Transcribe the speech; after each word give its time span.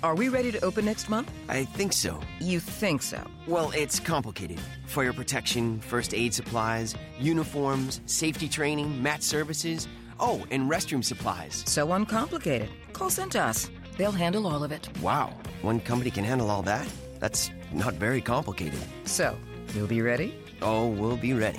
Are 0.00 0.14
we 0.14 0.28
ready 0.28 0.52
to 0.52 0.64
open 0.64 0.84
next 0.84 1.08
month? 1.08 1.32
I 1.48 1.64
think 1.64 1.92
so. 1.92 2.20
You 2.38 2.60
think 2.60 3.02
so? 3.02 3.20
Well, 3.48 3.72
it's 3.72 3.98
complicated. 3.98 4.60
Fire 4.86 5.12
protection, 5.12 5.80
first 5.80 6.14
aid 6.14 6.32
supplies, 6.32 6.94
uniforms, 7.18 8.00
safety 8.06 8.48
training, 8.48 9.02
mat 9.02 9.24
services. 9.24 9.88
Oh, 10.20 10.44
and 10.52 10.70
restroom 10.70 11.04
supplies. 11.04 11.64
So 11.66 11.92
uncomplicated. 11.92 12.68
Call 12.92 13.10
Cintas. 13.10 13.70
They'll 13.96 14.12
handle 14.12 14.46
all 14.46 14.62
of 14.62 14.70
it. 14.70 14.88
Wow, 15.02 15.34
one 15.62 15.80
company 15.80 16.12
can 16.12 16.22
handle 16.24 16.48
all 16.48 16.62
that? 16.62 16.86
That's 17.18 17.50
not 17.72 17.94
very 17.94 18.20
complicated. 18.20 18.78
So, 19.04 19.36
you'll 19.74 19.88
be 19.88 20.00
ready? 20.02 20.32
Oh, 20.62 20.86
we'll 20.86 21.16
be 21.16 21.34
ready. 21.34 21.58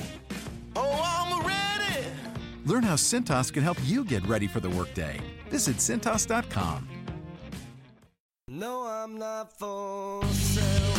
Oh, 0.78 1.02
I'm 1.04 1.46
ready. 1.46 2.06
Learn 2.66 2.84
how 2.84 2.96
Cintas 2.96 3.52
can 3.52 3.64
help 3.64 3.78
you 3.84 4.06
get 4.06 4.26
ready 4.26 4.48
for 4.48 4.62
the 4.62 4.70
workday. 4.70 5.20
Visit 5.50 5.78
Cintas.com. 5.78 6.88
I'm 9.10 9.18
not 9.18 9.52
for 9.58 10.24
sale. 10.26 10.94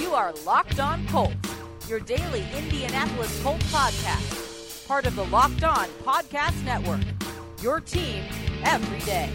You 0.00 0.14
are 0.14 0.32
Locked 0.44 0.80
On 0.80 1.06
Colts, 1.06 1.34
your 1.88 2.00
daily 2.00 2.44
Indianapolis 2.56 3.40
Colts 3.44 3.64
podcast, 3.72 4.88
part 4.88 5.06
of 5.06 5.14
the 5.14 5.26
Locked 5.26 5.62
On 5.62 5.86
Podcast 6.02 6.60
Network. 6.64 7.02
Your 7.62 7.78
team 7.78 8.24
every 8.64 8.98
day. 9.00 9.30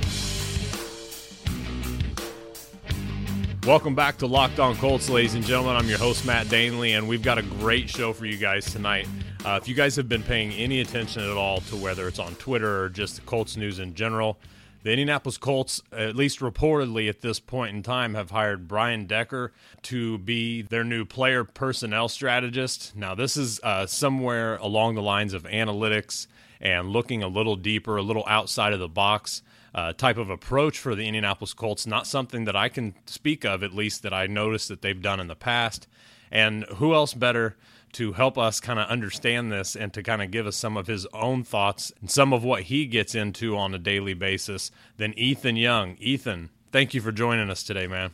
Welcome 3.70 3.94
back 3.94 4.18
to 4.18 4.26
Locked 4.26 4.60
On 4.60 4.76
Colts, 4.78 5.12
ladies 5.12 5.36
and 5.36 5.46
gentlemen. 5.46 5.76
I'm 5.76 5.88
your 5.88 6.00
host, 6.00 6.26
Matt 6.26 6.50
Danley, 6.50 6.94
and 6.94 7.08
we've 7.08 7.22
got 7.22 7.38
a 7.38 7.44
great 7.44 7.88
show 7.88 8.14
for 8.14 8.26
you 8.26 8.36
guys 8.36 8.66
tonight. 8.66 9.08
Uh, 9.46 9.60
if 9.62 9.68
you 9.68 9.76
guys 9.76 9.96
have 9.96 10.10
been 10.10 10.24
paying 10.24 10.52
any 10.54 10.82
attention 10.82 11.22
at 11.22 11.38
all 11.38 11.62
to 11.62 11.76
whether 11.76 12.08
it's 12.08 12.18
on 12.18 12.34
Twitter 12.38 12.86
or 12.86 12.90
just 12.90 13.18
the 13.18 13.22
Colts 13.22 13.58
news 13.58 13.78
in 13.78 13.94
general, 13.94 14.40
the 14.82 14.90
Indianapolis 14.90 15.38
Colts, 15.38 15.84
at 15.92 16.16
least 16.16 16.40
reportedly 16.40 17.10
at 17.10 17.22
this 17.22 17.40
point 17.40 17.76
in 17.76 17.84
time, 17.84 18.16
have 18.16 18.32
hired 18.32 18.68
Brian 18.68 19.06
Decker 19.06 19.54
to 19.84 20.18
be 20.18 20.64
their 20.64 20.84
new 20.84 21.06
player 21.06 21.44
personnel 21.44 22.10
strategist. 22.10 22.96
Now, 22.96 23.14
this 23.14 23.38
is 23.38 23.60
uh, 23.62 23.86
somewhere 23.86 24.56
along 24.56 24.96
the 24.96 25.04
lines 25.04 25.36
of 25.36 25.44
analytics 25.44 26.26
and 26.60 26.90
looking 26.90 27.22
a 27.22 27.28
little 27.28 27.56
deeper, 27.56 27.98
a 27.98 28.02
little 28.02 28.26
outside 28.26 28.74
of 28.74 28.80
the 28.80 28.90
box 28.90 29.44
uh, 29.74 29.94
type 29.94 30.18
of 30.18 30.30
approach 30.30 30.78
for 30.78 30.96
the 30.96 31.06
Indianapolis 31.06 31.54
Colts. 31.54 31.88
Not 31.88 32.08
something 32.08 32.46
that 32.46 32.56
I 32.56 32.70
can 32.70 32.96
speak 33.06 33.46
of, 33.46 33.64
at 33.64 33.74
least 33.74 34.04
that 34.04 34.14
I 34.14 34.28
noticed 34.28 34.68
that 34.70 34.82
they've 34.82 35.02
done 35.02 35.20
in 35.20 35.28
the 35.28 35.36
past. 35.36 35.88
And 36.32 36.66
who 36.76 36.94
else 36.94 37.14
better 37.14 37.58
to 37.94 38.14
help 38.14 38.38
us 38.38 38.60
kind 38.60 38.80
of 38.80 38.88
understand 38.88 39.52
this 39.52 39.76
and 39.76 39.92
to 39.94 40.04
kind 40.04 40.22
of 40.22 40.32
give 40.32 40.46
us 40.46 40.56
some 40.56 40.78
of 40.78 40.88
his 40.88 41.08
own 41.14 41.44
thoughts 41.44 41.92
and 42.00 42.10
some 42.10 42.34
of 42.34 42.44
what 42.44 42.64
he 42.64 42.86
gets 42.86 43.16
into 43.16 43.58
on 43.58 43.74
a 43.74 43.80
daily 43.80 44.14
basis 44.14 44.72
than 44.98 45.18
Ethan 45.18 45.56
Young. 45.56 45.98
Ethan, 46.00 46.50
thank 46.72 46.94
you 46.94 47.02
for 47.02 47.12
joining 47.12 47.50
us 47.50 47.64
today, 47.64 47.88
man. 47.88 48.12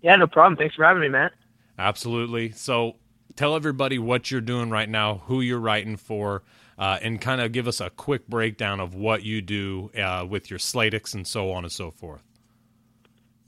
Yeah, 0.00 0.16
no 0.16 0.26
problem. 0.26 0.56
Thanks 0.56 0.74
for 0.74 0.84
having 0.84 1.02
me, 1.02 1.08
Matt. 1.08 1.32
Absolutely. 1.78 2.50
So 2.50 2.96
tell 3.36 3.54
everybody 3.54 3.98
what 3.98 4.30
you're 4.30 4.40
doing 4.40 4.70
right 4.70 4.88
now, 4.88 5.22
who 5.26 5.40
you're 5.40 5.60
writing 5.60 5.96
for, 5.96 6.42
uh, 6.82 6.98
and 7.00 7.20
kind 7.20 7.40
of 7.40 7.52
give 7.52 7.68
us 7.68 7.80
a 7.80 7.90
quick 7.90 8.26
breakdown 8.26 8.80
of 8.80 8.92
what 8.92 9.22
you 9.22 9.40
do 9.40 9.88
uh, 9.96 10.26
with 10.28 10.50
your 10.50 10.58
Slytics 10.58 11.14
and 11.14 11.24
so 11.24 11.52
on 11.52 11.62
and 11.62 11.70
so 11.70 11.92
forth. 11.92 12.24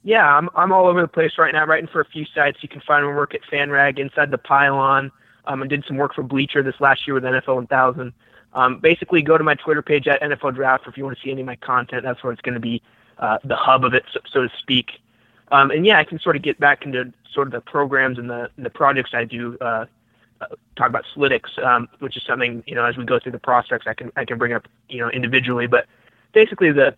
Yeah, 0.05 0.25
I'm 0.25 0.49
I'm 0.55 0.71
all 0.71 0.87
over 0.87 1.03
the 1.03 1.09
place 1.09 1.33
right 1.37 1.53
now, 1.53 1.67
writing 1.67 1.89
for 1.89 2.01
a 2.01 2.05
few 2.05 2.27
sites. 2.33 2.59
You 2.61 2.69
can 2.69 2.81
find 2.83 3.05
my 3.05 3.13
work 3.13 3.35
at 3.35 3.41
FanRag, 3.53 3.99
Inside 3.99 4.31
the 4.31 4.39
Pylon. 4.39 5.11
Um, 5.47 5.65
I 5.65 5.67
did 5.67 5.85
some 5.85 5.97
work 5.97 6.15
for 6.15 6.23
Bleacher 6.23 6.63
this 6.63 6.77
last 6.79 7.09
year 7.09 7.15
with 7.15 7.25
NFL 7.25 7.57
1000. 7.57 8.13
Um, 8.53 8.79
basically, 8.79 9.21
go 9.21 9.37
to 9.37 9.43
my 9.43 9.57
Twitter 9.57 9.83
page 9.83 10.07
at 10.07 10.23
NFL 10.23 10.55
Draft 10.55 10.87
if 10.87 10.97
you 10.97 11.03
want 11.03 11.19
to 11.19 11.25
see 11.25 11.33
any 11.33 11.41
of 11.41 11.47
my 11.49 11.57
content. 11.57 12.05
That's 12.05 12.23
where 12.23 12.33
it's 12.33 12.43
going 12.43 12.55
to 12.55 12.61
be 12.61 12.83
uh, 13.19 13.39
the 13.43 13.57
hub 13.57 13.85
of 13.85 13.95
it, 13.95 14.05
so, 14.13 14.21
so 14.33 14.43
to 14.43 14.51
speak. 14.61 14.93
Um, 15.51 15.73
and 15.73 15.85
yeah, 15.85 15.99
I 15.99 16.05
can 16.05 16.21
sort 16.21 16.37
of 16.37 16.43
get 16.43 16.61
back 16.61 16.85
into 16.85 17.13
sort 17.33 17.49
of 17.49 17.53
the 17.53 17.63
programs 17.63 18.17
and 18.17 18.31
the 18.31 18.49
the 18.57 18.71
projects 18.71 19.11
I 19.13 19.25
do. 19.25 19.59
Uh, 19.61 19.87
talk 20.77 20.89
about 20.89 21.05
Slytics, 21.15 21.63
um, 21.65 21.89
which 21.99 22.17
is 22.17 22.23
something 22.27 22.63
you 22.67 22.75
know 22.75 22.85
as 22.85 22.97
we 22.97 23.05
go 23.05 23.19
through 23.19 23.33
the 23.33 23.39
prospects, 23.39 23.87
I 23.87 23.95
can 23.95 24.13
I 24.17 24.25
can 24.25 24.39
bring 24.39 24.53
up 24.53 24.67
you 24.89 25.01
know 25.01 25.11
individually. 25.11 25.67
But 25.67 25.87
basically, 26.33 26.73
the 26.73 26.95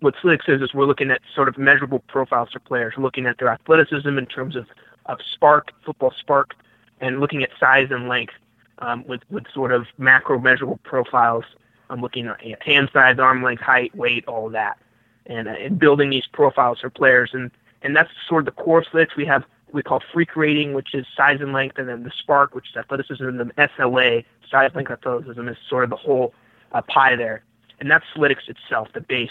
what 0.00 0.14
Slytics 0.16 0.48
is 0.48 0.62
is 0.62 0.74
we're 0.74 0.86
looking 0.86 1.10
at 1.10 1.20
sort 1.34 1.48
of 1.48 1.58
measurable 1.58 2.00
profiles 2.08 2.50
for 2.52 2.60
players, 2.60 2.94
we're 2.96 3.02
looking 3.02 3.26
at 3.26 3.38
their 3.38 3.48
athleticism 3.48 4.16
in 4.16 4.26
terms 4.26 4.56
of 4.56 4.66
of 5.06 5.18
spark, 5.32 5.72
football 5.84 6.12
spark, 6.18 6.54
and 7.00 7.20
looking 7.20 7.42
at 7.42 7.50
size 7.58 7.88
and 7.90 8.08
length 8.08 8.34
um, 8.80 9.04
with 9.06 9.22
with 9.30 9.44
sort 9.52 9.72
of 9.72 9.86
macro 9.98 10.38
measurable 10.38 10.78
profiles. 10.84 11.44
I'm 11.90 12.00
looking 12.00 12.26
at 12.26 12.62
hand 12.62 12.90
size, 12.92 13.18
arm 13.18 13.42
length, 13.42 13.62
height, 13.62 13.94
weight, 13.96 14.26
all 14.26 14.50
that, 14.50 14.78
and, 15.24 15.48
uh, 15.48 15.52
and 15.52 15.78
building 15.78 16.10
these 16.10 16.26
profiles 16.26 16.80
for 16.80 16.90
players. 16.90 17.30
And 17.32 17.50
and 17.82 17.96
that's 17.96 18.10
sort 18.28 18.46
of 18.46 18.54
the 18.54 18.62
core 18.62 18.84
Slytics. 18.84 19.16
We 19.16 19.24
have 19.26 19.44
we 19.72 19.82
call 19.82 20.02
freak 20.12 20.36
rating, 20.36 20.72
which 20.72 20.94
is 20.94 21.06
size 21.16 21.40
and 21.40 21.52
length, 21.52 21.78
and 21.78 21.88
then 21.88 22.02
the 22.02 22.12
spark, 22.18 22.54
which 22.54 22.70
is 22.70 22.76
athleticism, 22.76 23.24
and 23.24 23.40
then 23.40 23.52
SLA, 23.58 24.24
size, 24.50 24.70
length, 24.74 24.90
athleticism, 24.90 25.46
is 25.48 25.56
sort 25.68 25.84
of 25.84 25.90
the 25.90 25.96
whole 25.96 26.32
uh, 26.72 26.82
pie 26.82 27.16
there. 27.16 27.42
And 27.80 27.90
that's 27.90 28.04
Slytics 28.14 28.48
itself, 28.48 28.88
the 28.94 29.00
base. 29.00 29.30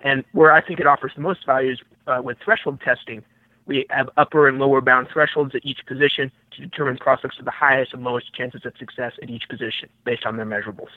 And 0.00 0.24
where 0.32 0.52
I 0.52 0.60
think 0.60 0.80
it 0.80 0.86
offers 0.86 1.12
the 1.14 1.22
most 1.22 1.46
value 1.46 1.72
is 1.72 1.78
uh, 2.06 2.20
with 2.22 2.38
threshold 2.44 2.80
testing. 2.80 3.24
We 3.66 3.86
have 3.90 4.10
upper 4.16 4.46
and 4.46 4.58
lower 4.58 4.80
bound 4.80 5.08
thresholds 5.10 5.54
at 5.54 5.64
each 5.64 5.86
position 5.86 6.30
to 6.52 6.60
determine 6.60 6.98
prospects 6.98 7.38
with 7.38 7.46
the 7.46 7.50
highest 7.50 7.94
and 7.94 8.04
lowest 8.04 8.34
chances 8.34 8.66
of 8.66 8.74
success 8.78 9.12
at 9.22 9.30
each 9.30 9.48
position 9.48 9.88
based 10.04 10.26
on 10.26 10.36
their 10.36 10.44
measurables. 10.44 10.90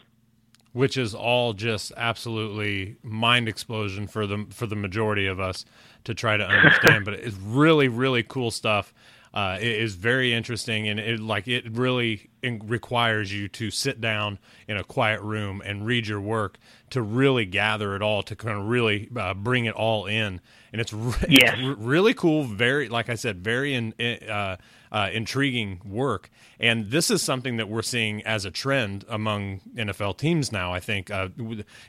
Which 0.77 0.95
is 0.95 1.15
all 1.15 1.53
just 1.53 1.91
absolutely 1.97 2.97
mind 3.01 3.49
explosion 3.49 4.05
for 4.07 4.27
the 4.27 4.45
for 4.51 4.67
the 4.67 4.75
majority 4.75 5.25
of 5.27 5.39
us 5.39 5.65
to 6.03 6.13
try 6.13 6.37
to 6.37 6.45
understand. 6.45 7.03
but 7.05 7.15
it's 7.15 7.35
really 7.37 7.87
really 7.87 8.21
cool 8.23 8.51
stuff. 8.51 8.93
Uh, 9.33 9.57
it 9.59 9.67
is 9.67 9.95
very 9.95 10.33
interesting 10.33 10.87
and 10.87 10.99
it 10.99 11.19
like 11.19 11.47
it 11.47 11.65
really 11.71 12.29
requires 12.43 13.31
you 13.33 13.47
to 13.49 13.69
sit 13.69 13.99
down 13.99 14.39
in 14.67 14.77
a 14.77 14.83
quiet 14.83 15.21
room 15.21 15.61
and 15.65 15.85
read 15.85 16.07
your 16.07 16.21
work 16.21 16.57
to 16.91 17.01
really 17.01 17.45
gather 17.45 17.95
it 17.95 18.01
all 18.01 18.23
to 18.23 18.35
kind 18.35 18.57
of 18.57 18.67
really 18.67 19.09
uh, 19.17 19.33
bring 19.33 19.65
it 19.65 19.75
all 19.75 20.05
in 20.05 20.39
and 20.71 20.81
it's, 20.81 20.93
re- 20.93 21.13
Yes. 21.29 21.55
it's 21.57 21.79
really 21.79 22.13
cool 22.13 22.45
very 22.45 22.87
like 22.87 23.09
i 23.09 23.15
said 23.15 23.43
very 23.43 23.73
in, 23.73 23.93
uh, 24.29 24.55
uh, 24.91 25.09
intriguing 25.11 25.81
work. 25.85 26.29
And 26.59 26.89
this 26.91 27.11
is 27.11 27.21
something 27.21 27.57
that 27.57 27.69
we're 27.69 27.81
seeing 27.81 28.23
as 28.23 28.45
a 28.45 28.51
trend 28.51 29.05
among 29.09 29.61
nfl 29.75 30.17
teams 30.17 30.51
now 30.51 30.73
i 30.73 30.79
think 30.79 31.11
uh, 31.11 31.27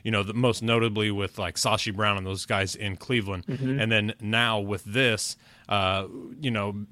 you 0.03 0.11
know 0.11 0.23
the, 0.23 0.33
most 0.33 0.61
notably 0.61 1.11
with 1.11 1.37
like 1.39 1.55
sashi 1.55 1.95
brown 1.95 2.17
and 2.17 2.25
those 2.25 2.45
guys 2.45 2.75
in 2.75 2.95
cleveland. 2.97 3.45
And 3.79 3.91
then 3.91 4.13
now 4.21 4.59
with 4.59 4.83
this 4.83 5.35
uh, 5.67 6.07
you 6.39 6.51
know 6.51 6.85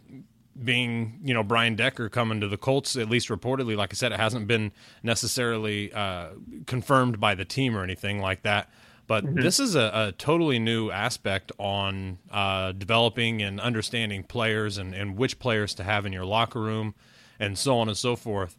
being 0.63 1.19
you 1.23 1.34
know 1.34 1.44
Brian 1.44 1.75
Decker 1.75 2.09
coming 2.09 2.41
to 2.41 2.47
the 2.47 2.57
Colts 2.57 2.95
at 2.95 3.09
least 3.09 3.29
reportedly 3.29 3.75
like 3.75 3.94
I 3.94 3.95
said 3.95 4.12
it 4.12 4.19
hasn't 4.19 4.47
been 4.47 4.72
necessarily 5.03 5.94
uh, 5.94 6.29
confirmed 6.66 7.19
by 7.19 7.35
the 7.35 7.45
team 7.45 7.78
or 7.78 7.84
anything 7.84 8.19
like 8.19 8.41
that 8.44 8.69
but 9.07 9.23
this 9.35 9.59
is 9.59 9.75
a, 9.75 9.90
a 9.94 10.13
totally 10.18 10.59
new 10.59 10.91
aspect 10.91 11.51
on 11.57 12.19
uh, 12.29 12.73
developing 12.73 13.41
and 13.41 13.59
understanding 13.59 14.23
players 14.23 14.78
and, 14.78 14.94
and 14.94 15.18
which 15.18 15.40
players 15.40 15.73
to 15.75 15.84
have 15.84 16.06
in 16.06 16.13
your 16.13 16.25
locker 16.25 16.62
room 16.62 16.94
and 17.40 17.57
so 17.57 17.78
on 17.78 17.88
and 17.88 17.97
so 17.97 18.16
forth 18.16 18.57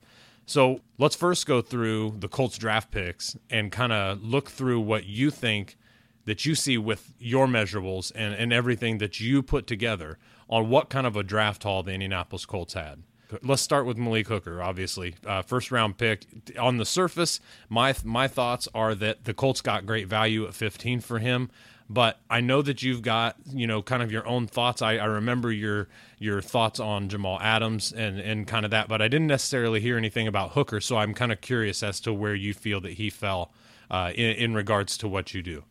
so 0.48 0.80
let's 0.96 1.14
first 1.14 1.46
go 1.46 1.60
through 1.60 2.14
the 2.20 2.28
Colts 2.28 2.56
draft 2.56 2.90
picks 2.90 3.36
and 3.50 3.70
kind 3.70 3.92
of 3.92 4.24
look 4.24 4.48
through 4.48 4.80
what 4.80 5.04
you 5.04 5.30
think 5.30 5.76
that 6.24 6.46
you 6.46 6.54
see 6.54 6.78
with 6.78 7.12
your 7.18 7.46
measurables 7.46 8.10
and, 8.14 8.34
and 8.34 8.50
everything 8.50 8.96
that 8.96 9.20
you 9.20 9.42
put 9.42 9.66
together 9.66 10.16
on 10.48 10.70
what 10.70 10.88
kind 10.88 11.06
of 11.06 11.16
a 11.16 11.22
draft 11.22 11.64
haul 11.64 11.82
the 11.82 11.92
Indianapolis 11.92 12.46
Colts 12.46 12.72
had. 12.72 13.02
Let's 13.42 13.62
start 13.62 13.86
with 13.86 13.96
Malik 13.98 14.28
Hooker, 14.28 14.62
obviously. 14.62 15.14
Uh, 15.26 15.42
first 15.42 15.70
round 15.70 15.98
pick. 15.98 16.24
On 16.58 16.78
the 16.78 16.86
surface, 16.86 17.40
my 17.68 17.94
my 18.04 18.28
thoughts 18.28 18.68
are 18.74 18.94
that 18.96 19.24
the 19.24 19.34
Colts 19.34 19.60
got 19.60 19.86
great 19.86 20.08
value 20.08 20.46
at 20.46 20.54
15 20.54 21.00
for 21.00 21.18
him, 21.18 21.50
but 21.90 22.20
I 22.30 22.40
know 22.40 22.62
that 22.62 22.82
you've 22.82 23.02
got, 23.02 23.36
you 23.46 23.66
know, 23.66 23.82
kind 23.82 24.02
of 24.02 24.10
your 24.10 24.26
own 24.26 24.46
thoughts. 24.46 24.82
I, 24.82 24.96
I 24.96 25.04
remember 25.04 25.52
your 25.52 25.88
your 26.18 26.40
thoughts 26.40 26.80
on 26.80 27.08
Jamal 27.08 27.38
Adams 27.40 27.92
and, 27.92 28.18
and 28.18 28.46
kind 28.46 28.64
of 28.64 28.70
that, 28.70 28.88
but 28.88 29.02
I 29.02 29.08
didn't 29.08 29.28
necessarily 29.28 29.80
hear 29.80 29.96
anything 29.96 30.26
about 30.26 30.52
Hooker, 30.52 30.80
so 30.80 30.96
I'm 30.96 31.14
kind 31.14 31.32
of 31.32 31.40
curious 31.40 31.82
as 31.82 32.00
to 32.00 32.12
where 32.12 32.34
you 32.34 32.54
feel 32.54 32.80
that 32.80 32.92
he 32.92 33.10
fell 33.10 33.52
uh, 33.90 34.12
in, 34.14 34.30
in 34.32 34.54
regards 34.54 34.96
to 34.98 35.08
what 35.08 35.34
you 35.34 35.42
do. 35.42 35.64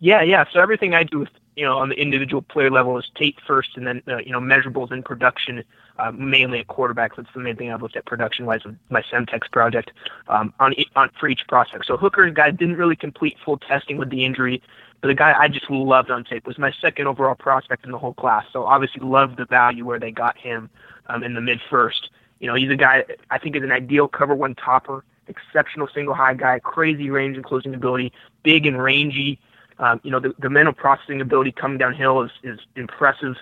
Yeah, 0.00 0.22
yeah. 0.22 0.44
So 0.52 0.60
everything 0.60 0.94
I 0.94 1.02
do 1.02 1.20
with 1.20 1.28
you 1.58 1.64
know 1.64 1.76
on 1.76 1.88
the 1.88 2.00
individual 2.00 2.40
player 2.40 2.70
level 2.70 2.96
is 2.98 3.10
tape 3.16 3.38
first, 3.44 3.70
and 3.76 3.84
then 3.84 4.00
uh, 4.06 4.18
you 4.18 4.30
know 4.30 4.38
measurables 4.38 4.92
in 4.92 5.02
production, 5.02 5.64
uh, 5.98 6.12
mainly 6.12 6.60
at 6.60 6.68
quarterbacks. 6.68 7.16
That's 7.16 7.28
the 7.34 7.40
main 7.40 7.56
thing 7.56 7.72
I've 7.72 7.82
looked 7.82 7.96
at 7.96 8.06
production 8.06 8.46
wise 8.46 8.64
with 8.64 8.76
my 8.90 9.02
Semtex 9.02 9.50
project 9.50 9.90
um, 10.28 10.54
on, 10.60 10.72
on 10.94 11.10
for 11.18 11.28
each 11.28 11.44
prospect. 11.48 11.86
So 11.86 11.96
Hooker 11.96 12.22
and 12.22 12.36
guy 12.36 12.52
didn't 12.52 12.76
really 12.76 12.94
complete 12.94 13.36
full 13.44 13.58
testing 13.58 13.96
with 13.96 14.08
the 14.08 14.24
injury, 14.24 14.62
but 15.00 15.08
the 15.08 15.14
guy 15.14 15.34
I 15.36 15.48
just 15.48 15.68
loved 15.68 16.12
on 16.12 16.22
tape 16.22 16.46
was 16.46 16.58
my 16.58 16.72
second 16.80 17.08
overall 17.08 17.34
prospect 17.34 17.84
in 17.84 17.90
the 17.90 17.98
whole 17.98 18.14
class. 18.14 18.44
So 18.52 18.64
obviously 18.64 19.00
loved 19.00 19.36
the 19.36 19.44
value 19.44 19.84
where 19.84 19.98
they 19.98 20.12
got 20.12 20.38
him 20.38 20.70
um, 21.08 21.24
in 21.24 21.34
the 21.34 21.40
mid 21.40 21.60
first. 21.68 22.10
You 22.38 22.46
know, 22.46 22.54
he's 22.54 22.70
a 22.70 22.76
guy 22.76 23.04
I 23.32 23.38
think 23.38 23.56
is 23.56 23.64
an 23.64 23.72
ideal 23.72 24.06
cover 24.06 24.36
one 24.36 24.54
topper, 24.54 25.04
exceptional 25.26 25.88
single 25.92 26.14
high 26.14 26.34
guy, 26.34 26.60
crazy 26.60 27.10
range 27.10 27.34
and 27.34 27.44
closing 27.44 27.74
ability, 27.74 28.12
big 28.44 28.64
and 28.64 28.80
rangy. 28.80 29.40
Um, 29.78 30.00
you 30.02 30.10
know, 30.10 30.20
the, 30.20 30.34
the 30.38 30.50
mental 30.50 30.72
processing 30.72 31.20
ability 31.20 31.52
coming 31.52 31.78
downhill 31.78 32.22
is, 32.22 32.30
is 32.42 32.58
impressive. 32.74 33.36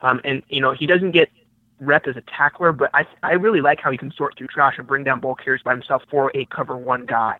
Um, 0.00 0.20
and, 0.24 0.42
you 0.48 0.60
know, 0.60 0.72
he 0.72 0.86
doesn't 0.86 1.10
get 1.10 1.30
rep 1.80 2.06
as 2.06 2.16
a 2.16 2.22
tackler, 2.22 2.72
but 2.72 2.90
I, 2.94 3.06
I 3.22 3.32
really 3.32 3.60
like 3.60 3.80
how 3.80 3.90
he 3.90 3.98
can 3.98 4.12
sort 4.12 4.38
through 4.38 4.46
trash 4.48 4.74
and 4.78 4.86
bring 4.86 5.04
down 5.04 5.20
ball 5.20 5.34
carriers 5.34 5.62
by 5.62 5.72
himself 5.72 6.02
for 6.10 6.30
a 6.34 6.46
cover 6.46 6.76
one 6.76 7.06
guy. 7.06 7.38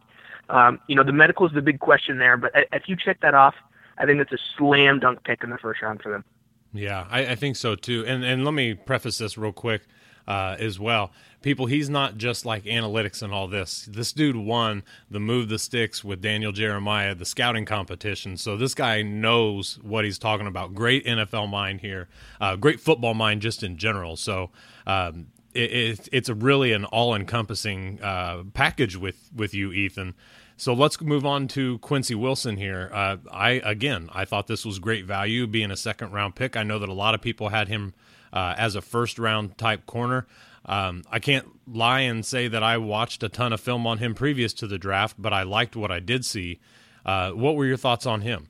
Um, 0.48 0.78
you 0.88 0.94
know, 0.94 1.04
the 1.04 1.12
medical 1.12 1.46
is 1.46 1.52
the 1.52 1.62
big 1.62 1.80
question 1.80 2.18
there, 2.18 2.36
but 2.36 2.52
if 2.72 2.82
you 2.86 2.96
check 2.96 3.20
that 3.20 3.34
off, 3.34 3.54
I 3.96 4.06
think 4.06 4.20
it's 4.20 4.32
a 4.32 4.38
slam 4.58 5.00
dunk 5.00 5.24
pick 5.24 5.42
in 5.42 5.50
the 5.50 5.58
first 5.58 5.80
round 5.80 6.02
for 6.02 6.10
them. 6.10 6.24
Yeah, 6.72 7.06
I, 7.08 7.28
I 7.28 7.34
think 7.36 7.56
so 7.56 7.76
too. 7.76 8.04
And 8.06 8.24
and 8.24 8.44
let 8.44 8.52
me 8.52 8.74
preface 8.74 9.18
this 9.18 9.38
real 9.38 9.52
quick 9.52 9.82
uh, 10.26 10.56
as 10.58 10.78
well. 10.78 11.10
People, 11.42 11.66
he's 11.66 11.90
not 11.90 12.16
just 12.16 12.46
like 12.46 12.64
analytics 12.64 13.22
and 13.22 13.32
all 13.32 13.46
this. 13.46 13.86
This 13.90 14.12
dude 14.12 14.36
won 14.36 14.82
the 15.10 15.20
Move 15.20 15.48
the 15.48 15.58
Sticks 15.58 16.02
with 16.02 16.22
Daniel 16.22 16.52
Jeremiah, 16.52 17.14
the 17.14 17.26
scouting 17.26 17.66
competition. 17.66 18.36
So 18.38 18.56
this 18.56 18.74
guy 18.74 19.02
knows 19.02 19.78
what 19.82 20.04
he's 20.04 20.18
talking 20.18 20.46
about. 20.46 20.74
Great 20.74 21.04
NFL 21.04 21.50
mind 21.50 21.82
here, 21.82 22.08
uh, 22.40 22.56
great 22.56 22.80
football 22.80 23.14
mind 23.14 23.42
just 23.42 23.62
in 23.62 23.76
general. 23.76 24.16
So 24.16 24.50
um, 24.86 25.26
it, 25.52 25.72
it, 25.72 26.08
it's 26.12 26.28
a 26.28 26.34
really 26.34 26.72
an 26.72 26.84
all 26.86 27.14
encompassing 27.14 28.00
uh, 28.02 28.44
package 28.54 28.96
with 28.96 29.30
with 29.34 29.54
you, 29.54 29.72
Ethan. 29.72 30.14
So 30.56 30.72
let's 30.72 31.00
move 31.00 31.26
on 31.26 31.48
to 31.48 31.78
Quincy 31.78 32.14
Wilson 32.14 32.56
here. 32.56 32.90
Uh, 32.92 33.16
I 33.30 33.50
again, 33.64 34.08
I 34.12 34.24
thought 34.24 34.46
this 34.46 34.64
was 34.64 34.78
great 34.78 35.04
value, 35.04 35.46
being 35.46 35.70
a 35.70 35.76
second 35.76 36.12
round 36.12 36.36
pick. 36.36 36.56
I 36.56 36.62
know 36.62 36.78
that 36.78 36.88
a 36.88 36.94
lot 36.94 37.14
of 37.14 37.20
people 37.20 37.48
had 37.48 37.68
him 37.68 37.92
uh, 38.34 38.54
as 38.58 38.74
a 38.74 38.82
first 38.82 39.18
round 39.18 39.56
type 39.56 39.86
corner. 39.86 40.26
Um, 40.66 41.04
I 41.10 41.18
can't 41.18 41.46
lie 41.66 42.00
and 42.00 42.24
say 42.24 42.48
that 42.48 42.62
I 42.62 42.76
watched 42.78 43.22
a 43.22 43.28
ton 43.28 43.52
of 43.52 43.60
film 43.60 43.86
on 43.86 43.98
him 43.98 44.14
previous 44.14 44.52
to 44.54 44.66
the 44.66 44.78
draft, 44.78 45.16
but 45.18 45.32
I 45.32 45.42
liked 45.44 45.76
what 45.76 45.90
I 45.90 46.00
did 46.00 46.24
see. 46.24 46.58
Uh, 47.06 47.30
what 47.30 47.54
were 47.54 47.66
your 47.66 47.76
thoughts 47.76 48.06
on 48.06 48.22
him? 48.22 48.48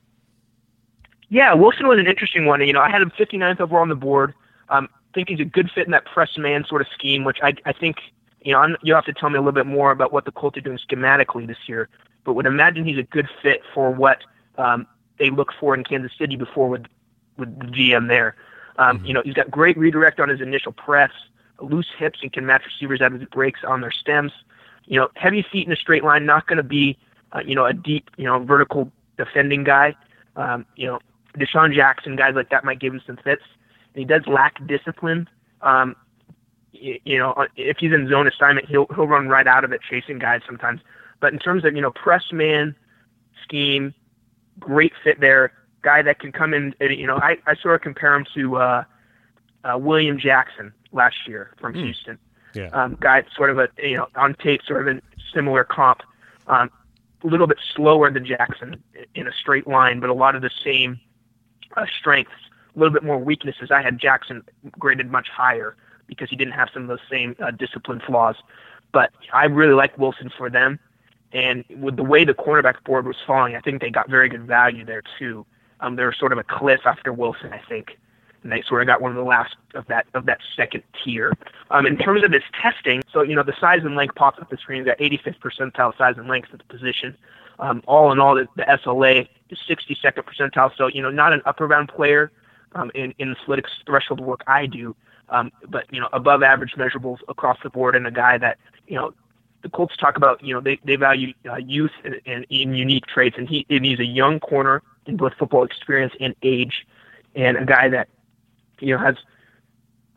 Yeah, 1.29 1.53
Wilson 1.53 1.87
was 1.87 1.99
an 1.99 2.07
interesting 2.07 2.45
one. 2.45 2.65
You 2.65 2.73
know, 2.73 2.81
I 2.81 2.89
had 2.89 3.01
him 3.01 3.11
59th 3.11 3.59
overall 3.59 3.81
on 3.81 3.89
the 3.89 3.95
board. 3.95 4.33
Um, 4.69 4.89
think 5.15 5.29
he's 5.29 5.39
a 5.39 5.45
good 5.45 5.71
fit 5.73 5.85
in 5.85 5.91
that 5.91 6.05
press 6.05 6.37
man 6.37 6.65
sort 6.65 6.81
of 6.81 6.87
scheme, 6.93 7.23
which 7.23 7.39
I, 7.41 7.55
I 7.65 7.73
think, 7.73 7.97
you 8.41 8.51
know, 8.51 8.59
I'm, 8.59 8.75
you'll 8.83 8.97
have 8.97 9.05
to 9.05 9.13
tell 9.13 9.29
me 9.29 9.37
a 9.37 9.41
little 9.41 9.53
bit 9.53 9.65
more 9.65 9.91
about 9.91 10.11
what 10.13 10.25
the 10.25 10.31
Colts 10.31 10.57
are 10.57 10.61
doing 10.61 10.77
schematically 10.77 11.47
this 11.47 11.57
year, 11.67 11.89
but 12.23 12.33
would 12.33 12.45
imagine 12.45 12.85
he's 12.85 12.99
a 12.99 13.03
good 13.03 13.27
fit 13.41 13.61
for 13.73 13.89
what 13.89 14.19
um, 14.57 14.85
they 15.17 15.31
look 15.31 15.51
for 15.59 15.73
in 15.73 15.83
Kansas 15.83 16.11
City 16.19 16.35
before 16.35 16.67
with, 16.69 16.85
with 17.37 17.57
the 17.59 17.65
GM 17.65 18.07
there. 18.07 18.35
Um, 18.77 18.97
mm-hmm. 18.97 19.05
You 19.05 19.13
know, 19.13 19.21
he's 19.23 19.33
got 19.33 19.49
great 19.49 19.77
redirect 19.77 20.19
on 20.19 20.29
his 20.29 20.41
initial 20.41 20.71
press, 20.71 21.11
loose 21.59 21.87
hips, 21.97 22.19
and 22.21 22.31
can 22.31 22.45
match 22.45 22.63
receivers 22.65 23.01
out 23.01 23.13
of 23.13 23.19
the 23.19 23.25
breaks 23.27 23.61
on 23.65 23.81
their 23.81 23.91
stems. 23.91 24.31
You 24.85 24.99
know, 24.99 25.09
heavy 25.15 25.45
feet 25.51 25.65
in 25.65 25.73
a 25.73 25.77
straight 25.77 26.03
line, 26.03 26.25
not 26.25 26.47
going 26.47 26.57
to 26.57 26.63
be, 26.63 26.97
uh, 27.31 27.41
you 27.45 27.55
know, 27.55 27.65
a 27.65 27.73
deep, 27.73 28.09
you 28.17 28.25
know, 28.25 28.39
vertical 28.39 28.91
defending 29.17 29.63
guy. 29.63 29.95
Um, 30.35 30.65
you 30.75 30.87
know, 30.87 30.99
DeSean 31.37 31.73
Jackson, 31.73 32.15
guys 32.15 32.35
like 32.35 32.49
that 32.49 32.63
might 32.63 32.79
give 32.79 32.93
him 32.93 33.01
some 33.05 33.17
fits. 33.17 33.43
And 33.93 33.99
he 33.99 34.05
does 34.05 34.27
lack 34.27 34.65
discipline. 34.67 35.27
Um, 35.61 35.95
you, 36.71 36.99
you 37.05 37.17
know, 37.17 37.31
uh, 37.31 37.47
if 37.55 37.77
he's 37.77 37.93
in 37.93 38.09
zone 38.09 38.27
assignment, 38.27 38.67
he'll 38.67 38.87
he'll 38.93 39.07
run 39.07 39.27
right 39.29 39.47
out 39.47 39.63
of 39.63 39.71
it 39.71 39.81
chasing 39.89 40.19
guys 40.19 40.41
sometimes. 40.45 40.81
But 41.19 41.33
in 41.33 41.39
terms 41.39 41.63
of 41.65 41.75
you 41.75 41.81
know 41.81 41.91
press 41.91 42.31
man 42.31 42.75
scheme, 43.43 43.93
great 44.59 44.93
fit 45.03 45.19
there 45.19 45.53
guy 45.85 46.01
that 46.01 46.19
can 46.19 46.33
come 46.33 46.53
in. 46.53 46.73
You 46.81 47.07
know, 47.07 47.17
I, 47.17 47.37
I 47.45 47.55
sort 47.55 47.75
of 47.75 47.81
compare 47.81 48.15
him 48.15 48.25
to 48.33 48.57
uh, 48.57 48.83
uh, 49.63 49.77
William 49.77 50.19
Jackson 50.19 50.73
last 50.91 51.15
year 51.27 51.53
from 51.61 51.73
mm. 51.73 51.83
Houston. 51.83 52.17
Yeah. 52.53 52.69
Um, 52.73 52.97
guy 52.99 53.23
sort 53.35 53.51
of 53.51 53.59
a 53.59 53.69
you 53.81 53.95
know 53.95 54.07
on 54.15 54.33
tape 54.35 54.61
sort 54.67 54.87
of 54.87 54.97
a 54.97 55.01
similar 55.33 55.63
comp. 55.63 56.01
Um, 56.47 56.69
a 57.23 57.27
little 57.27 57.47
bit 57.47 57.57
slower 57.75 58.11
than 58.11 58.25
Jackson 58.25 58.83
in 59.15 59.27
a 59.27 59.31
straight 59.31 59.67
line, 59.67 59.99
but 59.99 60.09
a 60.09 60.13
lot 60.13 60.35
of 60.35 60.41
the 60.41 60.51
same 60.63 60.99
uh, 61.77 61.85
strengths. 61.99 62.33
A 62.75 62.79
little 62.79 62.93
bit 62.93 63.03
more 63.03 63.17
weaknesses. 63.17 63.71
I 63.71 63.81
had 63.81 63.97
Jackson 63.97 64.43
graded 64.77 65.09
much 65.09 65.29
higher 65.29 65.75
because 66.07 66.29
he 66.29 66.35
didn't 66.35 66.53
have 66.53 66.69
some 66.73 66.83
of 66.83 66.87
those 66.89 66.99
same 67.09 67.35
uh, 67.39 67.51
discipline 67.51 68.01
flaws. 68.05 68.35
But 68.91 69.11
I 69.33 69.45
really 69.45 69.73
like 69.73 69.97
Wilson 69.97 70.29
for 70.37 70.49
them. 70.49 70.79
And 71.31 71.65
with 71.69 71.95
the 71.95 72.03
way 72.03 72.25
the 72.25 72.33
cornerback 72.33 72.83
board 72.83 73.07
was 73.07 73.17
falling, 73.25 73.55
I 73.55 73.61
think 73.61 73.81
they 73.81 73.89
got 73.89 74.09
very 74.09 74.29
good 74.29 74.45
value 74.45 74.85
there 74.85 75.01
too. 75.17 75.45
Um, 75.79 75.95
they 75.95 76.03
were 76.03 76.13
sort 76.13 76.31
of 76.31 76.37
a 76.37 76.43
cliff 76.43 76.81
after 76.85 77.11
Wilson, 77.11 77.51
I 77.53 77.61
think, 77.67 77.97
and 78.43 78.51
they 78.51 78.61
sort 78.61 78.81
of 78.81 78.87
got 78.87 79.01
one 79.01 79.11
of 79.11 79.17
the 79.17 79.23
last 79.23 79.55
of 79.73 79.85
that 79.87 80.07
of 80.13 80.25
that 80.25 80.39
second 80.55 80.83
tier. 81.03 81.33
Um, 81.71 81.85
in 81.85 81.97
terms 81.97 82.23
of 82.23 82.31
his 82.31 82.43
testing, 82.61 83.03
so 83.11 83.21
you 83.21 83.35
know 83.35 83.43
the 83.43 83.55
size 83.59 83.81
and 83.83 83.95
length 83.95 84.15
pops 84.15 84.39
up 84.39 84.49
the 84.49 84.57
screen. 84.57 84.83
Got 84.83 84.99
85th 84.99 85.39
percentile 85.39 85.97
size 85.97 86.15
and 86.17 86.27
length 86.27 86.49
at 86.53 86.59
the 86.59 86.65
position. 86.65 87.17
Um, 87.57 87.81
all 87.87 88.11
in 88.11 88.19
all, 88.19 88.35
the, 88.35 88.47
the 88.55 88.63
SLA 88.63 89.27
is 89.49 89.57
62nd 89.67 90.23
percentile. 90.23 90.75
So 90.77 90.87
you 90.87 91.01
know, 91.01 91.11
not 91.11 91.33
an 91.33 91.41
upper 91.45 91.67
bound 91.67 91.89
player 91.89 92.31
um, 92.73 92.91
in 92.93 93.13
in 93.19 93.31
the 93.31 93.35
Analytics 93.35 93.69
threshold 93.85 94.21
work 94.21 94.43
I 94.47 94.65
do, 94.65 94.95
um, 95.29 95.51
but 95.67 95.85
you 95.91 95.99
know, 95.99 96.09
above 96.13 96.43
average 96.43 96.73
measurables 96.73 97.19
across 97.27 97.57
the 97.63 97.69
board, 97.69 97.95
and 97.95 98.07
a 98.07 98.11
guy 98.11 98.37
that 98.37 98.57
you 98.87 98.95
know 98.95 99.13
the 99.65 99.69
Colts 99.69 99.97
talk 99.97 100.15
about, 100.15 100.43
you 100.43 100.53
know, 100.53 100.61
they, 100.61 100.79
they 100.85 100.95
value 100.95 101.33
uh, 101.49 101.55
youth 101.55 101.91
and, 102.03 102.21
and, 102.27 102.45
and 102.51 102.77
unique 102.77 103.07
traits, 103.07 103.35
and 103.35 103.49
he 103.49 103.65
and 103.69 103.83
he's 103.83 103.99
a 103.99 104.05
young 104.05 104.39
corner 104.39 104.83
in 105.05 105.17
both 105.17 105.33
football 105.37 105.63
experience 105.63 106.13
and 106.19 106.35
age, 106.43 106.85
and 107.35 107.57
a 107.57 107.65
guy 107.65 107.89
that 107.89 108.09
you 108.79 108.95
know 108.95 109.03
has 109.03 109.15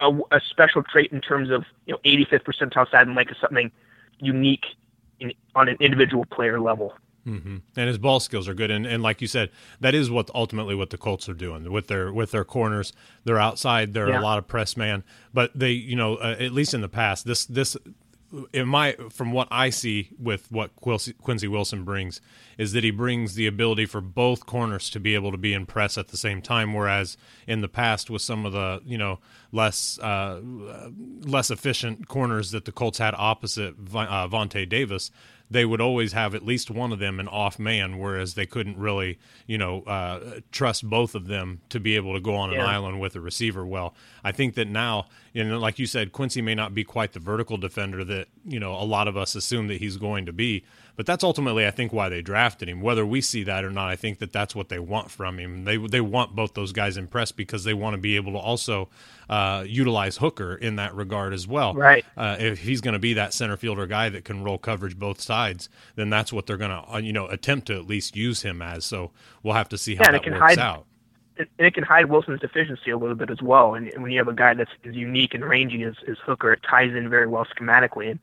a, 0.00 0.10
a 0.30 0.40
special 0.48 0.82
trait 0.82 1.12
in 1.12 1.20
terms 1.20 1.50
of 1.50 1.64
you 1.86 1.92
know 1.92 1.98
85th 2.04 2.44
percentile 2.44 2.90
side 2.90 3.06
and 3.06 3.16
like 3.16 3.30
something 3.40 3.70
unique 4.18 4.66
in, 5.20 5.32
on 5.54 5.68
an 5.68 5.76
individual 5.80 6.24
player 6.24 6.60
level. 6.60 6.94
Mm-hmm. 7.26 7.56
And 7.76 7.88
his 7.88 7.98
ball 7.98 8.20
skills 8.20 8.48
are 8.48 8.54
good, 8.54 8.70
and, 8.70 8.86
and 8.86 9.02
like 9.02 9.20
you 9.20 9.26
said, 9.26 9.50
that 9.80 9.94
is 9.94 10.10
what 10.10 10.30
ultimately 10.34 10.74
what 10.74 10.90
the 10.90 10.96
Colts 10.96 11.28
are 11.28 11.34
doing 11.34 11.70
with 11.70 11.88
their 11.88 12.12
with 12.12 12.30
their 12.30 12.44
corners. 12.44 12.92
They're 13.24 13.38
outside. 13.38 13.92
They're 13.92 14.08
yeah. 14.08 14.20
a 14.20 14.22
lot 14.22 14.38
of 14.38 14.46
press 14.46 14.76
man, 14.76 15.04
but 15.34 15.50
they, 15.54 15.72
you 15.72 15.94
know, 15.94 16.16
uh, 16.16 16.36
at 16.38 16.52
least 16.52 16.72
in 16.72 16.80
the 16.80 16.88
past, 16.88 17.26
this 17.26 17.44
this 17.44 17.76
in 18.52 18.68
my 18.68 18.94
from 19.10 19.32
what 19.32 19.48
I 19.50 19.70
see 19.70 20.10
with 20.18 20.50
what 20.50 20.76
Quincy 20.76 21.48
Wilson 21.48 21.84
brings 21.84 22.20
is 22.58 22.72
that 22.72 22.84
he 22.84 22.90
brings 22.90 23.34
the 23.34 23.46
ability 23.46 23.86
for 23.86 24.00
both 24.00 24.44
corners 24.44 24.90
to 24.90 25.00
be 25.00 25.14
able 25.14 25.30
to 25.30 25.38
be 25.38 25.54
in 25.54 25.64
press 25.66 25.96
at 25.96 26.08
the 26.08 26.16
same 26.16 26.42
time. 26.42 26.74
Whereas 26.74 27.16
in 27.46 27.60
the 27.60 27.68
past, 27.68 28.10
with 28.10 28.22
some 28.22 28.44
of 28.44 28.52
the 28.52 28.82
you 28.84 28.98
know 28.98 29.18
less 29.52 29.98
uh, 30.00 30.40
less 31.22 31.50
efficient 31.50 32.08
corners 32.08 32.50
that 32.50 32.64
the 32.64 32.72
Colts 32.72 32.98
had 32.98 33.14
opposite 33.16 33.74
uh, 33.94 34.28
Vontae 34.28 34.68
Davis, 34.68 35.10
they 35.50 35.64
would 35.64 35.80
always 35.80 36.12
have 36.12 36.34
at 36.34 36.44
least 36.44 36.70
one 36.70 36.92
of 36.92 36.98
them 36.98 37.18
an 37.18 37.28
off 37.28 37.58
man, 37.58 37.98
whereas 37.98 38.34
they 38.34 38.46
couldn't 38.46 38.76
really, 38.76 39.18
you 39.46 39.56
know, 39.56 39.82
uh, 39.82 40.40
trust 40.52 40.88
both 40.88 41.14
of 41.14 41.26
them 41.26 41.60
to 41.70 41.80
be 41.80 41.96
able 41.96 42.14
to 42.14 42.20
go 42.20 42.34
on 42.34 42.52
an 42.52 42.60
island 42.60 43.00
with 43.00 43.16
a 43.16 43.20
receiver. 43.20 43.66
Well, 43.66 43.94
I 44.22 44.32
think 44.32 44.54
that 44.54 44.68
now, 44.68 45.06
you 45.32 45.44
know, 45.44 45.58
like 45.58 45.78
you 45.78 45.86
said, 45.86 46.12
Quincy 46.12 46.42
may 46.42 46.54
not 46.54 46.74
be 46.74 46.84
quite 46.84 47.12
the 47.12 47.20
vertical 47.20 47.56
defender 47.56 48.04
that 48.04 48.28
you 48.44 48.60
know 48.60 48.74
a 48.74 48.84
lot 48.84 49.08
of 49.08 49.16
us 49.16 49.34
assume 49.34 49.68
that 49.68 49.78
he's 49.78 49.96
going 49.96 50.26
to 50.26 50.32
be, 50.32 50.64
but 50.98 51.06
that's 51.06 51.22
ultimately, 51.22 51.64
I 51.64 51.70
think, 51.70 51.92
why 51.92 52.08
they 52.08 52.22
drafted 52.22 52.68
him. 52.68 52.80
Whether 52.80 53.06
we 53.06 53.20
see 53.20 53.44
that 53.44 53.64
or 53.64 53.70
not, 53.70 53.88
I 53.88 53.94
think 53.94 54.18
that 54.18 54.32
that's 54.32 54.56
what 54.56 54.68
they 54.68 54.80
want 54.80 55.12
from 55.12 55.38
him. 55.38 55.62
They 55.62 55.76
they 55.76 56.00
want 56.00 56.34
both 56.34 56.54
those 56.54 56.72
guys 56.72 56.96
impressed 56.96 57.36
because 57.36 57.62
they 57.62 57.72
want 57.72 57.94
to 57.94 57.98
be 57.98 58.16
able 58.16 58.32
to 58.32 58.38
also 58.38 58.88
uh, 59.30 59.62
utilize 59.64 60.16
Hooker 60.16 60.56
in 60.56 60.74
that 60.74 60.92
regard 60.96 61.32
as 61.34 61.46
well. 61.46 61.72
Right. 61.72 62.04
Uh, 62.16 62.34
if 62.40 62.58
he's 62.58 62.80
going 62.80 62.94
to 62.94 62.98
be 62.98 63.14
that 63.14 63.32
center 63.32 63.56
fielder 63.56 63.86
guy 63.86 64.08
that 64.08 64.24
can 64.24 64.42
roll 64.42 64.58
coverage 64.58 64.98
both 64.98 65.20
sides, 65.20 65.68
then 65.94 66.10
that's 66.10 66.32
what 66.32 66.46
they're 66.46 66.56
going 66.56 66.72
to 66.72 66.92
uh, 66.92 66.98
you 66.98 67.12
know 67.12 67.28
attempt 67.28 67.68
to 67.68 67.76
at 67.76 67.86
least 67.86 68.16
use 68.16 68.42
him 68.42 68.60
as. 68.60 68.84
So 68.84 69.12
we'll 69.44 69.54
have 69.54 69.68
to 69.68 69.78
see 69.78 69.94
how 69.94 70.02
yeah, 70.06 70.10
that 70.18 70.26
works 70.26 70.36
hide, 70.36 70.58
out. 70.58 70.84
And 71.36 71.46
it 71.58 71.74
can 71.74 71.84
hide 71.84 72.06
Wilson's 72.06 72.40
deficiency 72.40 72.90
a 72.90 72.98
little 72.98 73.14
bit 73.14 73.30
as 73.30 73.40
well. 73.40 73.74
And 73.74 73.88
when 74.02 74.10
you 74.10 74.18
have 74.18 74.26
a 74.26 74.34
guy 74.34 74.54
that's 74.54 74.72
as 74.84 74.96
unique 74.96 75.32
and 75.32 75.44
rangy 75.44 75.84
as, 75.84 75.94
as 76.08 76.16
Hooker, 76.26 76.54
it 76.54 76.60
ties 76.68 76.92
in 76.92 77.08
very 77.08 77.28
well 77.28 77.44
schematically. 77.44 78.10
And 78.10 78.18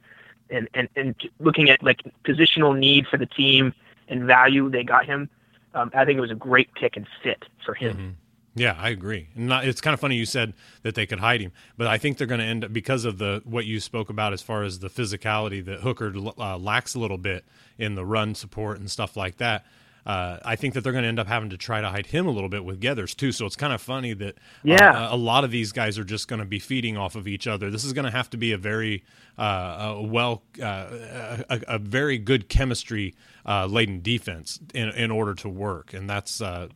and, 0.50 0.70
and, 0.74 0.90
and 0.96 1.16
looking 1.40 1.70
at 1.70 1.82
like 1.84 2.02
positional 2.24 2.78
need 2.78 3.08
for 3.08 3.18
the 3.18 3.26
team 3.26 3.74
and 4.08 4.24
value 4.24 4.70
they 4.70 4.84
got 4.84 5.06
him, 5.06 5.30
um, 5.74 5.92
I 5.94 6.06
think 6.06 6.18
it 6.18 6.22
was 6.22 6.32
a 6.32 6.36
great 6.36 6.74
pick 6.74 6.96
and 6.96 7.08
fit 7.24 7.46
for 7.66 7.74
him. 7.74 7.98
Mm-hmm. 7.98 8.10
Yeah, 8.58 8.78
I 8.80 8.90
agree. 8.90 9.28
Not, 9.36 9.66
it's 9.66 9.82
kind 9.82 9.94
of 9.94 10.00
funny 10.00 10.16
you 10.16 10.26
said 10.26 10.54
that 10.84 10.96
they 10.96 11.06
could 11.06 11.20
hide 11.20 11.42
him, 11.42 11.52
but 11.78 11.88
I 11.88 11.98
think 11.98 12.18
they're 12.18 12.26
going 12.26 12.40
to 12.40 12.46
end 12.46 12.64
up 12.64 12.72
because 12.72 13.04
of 13.04 13.18
the 13.18 13.42
what 13.44 13.66
you 13.66 13.82
spoke 13.82 14.10
about 14.10 14.32
as 14.32 14.42
far 14.42 14.64
as 14.64 14.80
the 14.80 14.88
physicality 14.88 15.64
that 15.66 15.82
Hooker 15.82 16.14
uh, 16.38 16.58
lacks 16.58 16.96
a 16.96 17.00
little 17.00 17.18
bit 17.18 17.44
in 17.78 17.96
the 17.96 18.06
run 18.06 18.34
support 18.34 18.80
and 18.80 18.90
stuff 18.90 19.18
like 19.18 19.38
that. 19.38 19.66
Uh, 20.06 20.38
I 20.46 20.56
think 20.56 20.76
that 20.76 20.82
they're 20.82 20.94
going 20.94 21.02
to 21.04 21.08
end 21.08 21.18
up 21.20 21.28
having 21.28 21.50
to 21.50 21.58
try 21.58 21.82
to 21.82 21.90
hide 21.90 22.06
him 22.06 22.28
a 22.28 22.30
little 22.30 22.50
bit 22.50 22.64
with 22.64 22.80
Geathers 22.80 23.16
too. 23.16 23.32
So 23.32 23.46
it's 23.48 23.56
kind 23.56 23.74
of 23.74 23.82
funny 23.82 24.14
that 24.14 24.36
Yeah. 24.64 24.92
uh, 24.92 25.16
a 25.16 25.18
lot 25.18 25.44
of 25.44 25.50
these 25.50 25.72
guys 25.72 25.98
are 25.98 26.04
just 26.04 26.28
going 26.28 26.40
to 26.40 26.46
be 26.46 26.60
feeding 26.60 26.96
off 26.96 27.16
of 27.16 27.28
each 27.28 27.48
other. 27.48 27.72
This 27.72 27.84
is 27.84 27.92
going 27.92 28.06
to 28.06 28.12
have 28.12 28.30
to 28.30 28.38
be 28.38 28.52
a 28.52 28.58
very 28.58 29.04
uh, 29.38 29.96
a 29.98 30.02
well, 30.04 30.44
uh, 30.62 31.42
a, 31.50 31.62
a 31.68 31.80
very 31.80 32.18
good 32.20 32.50
chemistry 32.50 33.16
uh, 33.48 33.66
laden 33.66 34.02
defense 34.02 34.60
in 34.74 34.90
in 34.90 35.10
order 35.12 35.34
to 35.34 35.50
work, 35.50 35.94
and 35.94 36.10
that's 36.10 36.40
uh, 36.40 36.68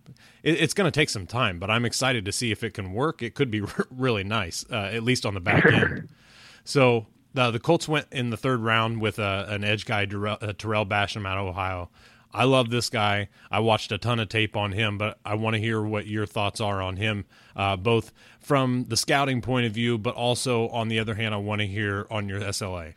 it, 0.43 0.59
it's 0.62 0.74
going 0.74 0.91
to 0.91 0.91
take 0.91 1.09
some 1.09 1.25
time. 1.27 1.59
But 1.59 1.69
I'm 1.69 1.86
excited 1.86 2.25
to 2.25 2.31
see 2.31 2.51
if 2.51 2.63
it 2.63 2.74
can 2.74 2.93
work. 2.93 3.21
It 3.21 3.36
could 3.36 3.51
be 3.51 3.62
really 3.91 4.24
nice, 4.24 4.65
uh, 4.71 4.89
at 4.91 5.03
least 5.03 5.25
on 5.25 5.36
the 5.36 5.39
back 5.39 5.65
end. 5.65 6.09
So 6.65 7.07
the 7.33 7.50
the 7.51 7.59
Colts 7.59 7.88
went 7.88 8.07
in 8.12 8.29
the 8.29 8.38
third 8.38 8.59
round 8.59 9.01
with 9.01 9.17
uh, 9.17 9.45
an 9.48 9.63
edge 9.63 9.86
guy, 9.86 10.03
uh, 10.03 10.53
Tarell 10.53 10.86
Basham 10.86 11.25
out 11.27 11.38
of 11.38 11.48
Ohio. 11.48 11.89
I 12.33 12.43
love 12.43 12.69
this 12.69 12.89
guy. 12.89 13.29
I 13.50 13.59
watched 13.59 13.91
a 13.91 13.98
ton 13.98 14.19
of 14.19 14.29
tape 14.29 14.55
on 14.55 14.71
him, 14.71 14.98
but 14.98 15.17
I 15.25 15.36
want 15.36 15.55
to 15.55 15.59
hear 15.59 15.81
what 15.81 16.05
your 16.05 16.25
thoughts 16.25 16.62
are 16.62 16.81
on 16.81 16.98
him, 16.98 17.25
uh, 17.55 17.75
both 17.75 18.12
from 18.39 18.86
the 18.88 18.98
scouting 18.98 19.41
point 19.41 19.65
of 19.65 19.71
view, 19.71 19.98
but 19.98 20.13
also 20.15 20.67
on 20.69 20.89
the 20.89 21.00
other 21.00 21.15
hand, 21.15 21.33
I 21.33 21.38
want 21.38 21.62
to 21.62 21.67
hear 21.67 22.05
on 22.12 22.29
your 22.29 22.39
SLA. 22.39 22.93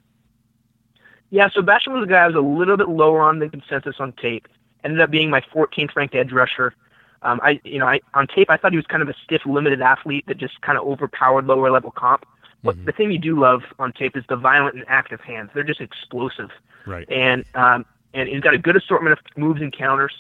Yeah, 1.31 1.49
so 1.49 1.63
Basham 1.63 1.95
was 1.95 2.05
a 2.05 2.07
guy 2.07 2.25
I 2.25 2.27
was 2.27 2.37
a 2.37 2.41
little 2.41 2.77
bit 2.77 2.89
lower 2.89 3.23
on 3.23 3.39
the 3.39 3.49
consensus 3.49 3.97
on 3.99 4.13
tape. 4.13 4.49
Ended 4.85 5.01
up 5.01 5.11
being 5.11 5.31
my 5.31 5.41
14th 5.41 5.97
ranked 5.97 6.15
edge 6.15 6.31
rusher. 6.31 6.75
Um, 7.23 7.41
I, 7.43 7.61
you 7.65 7.79
know, 7.79 7.87
I 7.87 8.01
on 8.15 8.27
tape 8.27 8.51
I 8.51 8.57
thought 8.57 8.73
he 8.73 8.77
was 8.77 8.87
kind 8.87 9.03
of 9.03 9.09
a 9.09 9.15
stiff, 9.25 9.47
limited 9.47 9.81
athlete 9.81 10.27
that 10.27 10.37
just 10.37 10.61
kind 10.61 10.77
of 10.77 10.85
overpowered 10.85 11.47
lower 11.47 11.71
level 11.71 11.91
comp. 11.91 12.27
But 12.65 12.85
the 12.85 12.93
thing 12.93 13.11
you 13.11 13.19
do 13.19 13.39
love 13.39 13.63
on 13.79 13.93
tape 13.93 14.17
is 14.17 14.25
the 14.29 14.37
violent 14.37 14.77
and 14.77 14.85
active 14.87 15.21
hands. 15.21 15.51
They're 15.53 15.65
just 15.65 15.81
explosive. 15.81 16.51
Right. 16.87 17.11
And 17.11 17.45
um, 17.55 17.85
and 18.15 18.29
he's 18.29 18.41
got 18.41 18.55
a 18.55 18.59
good 18.59 18.77
assortment 18.77 19.19
of 19.19 19.25
moves 19.37 19.61
and 19.61 19.77
counters. 19.77 20.13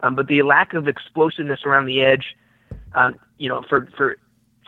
Um, 0.00 0.14
but 0.14 0.26
the 0.26 0.42
lack 0.42 0.74
of 0.74 0.88
explosiveness 0.88 1.60
around 1.64 1.86
the 1.86 2.02
edge, 2.02 2.36
um, 2.94 3.18
you 3.38 3.48
know, 3.48 3.62
for 3.68 3.88
for 3.96 4.18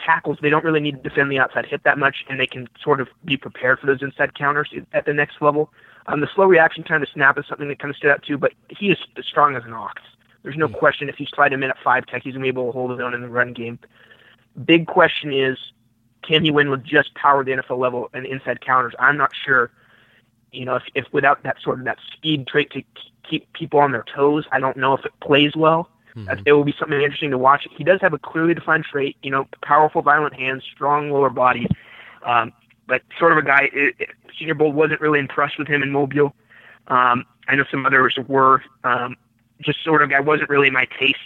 tackles, 0.05 0.39
they 0.41 0.51
don't 0.51 0.65
really 0.65 0.81
need 0.81 1.03
to 1.03 1.09
defend 1.09 1.31
the 1.31 1.39
outside 1.39 1.67
hip 1.67 1.83
that 1.85 1.99
much, 1.99 2.25
and 2.29 2.39
they 2.39 2.47
can 2.47 2.69
sort 2.83 3.01
of 3.01 3.09
be 3.25 3.37
prepared 3.37 3.79
for 3.79 3.87
those 3.87 4.03
inside 4.03 4.35
counters 4.35 4.73
at 4.93 5.05
the 5.05 5.13
next 5.13 5.43
level. 5.43 5.73
Um, 6.07 6.21
the 6.21 6.29
slow 6.35 6.47
reaction 6.47 6.85
time 6.85 7.01
to 7.01 7.07
snap 7.13 7.39
is 7.39 7.45
something 7.49 7.69
that 7.69 7.79
kind 7.79 7.91
of 7.91 7.97
stood 7.97 8.11
out 8.11 8.23
too, 8.23 8.39
but 8.39 8.53
he 8.71 8.91
is 8.91 8.99
as 9.17 9.27
strong 9.27 9.57
as 9.57 9.65
an 9.65 9.75
ox. 9.75 10.01
There's 10.43 10.57
no 10.57 10.69
question 10.69 11.09
if 11.09 11.21
you 11.21 11.27
slide 11.27 11.53
him 11.53 11.63
in 11.63 11.71
at 11.71 11.77
five 11.83 12.07
tech, 12.07 12.23
he's 12.23 12.33
going 12.33 12.43
to 12.43 12.45
be 12.45 12.49
able 12.49 12.67
to 12.67 12.73
hold 12.73 12.93
his 12.93 13.01
own 13.01 13.13
in 13.13 13.21
the 13.21 13.29
run 13.29 13.53
game. 13.53 13.79
Big 14.65 14.87
question 14.87 15.33
is, 15.33 15.59
can 16.23 16.45
he 16.45 16.51
win 16.51 16.71
with 16.71 16.85
just 16.85 17.15
power 17.15 17.41
at 17.41 17.47
the 17.47 17.53
NFL 17.53 17.79
level 17.79 18.09
and 18.15 18.25
inside 18.25 18.61
counters? 18.61 18.95
I'm 18.99 19.17
not 19.17 19.31
sure. 19.45 19.71
You 20.53 20.65
know, 20.65 20.77
if, 20.77 20.83
if 20.95 21.07
without 21.13 21.43
that 21.43 21.57
sort 21.63 21.79
of 21.79 21.85
that 21.85 21.99
speed 22.13 22.47
trait 22.47 22.71
to 22.73 22.83
keep 23.29 23.53
people 23.53 23.81
on 23.81 23.93
their 23.93 24.05
toes, 24.15 24.45
I 24.53 24.61
don't 24.61 24.77
know 24.77 24.95
if 24.95 25.05
it 25.05 25.13
plays 25.21 25.55
well. 25.55 25.91
That 26.27 26.41
It 26.47 26.53
will 26.53 26.65
be 26.65 26.75
something 26.79 27.01
interesting 27.01 27.31
to 27.31 27.39
watch. 27.39 27.67
He 27.77 27.85
does 27.85 28.01
have 28.01 28.13
a 28.13 28.19
clearly 28.19 28.55
defined 28.55 28.85
trait, 28.85 29.17
you 29.23 29.31
know, 29.31 29.47
powerful, 29.63 30.03
violent 30.03 30.35
hands, 30.35 30.65
strong 30.75 31.11
lower 31.11 31.31
body, 31.31 31.69
um, 32.25 32.53
but 32.87 33.03
sort 33.19 33.33
of 33.33 33.39
a 33.39 33.43
guy. 33.43 33.71
It, 33.73 33.95
it, 33.99 34.09
Senior 34.39 34.55
Bowl 34.55 34.73
wasn't 34.73 35.01
really 35.01 35.19
impressed 35.19 35.59
with 35.59 35.69
him 35.69 35.83
in 35.83 35.93
Mobile. 35.93 36.35
Um, 36.89 37.25
I 37.47 37.55
know 37.55 37.65
some 37.71 37.87
others 37.87 38.19
were. 38.27 38.63
Um, 38.85 39.17
just 39.61 39.83
sort 39.85 40.03
of 40.03 40.11
guy 40.11 40.21
wasn't 40.21 40.49
really 40.49 40.71
my 40.71 40.87
taste. 40.99 41.19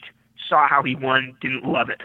Saw 0.49 0.67
how 0.69 0.83
he 0.83 0.95
won, 0.95 1.37
didn't 1.41 1.65
love 1.65 1.89
it. 1.89 2.03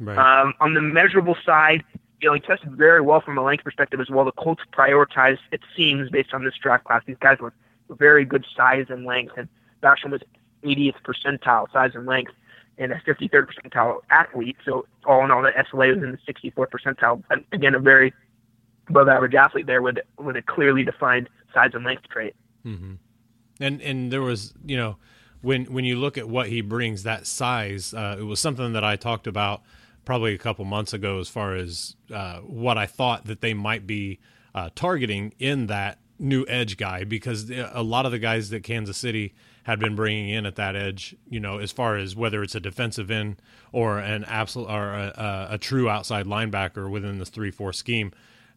Right. 0.00 0.18
Um, 0.18 0.54
on 0.60 0.74
the 0.74 0.80
measurable 0.80 1.36
side, 1.44 1.84
you 2.20 2.28
know, 2.28 2.34
he 2.34 2.40
tested 2.40 2.72
very 2.72 3.00
well 3.00 3.20
from 3.20 3.36
a 3.38 3.42
length 3.42 3.64
perspective 3.64 4.00
as 4.00 4.08
well. 4.08 4.24
The 4.24 4.32
Colts 4.32 4.62
prioritized, 4.72 5.40
it 5.52 5.60
seems, 5.76 6.10
based 6.10 6.32
on 6.32 6.44
this 6.44 6.54
draft 6.60 6.84
class. 6.84 7.02
These 7.06 7.16
guys 7.20 7.38
were 7.38 7.52
very 7.90 8.24
good 8.24 8.46
size 8.56 8.86
and 8.88 9.04
length, 9.04 9.34
and 9.36 9.48
Basham 9.82 10.10
was 10.10 10.22
80th 10.62 10.94
percentile 11.04 11.70
size 11.72 11.92
and 11.94 12.06
length 12.06 12.32
and 12.78 12.92
a 12.92 12.96
53rd 13.00 13.46
percentile 13.48 13.98
athlete. 14.10 14.56
So 14.64 14.86
all 15.04 15.24
in 15.24 15.30
all, 15.30 15.42
the 15.42 15.50
SLA 15.50 15.94
was 15.94 16.02
in 16.02 16.12
the 16.12 16.32
64th 16.32 16.70
percentile. 16.70 17.22
But 17.28 17.40
again, 17.52 17.74
a 17.74 17.78
very 17.78 18.12
above 18.88 19.08
average 19.08 19.34
athlete 19.34 19.66
there 19.66 19.82
with 19.82 19.96
with 20.18 20.36
a 20.36 20.42
clearly 20.42 20.84
defined 20.84 21.28
size 21.52 21.70
and 21.74 21.84
length 21.84 22.08
trait. 22.08 22.34
and 23.60 23.80
and 23.80 24.12
there 24.12 24.22
was 24.22 24.54
you 24.64 24.76
know 24.76 24.96
when 25.42 25.66
when 25.66 25.84
you 25.84 25.96
look 25.96 26.18
at 26.18 26.28
what 26.28 26.48
he 26.48 26.60
brings 26.60 27.02
that 27.02 27.26
size 27.26 27.94
uh, 27.94 28.16
it 28.18 28.22
was 28.22 28.40
something 28.40 28.72
that 28.72 28.84
i 28.84 28.96
talked 28.96 29.26
about 29.26 29.62
probably 30.04 30.34
a 30.34 30.38
couple 30.38 30.64
months 30.64 30.92
ago 30.92 31.18
as 31.18 31.28
far 31.28 31.54
as 31.54 31.96
uh, 32.12 32.38
what 32.38 32.78
i 32.78 32.86
thought 32.86 33.24
that 33.26 33.40
they 33.40 33.54
might 33.54 33.86
be 33.86 34.18
uh, 34.54 34.68
targeting 34.74 35.32
in 35.38 35.66
that 35.66 35.98
new 36.18 36.44
edge 36.48 36.76
guy 36.76 37.02
because 37.02 37.50
a 37.50 37.82
lot 37.82 38.06
of 38.06 38.12
the 38.12 38.18
guys 38.18 38.50
that 38.50 38.62
kansas 38.62 38.96
city 38.96 39.34
had 39.64 39.80
been 39.80 39.96
bringing 39.96 40.28
in 40.28 40.46
at 40.46 40.54
that 40.54 40.76
edge 40.76 41.16
you 41.28 41.40
know 41.40 41.58
as 41.58 41.72
far 41.72 41.96
as 41.96 42.14
whether 42.14 42.42
it's 42.42 42.54
a 42.54 42.60
defensive 42.60 43.10
end 43.10 43.40
or 43.72 43.98
an 43.98 44.24
absolute 44.24 44.68
or 44.68 44.92
a, 44.92 45.12
a, 45.50 45.54
a 45.54 45.58
true 45.58 45.88
outside 45.88 46.26
linebacker 46.26 46.88
within 46.88 47.18
this 47.18 47.30
3-4 47.30 47.74
scheme 47.74 48.12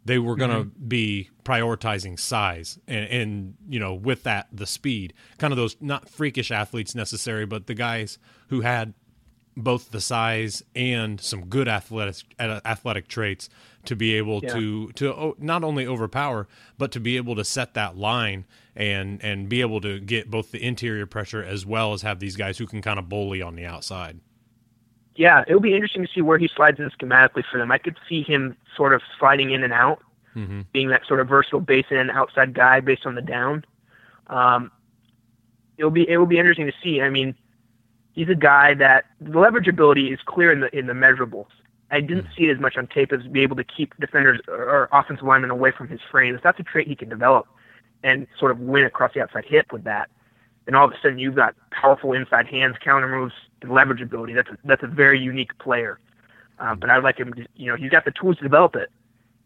they 0.07 0.17
were 0.17 0.37
going 0.37 0.51
to 0.51 0.63
be 0.63 1.29
prioritizing 1.43 2.17
size 2.17 2.79
and, 2.87 3.09
and 3.09 3.53
you 3.67 3.79
know 3.79 3.93
with 3.93 4.23
that 4.23 4.47
the 4.53 4.65
speed. 4.65 5.13
Kind 5.37 5.51
of 5.51 5.57
those 5.57 5.75
not 5.81 6.09
freakish 6.09 6.49
athletes 6.49 6.95
necessary 6.95 7.45
but 7.45 7.67
the 7.67 7.73
guys 7.73 8.17
who 8.47 8.61
had 8.61 8.93
both 9.57 9.91
the 9.91 9.99
size 9.99 10.63
and 10.75 11.19
some 11.19 11.45
good 11.47 11.67
athletic 11.67 12.23
athletic 12.39 13.07
traits 13.07 13.49
to 13.85 13.95
be 13.95 14.13
able 14.15 14.41
Yeah. 14.43 14.53
to 14.53 14.91
to 14.93 15.35
not 15.39 15.63
only 15.63 15.85
overpower 15.87 16.47
but 16.77 16.91
to 16.91 16.99
be 16.99 17.17
able 17.17 17.35
to 17.35 17.43
set 17.43 17.73
that 17.73 17.97
line 17.97 18.45
and 18.75 19.23
and 19.23 19.49
be 19.49 19.61
able 19.61 19.81
to 19.81 19.99
get 19.99 20.29
both 20.29 20.51
the 20.51 20.63
interior 20.63 21.05
pressure 21.05 21.43
as 21.43 21.65
well 21.65 21.93
as 21.93 22.03
have 22.03 22.19
these 22.19 22.35
guys 22.35 22.57
who 22.57 22.67
can 22.67 22.81
kind 22.81 22.99
of 22.99 23.09
bully 23.09 23.41
on 23.41 23.55
the 23.55 23.65
outside 23.65 24.19
Yeah, 25.15 25.43
it'll 25.47 25.59
be 25.59 25.73
interesting 25.73 26.05
to 26.05 26.11
see 26.13 26.21
where 26.21 26.37
he 26.37 26.47
slides 26.47 26.79
in 26.79 26.89
schematically 26.91 27.43
for 27.51 27.57
them. 27.57 27.71
I 27.71 27.79
could 27.79 27.97
see 28.07 28.21
him 28.21 28.55
sort 28.75 28.93
of 28.93 29.01
sliding 29.17 29.49
in 29.51 29.63
and 29.63 29.73
out, 29.73 29.99
being 30.71 30.89
that 30.89 31.03
sort 31.07 31.19
of 31.19 31.27
versatile 31.27 31.61
base 31.61 31.87
in 31.89 32.11
outside 32.11 32.53
guy 32.53 32.79
based 32.79 33.07
on 33.07 33.15
the 33.15 33.23
down. 33.23 33.65
Um, 34.27 34.71
it'll 35.79 35.89
be 35.89 36.07
it 36.07 36.17
will 36.17 36.27
be 36.27 36.37
interesting 36.37 36.67
to 36.67 36.73
see. 36.83 37.01
I 37.01 37.09
mean, 37.09 37.33
he's 38.17 38.29
a 38.29 38.35
guy 38.35 38.73
that 38.73 39.05
the 39.21 39.39
leverage 39.39 39.67
ability 39.67 40.07
is 40.11 40.19
clear 40.25 40.51
in 40.51 40.59
the 40.59 40.77
in 40.77 40.87
the 40.87 40.93
measurables. 40.93 41.47
I 41.89 42.01
didn't 42.01 42.27
see 42.35 42.45
it 42.45 42.51
as 42.51 42.59
much 42.59 42.75
on 42.75 42.87
tape 42.87 43.13
as 43.13 43.25
be 43.27 43.41
able 43.43 43.55
to 43.55 43.63
keep 43.63 43.95
defenders 43.97 44.41
or, 44.49 44.63
or 44.63 44.89
offensive 44.91 45.25
linemen 45.25 45.51
away 45.51 45.71
from 45.71 45.87
his 45.87 46.01
frames. 46.11 46.41
That's 46.43 46.59
a 46.59 46.63
trait 46.63 46.87
he 46.87 46.95
can 46.95 47.07
develop 47.07 47.47
and 48.03 48.27
sort 48.37 48.51
of 48.51 48.59
win 48.59 48.83
across 48.83 49.13
the 49.13 49.21
outside 49.21 49.45
hip 49.45 49.71
with 49.71 49.85
that. 49.85 50.09
And 50.65 50.75
all 50.75 50.85
of 50.85 50.91
a 50.91 50.95
sudden, 51.01 51.17
you've 51.17 51.35
got 51.35 51.55
powerful 51.71 52.11
inside 52.11 52.47
hands, 52.47 52.75
counter 52.83 53.07
moves, 53.07 53.33
and 53.61 53.71
leverage 53.71 54.01
ability. 54.01 54.33
That's 54.33 54.49
a, 54.49 54.57
that's 54.65 54.83
a 54.83 54.87
very 54.87 55.17
unique 55.17 55.57
player. 55.59 55.97
Um, 56.59 56.79
but 56.79 56.89
I'd 56.89 57.03
like 57.03 57.17
him. 57.17 57.33
To, 57.35 57.45
you 57.55 57.67
know, 57.67 57.77
he's 57.77 57.91
got 57.91 58.03
the 58.03 58.11
tools 58.11 58.35
to 58.37 58.43
develop 58.43 58.75
it. 58.75 58.89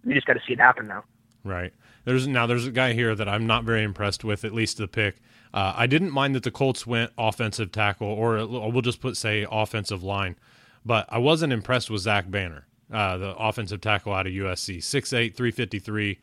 We 0.03 0.15
just 0.15 0.25
got 0.25 0.33
to 0.33 0.41
see 0.47 0.53
it 0.53 0.59
happen 0.59 0.87
now. 0.87 1.03
Right. 1.43 1.73
There's 2.05 2.27
now 2.27 2.47
there's 2.47 2.65
a 2.65 2.71
guy 2.71 2.93
here 2.93 3.13
that 3.13 3.29
I'm 3.29 3.45
not 3.45 3.65
very 3.65 3.83
impressed 3.83 4.23
with, 4.23 4.43
at 4.43 4.53
least 4.53 4.77
the 4.77 4.87
pick. 4.87 5.17
Uh, 5.53 5.73
I 5.75 5.87
didn't 5.87 6.11
mind 6.11 6.35
that 6.35 6.43
the 6.43 6.51
Colts 6.51 6.87
went 6.87 7.11
offensive 7.17 7.71
tackle, 7.71 8.07
or 8.07 8.45
we'll 8.45 8.81
just 8.81 9.01
put 9.01 9.17
say 9.17 9.45
offensive 9.49 10.03
line, 10.03 10.37
but 10.85 11.05
I 11.09 11.17
wasn't 11.17 11.51
impressed 11.51 11.89
with 11.89 12.01
Zach 12.01 12.29
Banner, 12.31 12.67
uh, 12.91 13.17
the 13.17 13.35
offensive 13.35 13.81
tackle 13.81 14.13
out 14.13 14.27
of 14.27 14.33
USC, 14.33 14.77
6'8", 14.77 15.35
353. 15.35 16.19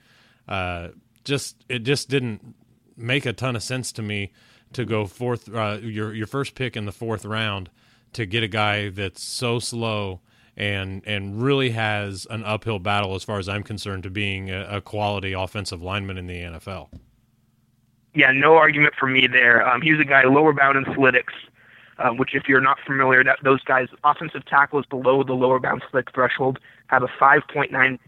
Uh, 0.48 0.88
just 1.24 1.62
it 1.68 1.80
just 1.80 2.08
didn't 2.08 2.54
make 2.96 3.26
a 3.26 3.32
ton 3.32 3.54
of 3.54 3.62
sense 3.62 3.92
to 3.92 4.02
me 4.02 4.32
to 4.72 4.84
go 4.84 5.06
fourth 5.06 5.52
uh, 5.54 5.78
your 5.82 6.14
your 6.14 6.26
first 6.26 6.54
pick 6.54 6.76
in 6.76 6.86
the 6.86 6.92
fourth 6.92 7.24
round 7.24 7.70
to 8.14 8.26
get 8.26 8.42
a 8.42 8.48
guy 8.48 8.88
that's 8.88 9.22
so 9.22 9.58
slow 9.58 10.20
and 10.56 11.02
and 11.06 11.40
really 11.40 11.70
has 11.70 12.26
an 12.30 12.44
uphill 12.44 12.78
battle 12.78 13.14
as 13.14 13.22
far 13.24 13.38
as 13.38 13.48
I'm 13.48 13.62
concerned 13.62 14.02
to 14.04 14.10
being 14.10 14.50
a, 14.50 14.76
a 14.76 14.80
quality 14.80 15.32
offensive 15.32 15.82
lineman 15.82 16.18
in 16.18 16.26
the 16.26 16.38
NFL. 16.38 16.88
Yeah, 18.14 18.32
no 18.32 18.56
argument 18.56 18.94
for 18.98 19.06
me 19.06 19.26
there. 19.26 19.66
Um, 19.66 19.82
he 19.82 19.92
was 19.92 20.00
a 20.00 20.04
guy 20.04 20.24
lower 20.24 20.52
bound 20.52 20.76
in 20.78 20.84
Slytics, 20.94 21.34
um, 21.98 22.16
which 22.16 22.34
if 22.34 22.48
you're 22.48 22.60
not 22.60 22.78
familiar, 22.86 23.22
that 23.24 23.38
those 23.42 23.62
guys 23.64 23.88
offensive 24.04 24.44
tackles 24.46 24.86
below 24.86 25.22
the 25.22 25.34
lower 25.34 25.58
bound 25.58 25.82
slick 25.90 26.12
threshold 26.12 26.58
have 26.88 27.02
a 27.02 27.08
5.9% 27.08 27.98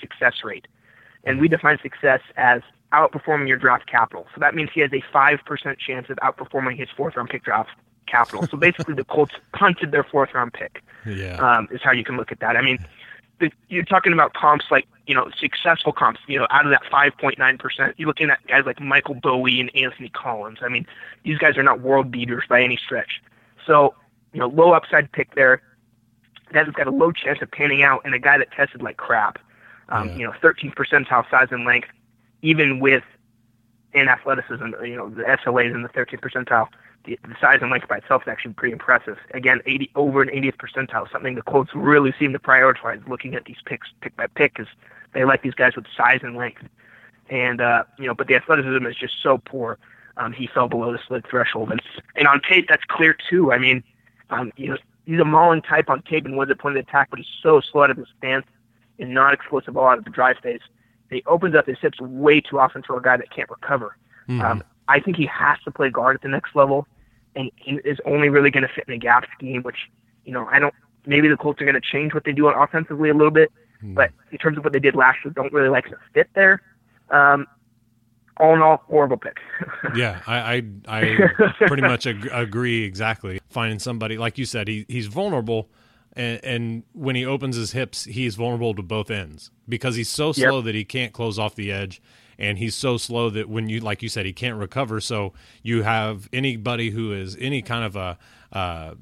success 0.00 0.34
rate, 0.44 0.66
and 1.24 1.40
we 1.40 1.48
define 1.48 1.78
success 1.82 2.20
as 2.36 2.62
outperforming 2.92 3.48
your 3.48 3.56
draft 3.56 3.86
capital. 3.86 4.26
So 4.34 4.40
that 4.40 4.54
means 4.54 4.70
he 4.72 4.80
has 4.80 4.92
a 4.92 5.02
5% 5.14 5.78
chance 5.78 6.08
of 6.10 6.16
outperforming 6.18 6.76
his 6.78 6.88
fourth 6.96 7.16
round 7.16 7.30
pick 7.30 7.44
draft 7.44 7.70
capital. 8.06 8.46
So 8.46 8.56
basically, 8.56 8.94
the 8.94 9.04
Colts 9.04 9.34
punted 9.52 9.90
their 9.90 10.04
fourth 10.04 10.34
round 10.34 10.52
pick. 10.52 10.82
Yeah. 11.06 11.36
um, 11.36 11.68
is 11.70 11.80
how 11.84 11.92
you 11.92 12.02
can 12.02 12.16
look 12.16 12.32
at 12.32 12.40
that. 12.40 12.56
I 12.56 12.62
mean, 12.62 12.84
the, 13.38 13.50
you're 13.68 13.84
talking 13.84 14.12
about 14.12 14.34
comps 14.34 14.66
like 14.70 14.86
you 15.06 15.14
know 15.14 15.30
successful 15.38 15.92
comps. 15.92 16.20
You 16.26 16.38
know, 16.38 16.46
out 16.50 16.64
of 16.64 16.70
that 16.70 16.82
5.9 16.90 17.58
percent, 17.58 17.94
you're 17.96 18.08
looking 18.08 18.30
at 18.30 18.44
guys 18.46 18.64
like 18.66 18.80
Michael 18.80 19.14
Bowie 19.14 19.60
and 19.60 19.74
Anthony 19.74 20.08
Collins. 20.08 20.58
I 20.62 20.68
mean, 20.68 20.86
these 21.24 21.38
guys 21.38 21.56
are 21.56 21.62
not 21.62 21.80
world 21.80 22.10
beaters 22.10 22.44
by 22.48 22.62
any 22.62 22.76
stretch. 22.76 23.22
So 23.66 23.94
you 24.32 24.40
know, 24.40 24.48
low 24.48 24.72
upside 24.72 25.10
pick 25.12 25.34
there. 25.34 25.62
That 26.52 26.66
has 26.66 26.74
got 26.74 26.86
a 26.86 26.90
low 26.90 27.10
chance 27.10 27.40
of 27.42 27.50
panning 27.50 27.82
out, 27.82 28.02
and 28.04 28.14
a 28.14 28.18
guy 28.18 28.38
that 28.38 28.52
tested 28.52 28.82
like 28.82 28.96
crap. 28.96 29.38
Um, 29.88 30.08
Yeah. 30.08 30.16
You 30.16 30.26
know, 30.26 30.34
13 30.40 30.72
percentile 30.72 31.28
size 31.30 31.48
and 31.50 31.64
length, 31.64 31.88
even 32.42 32.80
with 32.80 33.04
in 33.92 34.08
athleticism. 34.08 34.66
You 34.84 34.96
know, 34.96 35.10
the 35.10 35.22
SLA 35.22 35.68
is 35.68 35.74
in 35.74 35.82
the 35.82 35.88
13th 35.88 36.20
percentile. 36.20 36.68
The, 37.06 37.18
the 37.22 37.34
size 37.40 37.60
and 37.62 37.70
length 37.70 37.88
by 37.88 37.98
itself 37.98 38.22
is 38.22 38.28
actually 38.28 38.54
pretty 38.54 38.72
impressive. 38.72 39.16
Again, 39.32 39.60
80 39.64 39.90
over 39.94 40.22
an 40.22 40.28
80th 40.28 40.56
percentile, 40.56 41.10
something 41.10 41.34
the 41.34 41.42
Colts 41.42 41.70
really 41.74 42.12
seem 42.18 42.32
to 42.32 42.38
prioritize 42.38 43.06
looking 43.08 43.34
at 43.34 43.44
these 43.44 43.56
picks 43.64 43.88
pick 44.00 44.16
by 44.16 44.26
pick 44.26 44.54
because 44.54 44.72
they 45.12 45.24
like 45.24 45.42
these 45.42 45.54
guys 45.54 45.76
with 45.76 45.86
size 45.96 46.20
and 46.22 46.36
length. 46.36 46.62
And 47.30 47.60
uh, 47.60 47.84
you 47.98 48.06
know, 48.06 48.14
but 48.14 48.26
the 48.26 48.34
athleticism 48.34 48.84
is 48.86 48.96
just 48.96 49.14
so 49.22 49.38
poor. 49.38 49.78
Um, 50.18 50.32
he 50.32 50.46
fell 50.46 50.68
below 50.68 50.92
the 50.92 50.98
slid 51.06 51.26
threshold, 51.28 51.70
and 51.70 51.80
and 52.14 52.28
on 52.28 52.40
tape 52.48 52.66
that's 52.68 52.84
clear 52.84 53.16
too. 53.28 53.52
I 53.52 53.58
mean, 53.58 53.82
um, 54.30 54.52
you 54.56 54.68
know, 54.68 54.76
he's 55.06 55.20
a 55.20 55.24
mauling 55.24 55.62
type 55.62 55.90
on 55.90 56.02
tape 56.02 56.24
and 56.24 56.36
wins 56.36 56.50
at 56.50 56.58
point 56.58 56.76
of 56.76 56.86
attack, 56.86 57.10
but 57.10 57.18
he's 57.18 57.28
so 57.42 57.60
slow 57.60 57.82
out 57.82 57.90
of 57.90 57.96
his 57.96 58.06
stance 58.18 58.46
and 58.98 59.12
not 59.12 59.34
explosive 59.34 59.76
all 59.76 59.88
out 59.88 59.98
of 59.98 60.04
the 60.04 60.10
drive 60.10 60.36
phase. 60.42 60.60
He 61.10 61.22
opens 61.26 61.54
up 61.54 61.66
his 61.66 61.78
hips 61.80 62.00
way 62.00 62.40
too 62.40 62.58
often 62.58 62.82
for 62.82 62.96
a 62.96 63.02
guy 63.02 63.16
that 63.16 63.30
can't 63.30 63.50
recover. 63.50 63.96
Mm-hmm. 64.28 64.40
Um, 64.42 64.64
I 64.88 65.00
think 65.00 65.16
he 65.16 65.26
has 65.26 65.58
to 65.64 65.70
play 65.70 65.90
guard 65.90 66.16
at 66.16 66.22
the 66.22 66.28
next 66.28 66.54
level, 66.54 66.86
and 67.36 67.50
is 67.84 67.98
only 68.04 68.28
really 68.28 68.50
going 68.50 68.62
to 68.62 68.72
fit 68.72 68.84
in 68.88 68.94
a 68.94 68.98
gap 68.98 69.24
scheme. 69.36 69.62
Which, 69.62 69.90
you 70.24 70.32
know, 70.32 70.46
I 70.50 70.58
don't. 70.58 70.74
Maybe 71.04 71.28
the 71.28 71.36
Colts 71.36 71.60
are 71.62 71.64
going 71.64 71.74
to 71.74 71.80
change 71.80 72.14
what 72.14 72.24
they 72.24 72.32
do 72.32 72.48
on 72.48 72.54
offensively 72.60 73.10
a 73.10 73.14
little 73.14 73.30
bit, 73.30 73.52
mm-hmm. 73.78 73.94
but 73.94 74.10
in 74.32 74.38
terms 74.38 74.58
of 74.58 74.64
what 74.64 74.72
they 74.72 74.80
did 74.80 74.96
last 74.96 75.18
year, 75.24 75.32
don't 75.32 75.52
really 75.52 75.68
like 75.68 75.88
the 75.88 75.96
fit 76.12 76.28
there. 76.34 76.60
Um, 77.10 77.46
all 78.38 78.54
in 78.54 78.60
all, 78.60 78.82
horrible 78.88 79.16
pick. 79.16 79.38
yeah, 79.94 80.20
I 80.26 80.62
I, 80.88 80.98
I 81.02 81.28
pretty 81.66 81.82
much 81.82 82.06
ag- 82.06 82.28
agree 82.32 82.84
exactly. 82.84 83.40
Finding 83.48 83.78
somebody 83.78 84.18
like 84.18 84.38
you 84.38 84.44
said, 84.44 84.68
he 84.68 84.84
he's 84.88 85.06
vulnerable, 85.06 85.70
and, 86.14 86.44
and, 86.44 86.82
when 86.92 87.16
he 87.16 87.24
opens 87.24 87.56
his 87.56 87.72
hips, 87.72 88.04
he's 88.04 88.34
vulnerable 88.34 88.74
to 88.74 88.82
both 88.82 89.10
ends 89.10 89.50
because 89.68 89.96
he's 89.96 90.08
so 90.08 90.32
slow 90.32 90.56
yep. 90.56 90.64
that 90.64 90.74
he 90.74 90.84
can't 90.84 91.12
close 91.12 91.38
off 91.38 91.54
the 91.54 91.72
edge, 91.72 92.02
and 92.38 92.58
he's 92.58 92.74
so 92.74 92.96
slow 92.96 93.30
that 93.30 93.48
when 93.48 93.68
you 93.68 93.80
like 93.80 94.02
you 94.02 94.08
said, 94.08 94.26
he 94.26 94.32
can't 94.32 94.56
recover. 94.56 95.00
So 95.00 95.32
you 95.62 95.82
have 95.82 96.28
anybody 96.32 96.90
who 96.90 97.12
is 97.12 97.36
any 97.40 97.62
kind 97.62 97.84
of 97.84 97.96
a 97.96 98.18
uh, 98.52 98.94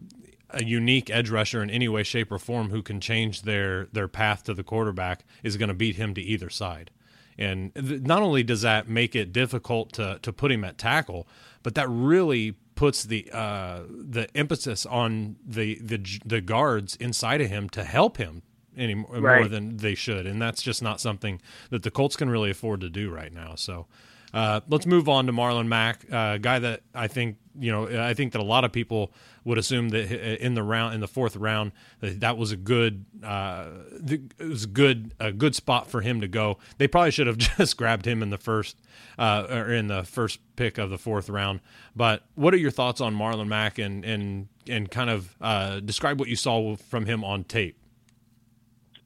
a 0.51 0.65
unique 0.65 1.11
edge 1.11 1.31
rusher 1.31 1.63
in 1.63 1.71
any 1.71 1.89
way, 1.89 2.03
shape, 2.03 2.31
or 2.31 2.39
form 2.39 2.71
who 2.71 2.83
can 2.83 3.01
change 3.01 3.43
their 3.43 3.87
their 3.87 4.09
path 4.09 4.45
to 4.45 4.55
the 4.55 4.63
quarterback 4.63 5.25
is 5.43 5.57
going 5.57 5.69
to 5.69 5.75
beat 5.75 5.97
him 5.97 6.15
to 6.15 6.21
either 6.23 6.49
side. 6.49 6.91
And 7.37 7.75
th- 7.75 8.03
not 8.03 8.23
only 8.23 8.45
does 8.45 8.63
that 8.63 8.89
make 8.89 9.17
it 9.17 9.33
difficult 9.33 9.93
to 9.95 10.19
to 10.23 10.33
put 10.33 10.53
him 10.53 10.65
at 10.65 10.79
tackle, 10.79 11.27
but 11.63 11.75
that 11.75 11.89
really 11.89 12.53
puts 12.75 13.05
the 13.05 13.29
uh, 13.33 13.83
the 13.89 14.29
emphasis 14.37 14.87
on 14.87 15.37
the, 15.45 15.79
the 15.83 16.21
the 16.25 16.41
guards 16.41 16.97
inside 16.97 17.41
of 17.41 17.49
him 17.49 17.69
to 17.71 17.85
help 17.85 18.17
him 18.17 18.43
any 18.77 18.95
right. 18.95 19.41
more 19.41 19.49
than 19.49 19.77
they 19.77 19.95
should, 19.95 20.27
and 20.27 20.41
that's 20.41 20.63
just 20.63 20.83
not 20.83 21.01
something 21.01 21.41
that 21.71 21.83
the 21.83 21.91
Colts 21.91 22.17
can 22.17 22.31
really 22.31 22.51
afford 22.51 22.81
to 22.83 22.91
do 22.91 23.11
right 23.11 23.33
now. 23.33 23.55
So. 23.57 23.87
Uh, 24.35 24.61
let's 24.69 24.85
move 24.85 25.09
on 25.09 25.27
to 25.27 25.33
Marlon 25.33 25.69
Mack, 25.69 26.05
a 26.11 26.17
uh, 26.17 26.39
guy 26.39 26.59
that 26.59 26.81
I 26.93 27.07
think 27.07 27.37
you 27.57 27.71
know. 27.71 27.87
I 27.87 28.15
think 28.15 28.33
that 28.33 28.41
a 28.41 28.45
lot 28.45 28.65
of 28.65 28.73
people 28.73 29.13
would 29.45 29.59
assume 29.59 29.91
that 29.91 30.11
in 30.45 30.55
the 30.55 30.63
round, 30.65 30.95
in 30.95 31.01
the 31.01 31.07
fourth 31.07 31.37
round, 31.37 31.71
that, 32.01 32.19
that 32.21 32.37
was 32.37 32.51
a 32.51 32.57
good, 32.57 33.05
uh, 33.23 33.67
it 34.09 34.33
was 34.41 34.65
a 34.65 34.69
good, 34.69 35.15
a 35.21 35.31
good 35.31 35.55
spot 35.55 35.89
for 35.89 36.01
him 36.01 36.21
to 36.21 36.27
go. 36.27 36.59
They 36.79 36.89
probably 36.89 37.13
should 37.13 37.27
have 37.27 37.39
just 37.59 37.77
grabbed 37.77 38.07
him 38.07 38.23
in 38.23 38.31
the 38.31 38.39
first, 38.39 38.77
uh, 39.19 39.47
or 39.49 39.73
in 39.73 39.87
the 39.87 40.03
first 40.03 40.41
pick 40.57 40.79
of 40.79 40.91
the 40.91 40.99
fourth 40.99 41.29
round. 41.29 41.61
But 41.95 42.25
what 42.35 42.55
are 42.55 42.59
your 42.59 42.71
thoughts 42.71 43.01
on 43.01 43.15
Marlon 43.15 43.47
Mack 43.47 43.79
and 43.79 44.05
and 44.05 44.49
and 44.69 44.91
kind 44.91 45.11
of 45.11 45.37
uh, 45.41 45.79
describe 45.81 46.19
what 46.19 46.29
you 46.29 46.37
saw 46.37 46.75
from 46.75 47.07
him 47.07 47.23
on 47.23 47.45
tape? 47.45 47.79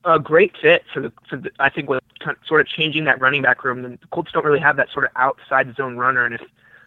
A 0.04 0.18
great 0.18 0.56
fit 0.60 0.84
for 0.92 1.00
the, 1.00 1.12
for 1.28 1.36
the 1.36 1.50
I 1.58 1.68
think 1.68 1.88
with 1.88 2.02
sort 2.46 2.60
of 2.60 2.66
changing 2.66 3.04
that 3.04 3.20
running 3.20 3.42
back 3.42 3.64
room. 3.64 3.82
The 3.82 3.98
Colts 4.10 4.32
don't 4.32 4.44
really 4.44 4.60
have 4.60 4.76
that 4.76 4.90
sort 4.92 5.04
of 5.04 5.10
outside 5.16 5.74
zone 5.76 5.96
runner, 5.96 6.24
and 6.24 6.34
if 6.34 6.42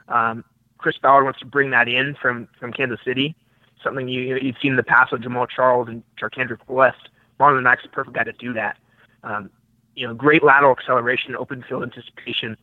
um, 0.07 0.43
Chris 0.77 0.97
Ballard 0.97 1.23
wants 1.23 1.39
to 1.39 1.45
bring 1.45 1.71
that 1.71 1.87
in 1.87 2.15
from 2.15 2.47
from 2.59 2.71
Kansas 2.73 2.99
City, 3.03 3.35
something 3.83 4.07
you 4.07 4.37
you've 4.37 4.57
seen 4.61 4.71
in 4.71 4.77
the 4.77 4.83
past 4.83 5.11
with 5.11 5.21
Jamaal 5.21 5.47
Charles 5.49 5.87
and 5.87 6.03
Charcandrick 6.19 6.59
West. 6.67 7.09
Marlon 7.39 7.63
Mack's 7.63 7.83
the 7.83 7.89
perfect 7.89 8.15
guy 8.15 8.23
to 8.23 8.33
do 8.33 8.53
that. 8.53 8.77
Um, 9.23 9.49
you 9.95 10.07
know, 10.07 10.13
great 10.13 10.43
lateral 10.43 10.71
acceleration, 10.71 11.35
open 11.35 11.63
field 11.67 11.83
anticipation. 11.83 12.57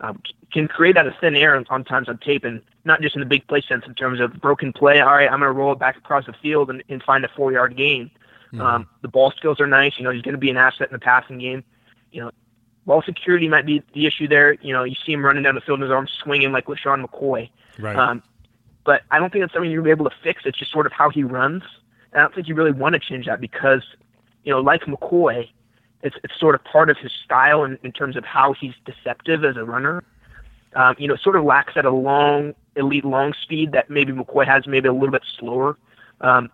Um, 0.00 0.22
can 0.50 0.66
create 0.66 0.96
out 0.96 1.06
of 1.06 1.12
thin 1.20 1.36
air 1.36 1.54
on 1.68 1.84
times 1.84 2.08
on 2.08 2.16
tape, 2.18 2.44
and 2.44 2.62
not 2.84 3.02
just 3.02 3.14
in 3.14 3.20
the 3.20 3.26
big 3.26 3.46
play 3.48 3.60
sense 3.60 3.84
in 3.86 3.94
terms 3.94 4.18
of 4.18 4.32
broken 4.40 4.72
play. 4.72 5.00
All 5.00 5.12
right, 5.12 5.30
I'm 5.30 5.40
going 5.40 5.52
to 5.52 5.58
roll 5.58 5.72
it 5.72 5.78
back 5.78 5.96
across 5.96 6.26
the 6.26 6.32
field 6.32 6.70
and, 6.70 6.82
and 6.88 7.02
find 7.02 7.24
a 7.24 7.28
four 7.28 7.52
yard 7.52 7.76
gain. 7.76 8.10
Mm-hmm. 8.52 8.60
Um, 8.60 8.88
the 9.02 9.08
ball 9.08 9.32
skills 9.36 9.60
are 9.60 9.66
nice. 9.66 9.94
You 9.98 10.04
know, 10.04 10.10
he's 10.10 10.22
going 10.22 10.34
to 10.34 10.38
be 10.38 10.50
an 10.50 10.56
asset 10.56 10.88
in 10.88 10.92
the 10.92 10.98
passing 10.98 11.38
game. 11.38 11.64
You 12.12 12.22
know, 12.22 12.30
ball 12.86 13.02
security 13.02 13.48
might 13.48 13.66
be 13.66 13.82
the 13.94 14.06
issue 14.06 14.26
there. 14.26 14.54
You 14.54 14.72
know, 14.72 14.84
you 14.84 14.96
see 15.06 15.12
him 15.12 15.24
running 15.24 15.42
down 15.42 15.54
the 15.54 15.60
field 15.60 15.78
and 15.78 15.84
his 15.84 15.92
arms 15.92 16.10
swinging 16.22 16.52
like 16.52 16.66
LeSean 16.66 17.04
McCoy. 17.04 17.50
Right. 17.78 17.96
Um, 17.96 18.22
but 18.84 19.02
I 19.10 19.18
don't 19.18 19.30
think 19.30 19.42
that's 19.42 19.52
something 19.52 19.70
you're 19.70 19.82
going 19.82 19.96
to 19.96 19.96
be 19.96 20.02
able 20.02 20.10
to 20.10 20.16
fix. 20.22 20.42
It's 20.44 20.58
just 20.58 20.72
sort 20.72 20.86
of 20.86 20.92
how 20.92 21.10
he 21.10 21.22
runs. 21.22 21.62
I 22.12 22.18
don't 22.18 22.34
think 22.34 22.48
you 22.48 22.54
really 22.54 22.72
want 22.72 22.94
to 22.94 22.98
change 22.98 23.26
that 23.26 23.40
because, 23.40 23.82
you 24.42 24.52
know, 24.52 24.60
like 24.60 24.82
McCoy, 24.82 25.48
it's 26.02 26.16
it's 26.24 26.38
sort 26.40 26.54
of 26.54 26.64
part 26.64 26.90
of 26.90 26.96
his 26.96 27.12
style 27.24 27.62
in, 27.62 27.78
in 27.84 27.92
terms 27.92 28.16
of 28.16 28.24
how 28.24 28.52
he's 28.52 28.74
deceptive 28.84 29.44
as 29.44 29.56
a 29.56 29.64
runner. 29.64 30.02
Um, 30.74 30.96
you 30.98 31.06
know, 31.08 31.16
sort 31.16 31.36
of 31.36 31.44
lacks 31.44 31.74
that 31.74 31.84
a 31.84 31.90
long 31.90 32.54
elite 32.76 33.04
long 33.04 33.34
speed 33.34 33.72
that 33.72 33.90
maybe 33.90 34.12
McCoy 34.12 34.46
has, 34.46 34.66
maybe 34.66 34.88
a 34.88 34.92
little 34.92 35.10
bit 35.10 35.24
slower. 35.38 35.76
Um, 36.20 36.50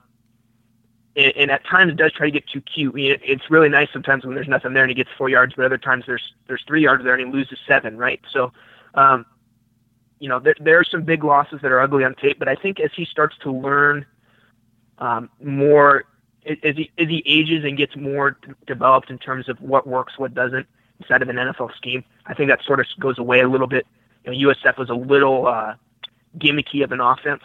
and, 1.16 1.32
and 1.36 1.50
at 1.50 1.64
times 1.64 1.92
it 1.92 1.96
does 1.96 2.12
try 2.12 2.26
to 2.26 2.30
get 2.30 2.46
too 2.46 2.60
cute. 2.60 2.92
It's 2.96 3.50
really 3.50 3.68
nice 3.68 3.88
sometimes 3.92 4.24
when 4.24 4.34
there's 4.34 4.48
nothing 4.48 4.74
there 4.74 4.84
and 4.84 4.90
he 4.90 4.94
gets 4.94 5.10
four 5.16 5.28
yards, 5.28 5.54
but 5.56 5.64
other 5.64 5.78
times 5.78 6.04
there's 6.06 6.34
there's 6.46 6.62
three 6.66 6.82
yards 6.82 7.02
there 7.02 7.14
and 7.14 7.26
he 7.26 7.32
loses 7.32 7.58
seven, 7.66 7.96
right? 7.96 8.20
So, 8.30 8.52
um, 8.94 9.24
you 10.18 10.28
know, 10.28 10.38
there, 10.38 10.54
there 10.60 10.78
are 10.78 10.84
some 10.84 11.02
big 11.02 11.24
losses 11.24 11.60
that 11.62 11.72
are 11.72 11.80
ugly 11.80 12.04
on 12.04 12.14
tape, 12.14 12.38
but 12.38 12.48
I 12.48 12.54
think 12.54 12.80
as 12.80 12.90
he 12.94 13.04
starts 13.04 13.36
to 13.38 13.50
learn 13.50 14.06
um, 14.98 15.28
more, 15.42 16.04
as 16.46 16.76
he, 16.76 16.90
as 16.98 17.08
he 17.08 17.22
ages 17.26 17.64
and 17.64 17.76
gets 17.76 17.96
more 17.96 18.38
developed 18.66 19.10
in 19.10 19.18
terms 19.18 19.48
of 19.48 19.60
what 19.60 19.86
works, 19.86 20.18
what 20.18 20.34
doesn't, 20.34 20.66
inside 21.00 21.20
of 21.20 21.28
an 21.28 21.36
NFL 21.36 21.74
scheme, 21.76 22.04
I 22.26 22.34
think 22.34 22.48
that 22.48 22.62
sort 22.64 22.80
of 22.80 22.86
goes 22.98 23.18
away 23.18 23.40
a 23.40 23.48
little 23.48 23.66
bit. 23.66 23.86
You 24.24 24.32
know, 24.32 24.54
USF 24.54 24.78
was 24.78 24.88
a 24.88 24.94
little 24.94 25.46
uh, 25.46 25.74
gimmicky 26.38 26.82
of 26.82 26.92
an 26.92 27.00
offense. 27.00 27.42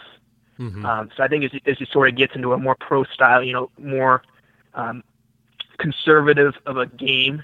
Mm-hmm. 0.60 0.86
Um, 0.86 1.10
so 1.16 1.24
I 1.24 1.28
think 1.28 1.44
as, 1.46 1.52
as 1.66 1.78
he 1.78 1.86
sort 1.86 2.10
of 2.10 2.16
gets 2.16 2.36
into 2.36 2.54
a 2.54 2.58
more 2.58 2.76
pro 2.76 3.04
style, 3.06 3.44
you 3.44 3.54
know, 3.54 3.70
more 3.80 4.22
um, 4.74 5.04
conservative 5.78 6.54
of 6.66 6.78
a 6.78 6.86
game, 6.86 7.44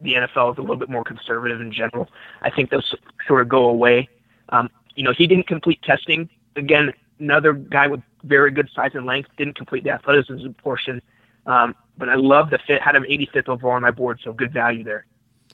the 0.00 0.14
NFL 0.14 0.52
is 0.52 0.58
a 0.58 0.60
little 0.60 0.76
bit 0.76 0.88
more 0.88 1.04
conservative 1.04 1.60
in 1.60 1.72
general. 1.72 2.08
I 2.42 2.50
think 2.50 2.70
those 2.70 2.94
sort 3.26 3.42
of 3.42 3.48
go 3.48 3.68
away. 3.68 4.08
Um, 4.48 4.70
you 4.94 5.04
know, 5.04 5.12
he 5.12 5.26
didn't 5.26 5.46
complete 5.46 5.82
testing. 5.82 6.28
Again, 6.56 6.92
another 7.18 7.52
guy 7.52 7.86
with 7.86 8.00
very 8.24 8.50
good 8.50 8.68
size 8.74 8.92
and 8.94 9.06
length 9.06 9.30
didn't 9.36 9.54
complete 9.54 9.84
the 9.84 9.90
athleticism 9.90 10.50
portion. 10.52 11.00
Um, 11.46 11.74
but 11.96 12.08
I 12.08 12.16
love 12.16 12.50
the 12.50 12.58
fit. 12.58 12.82
Had 12.82 12.96
him 12.96 13.04
85th 13.04 13.48
overall 13.48 13.74
on 13.74 13.82
my 13.82 13.90
board, 13.90 14.20
so 14.22 14.32
good 14.32 14.52
value 14.52 14.84
there. 14.84 15.06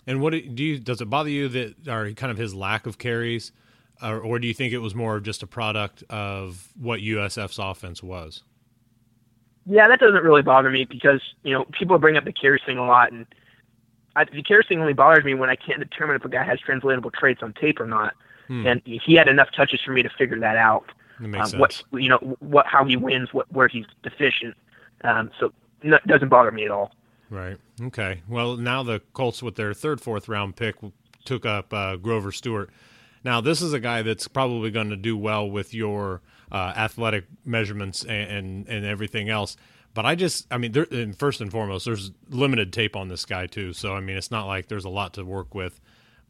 And 0.07 0.21
what 0.21 0.33
do 0.33 0.39
you? 0.39 0.79
Does 0.79 1.01
it 1.01 1.11
bother 1.11 1.31
you 1.31 1.49
that, 1.49 1.89
or 1.89 2.11
kind 2.13 2.31
of 2.31 2.39
his 2.39 2.55
lack 2.55 2.87
of 2.87 2.99
carries, 2.99 3.53
or, 4.03 4.21
or 4.21 4.39
do 4.39 4.47
you 4.47 4.55
think 4.55 4.73
it 4.73 4.79
was 4.79 4.95
more 4.95 5.17
of 5.17 5.23
just 5.23 5.43
a 5.43 5.47
product 5.47 6.03
of 6.11 6.69
what 6.79 7.01
USF's 7.01 7.59
offense 7.59 8.03
was? 8.03 8.43
Yeah, 9.67 9.89
that 9.89 9.99
doesn't 9.99 10.23
really 10.23 10.43
bother 10.43 10.71
me 10.71 10.85
because 10.85 11.21
you 11.43 11.53
know 11.53 11.65
people 11.73 11.99
bring 11.99 12.17
up 12.17 12.25
the 12.25 12.33
carries 12.33 12.63
thing 12.65 12.79
a 12.79 12.87
lot, 12.87 13.13
and 13.13 13.27
I, 14.15 14.25
the 14.25 14.43
carries 14.43 14.69
thing 14.69 14.81
only 14.81 14.93
bothers 14.93 15.25
me 15.25 15.35
when 15.35 15.51
I 15.51 15.57
can't 15.57 15.81
determine 15.81 16.17
if 16.17 16.25
a 16.25 16.29
guy 16.29 16.45
has 16.45 16.61
translatable 16.61 17.11
traits 17.11 17.43
on 17.43 17.53
tape 17.55 17.81
or 17.81 17.87
not. 17.87 18.15
Hmm. 18.47 18.67
And 18.67 18.83
he 18.85 19.15
had 19.15 19.27
enough 19.27 19.49
touches 19.57 19.81
for 19.85 19.91
me 19.91 20.03
to 20.03 20.11
figure 20.11 20.39
that 20.39 20.57
out. 20.57 20.93
That 21.21 21.29
makes 21.29 21.53
um, 21.53 21.61
what 21.61 21.83
you 21.93 22.09
know, 22.09 22.37
what 22.39 22.67
how 22.67 22.85
he 22.85 22.97
wins, 22.97 23.33
what 23.33 23.51
where 23.53 23.69
he's 23.69 23.87
deficient. 24.03 24.55
Um, 25.03 25.31
so 25.41 25.53
no, 25.83 25.97
it 25.97 26.07
doesn't 26.07 26.29
bother 26.29 26.53
me 26.53 26.65
at 26.65 26.71
all. 26.71 26.93
Right. 27.29 27.59
Okay. 27.83 28.23
Well, 28.29 28.57
now 28.57 28.83
the 28.83 29.01
Colts 29.13 29.43
with 29.43 29.57
their 29.57 29.75
third, 29.75 30.01
fourth 30.01 30.29
round 30.29 30.57
pick 30.57 30.77
took 31.25 31.45
up 31.45 31.73
uh, 31.73 31.97
Grover 31.97 32.33
Stewart. 32.33 32.71
Now 33.27 33.43
this 33.43 33.61
is 33.61 33.75
a 33.75 33.81
guy 33.81 34.01
that's 34.01 34.27
probably 34.27 34.71
going 34.71 34.89
to 34.89 34.97
do 34.97 35.19
well 35.19 35.51
with 35.51 35.75
your 35.75 36.23
uh, 36.51 36.73
athletic 36.75 37.27
measurements 37.45 38.03
and, 38.05 38.31
and, 38.31 38.69
and 38.69 38.87
everything 38.87 39.29
else. 39.29 39.59
But 39.93 40.07
I 40.07 40.15
just, 40.15 40.47
I 40.51 40.57
mean, 40.57 40.73
there, 40.73 40.87
and 40.91 41.19
first 41.19 41.43
and 41.43 41.51
foremost, 41.51 41.85
there's 41.85 42.11
limited 42.31 42.73
tape 42.73 42.97
on 42.97 43.09
this 43.09 43.27
guy 43.27 43.47
too. 43.47 43.75
So 43.75 43.95
I 43.95 44.01
mean, 44.01 44.17
it's 44.17 44.31
not 44.31 44.47
like 44.47 44.69
there's 44.69 44.87
a 44.87 44.91
lot 44.91 45.13
to 45.15 45.25
work 45.25 45.55
with 45.55 45.79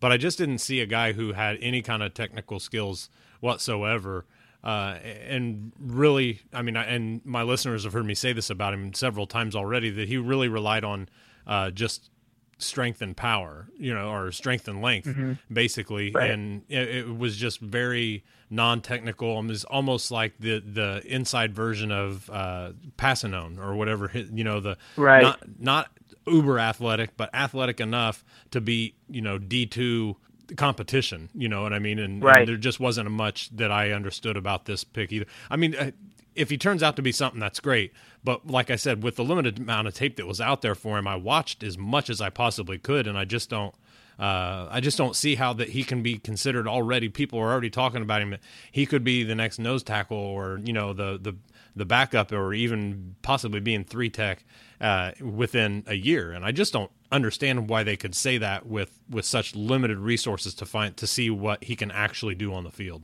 but 0.01 0.13
I 0.13 0.17
just 0.17 0.39
didn't 0.39 0.59
see 0.59 0.81
a 0.81 0.87
guy 0.87 1.13
who 1.13 1.33
had 1.33 1.59
any 1.61 1.83
kind 1.83 2.03
of 2.03 2.15
technical 2.15 2.61
skills 2.61 3.09
whatsoever. 3.41 4.27
Uh, 4.63 4.97
and 5.29 5.73
really, 5.79 6.41
I 6.53 6.63
mean, 6.63 6.77
I, 6.77 6.85
and 6.85 7.25
my 7.25 7.43
listeners 7.43 7.85
have 7.85 7.93
heard 7.93 8.05
me 8.05 8.15
say 8.15 8.33
this 8.33 8.51
about 8.51 8.75
him 8.75 8.93
several 8.95 9.27
times 9.27 9.55
already 9.55 9.91
that 9.91 10.09
he 10.09 10.17
really 10.17 10.49
relied 10.49 10.85
on 10.85 11.09
uh, 11.47 11.71
just 11.71 12.11
strength 12.59 13.03
and 13.03 13.17
power, 13.17 13.69
you 13.77 13.93
know, 13.93 14.11
or 14.11 14.33
strength 14.33 14.67
and 14.69 14.81
length, 14.81 15.09
mm-hmm. 15.09 15.33
basically. 15.53 16.13
Right. 16.13 16.31
And 16.31 16.63
it, 16.69 16.89
it, 16.89 17.19
was 17.19 17.37
just 17.37 17.61
very 17.61 18.25
non-technical. 18.51 19.39
It 19.41 19.47
was 19.47 19.65
almost 19.65 20.11
like 20.11 20.35
the 20.39 20.61
the 20.61 21.03
inside 21.05 21.55
version 21.55 21.93
of 21.93 22.31
uh, 22.31 22.73
Passanone 22.97 23.59
or 23.59 23.75
whatever, 23.75 24.11
you 24.15 24.45
know, 24.45 24.61
the 24.61 24.77
right. 24.97 25.23
not 25.23 25.41
not 25.59 25.91
uber 26.27 26.59
athletic, 26.59 27.17
but 27.17 27.35
athletic 27.35 27.81
enough 27.81 28.25
to 28.51 28.61
be, 28.61 28.95
you 29.09 29.21
know, 29.21 29.39
D 29.39 29.67
two 29.67 30.17
competition. 30.57 31.29
You 31.35 31.49
know 31.49 31.63
what 31.63 31.73
I 31.73 31.79
mean? 31.79 31.99
And, 31.99 32.23
Right. 32.23 32.39
and 32.39 32.49
there 32.49 32.57
just 32.57 32.79
wasn't 32.79 33.11
much 33.11 33.51
that 33.57 33.73
I 33.73 33.91
understood 33.91 34.37
about 34.37 34.65
this 34.65 34.85
pick 34.85 35.13
either. 35.13 35.27
I 35.51 35.57
mean, 35.57 35.75
uh, 35.75 35.91
if 36.37 36.51
he 36.51 36.59
turns 36.59 36.83
out 36.83 36.97
to 36.97 37.03
be 37.03 37.13
something, 37.13 37.41
that's 37.41 37.61
great. 37.61 37.93
But 38.23 38.47
like 38.47 38.71
I 38.71 38.77
said, 38.77 39.03
with 39.03 39.17
the 39.17 39.25
limited 39.25 39.59
amount 39.59 39.89
of 39.89 39.95
tape 39.95 40.17
that 40.17 40.27
was 40.27 40.41
out 40.41 40.63
there 40.63 40.75
for 40.75 40.99
him, 40.99 41.09
I 41.09 41.17
watched 41.17 41.63
as 41.63 41.77
much 41.77 42.11
as 42.11 42.21
I 42.21 42.31
possibly 42.31 42.79
could, 42.79 43.07
and 43.07 43.19
I 43.19 43.25
just 43.25 43.51
don't. 43.51 43.75
Uh, 44.19 44.67
I 44.71 44.81
just 44.81 44.97
don't 44.97 45.15
see 45.15 45.35
how 45.35 45.53
that 45.53 45.69
he 45.71 45.85
can 45.85 46.03
be 46.03 46.17
considered 46.17 46.67
already. 46.67 47.11
People 47.11 47.39
are 47.39 47.53
already 47.53 47.69
talking 47.69 48.01
about 48.01 48.23
him. 48.23 48.35
He 48.73 48.87
could 48.87 49.05
be 49.05 49.25
the 49.25 49.35
next 49.35 49.59
nose 49.59 49.83
tackle, 49.83 50.17
or 50.17 50.59
you 50.65 50.73
know, 50.73 50.93
the 50.93 51.19
the 51.21 51.35
the 51.75 51.85
backup, 51.85 52.33
or 52.33 52.55
even 52.55 53.17
possibly 53.21 53.61
being 53.61 53.85
three 53.85 54.09
tech 54.09 54.45
uh, 54.81 55.13
within 55.21 55.85
a 55.87 55.95
year. 55.95 56.33
And 56.33 56.47
I 56.47 56.53
just 56.53 56.73
don't 56.73 56.91
understand 57.13 57.69
why 57.69 57.83
they 57.83 57.97
could 57.97 58.15
say 58.15 58.39
that 58.39 58.67
with 58.67 58.99
with 59.11 59.27
such 59.27 59.55
limited 59.55 59.99
resources 59.99 60.55
to 60.55 60.67
find 60.67 60.97
to 60.97 61.07
see 61.07 61.29
what 61.29 61.65
he 61.65 61.77
can 61.77 61.91
actually 61.91 62.35
do 62.35 62.55
on 62.55 62.65
the 62.65 62.71
field. 62.71 63.03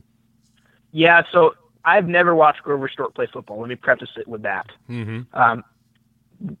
Yeah, 0.91 1.23
so 1.31 1.53
I've 1.85 2.07
never 2.07 2.33
watched 2.33 2.63
Grover 2.63 2.87
Stewart 2.87 3.13
play 3.13 3.27
football. 3.31 3.59
Let 3.59 3.69
me 3.69 3.75
preface 3.75 4.11
it 4.15 4.27
with 4.27 4.43
that. 4.43 4.71
Mm-hmm. 4.89 5.21
Um, 5.33 5.63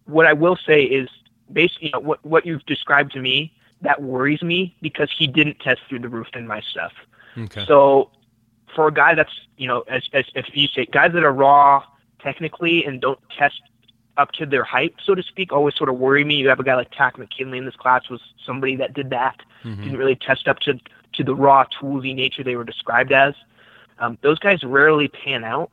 what 0.05 0.25
I 0.25 0.33
will 0.33 0.57
say 0.65 0.83
is, 0.83 1.09
basically, 1.51 1.87
you 1.87 1.91
know, 1.91 1.99
what 1.99 2.23
what 2.25 2.45
you've 2.45 2.65
described 2.65 3.13
to 3.13 3.21
me 3.21 3.53
that 3.81 4.01
worries 4.01 4.41
me 4.41 4.75
because 4.81 5.09
he 5.15 5.27
didn't 5.27 5.59
test 5.59 5.81
through 5.87 5.99
the 5.99 6.09
roof 6.09 6.27
in 6.33 6.47
my 6.47 6.61
stuff. 6.61 6.93
Okay. 7.37 7.65
So, 7.65 8.09
for 8.75 8.87
a 8.87 8.93
guy 8.93 9.13
that's 9.13 9.33
you 9.57 9.67
know, 9.67 9.81
as 9.89 10.07
as 10.13 10.25
if 10.35 10.47
you 10.53 10.67
say 10.67 10.85
guys 10.85 11.13
that 11.13 11.23
are 11.23 11.33
raw 11.33 11.83
technically 12.19 12.85
and 12.85 13.01
don't 13.01 13.19
test 13.37 13.61
up 14.17 14.31
to 14.33 14.45
their 14.45 14.63
hype, 14.63 14.95
so 15.03 15.15
to 15.15 15.23
speak, 15.23 15.51
always 15.51 15.75
sort 15.75 15.89
of 15.89 15.97
worry 15.97 16.23
me. 16.23 16.35
You 16.35 16.49
have 16.49 16.59
a 16.59 16.63
guy 16.63 16.75
like 16.75 16.91
Takk 16.91 17.17
McKinley 17.17 17.57
in 17.57 17.65
this 17.65 17.75
class 17.75 18.09
was 18.09 18.21
somebody 18.45 18.75
that 18.75 18.93
did 18.93 19.09
that, 19.09 19.41
didn't 19.83 19.97
really 19.97 20.15
test 20.15 20.47
up 20.47 20.59
to 20.59 20.79
to 21.13 21.23
the 21.23 21.35
raw 21.35 21.65
toolsy 21.65 22.15
nature 22.15 22.43
they 22.43 22.55
were 22.55 22.63
described 22.63 23.11
as. 23.11 23.35
Um, 24.03 24.17
those 24.21 24.39
guys 24.39 24.63
rarely 24.63 25.07
pan 25.07 25.43
out. 25.43 25.71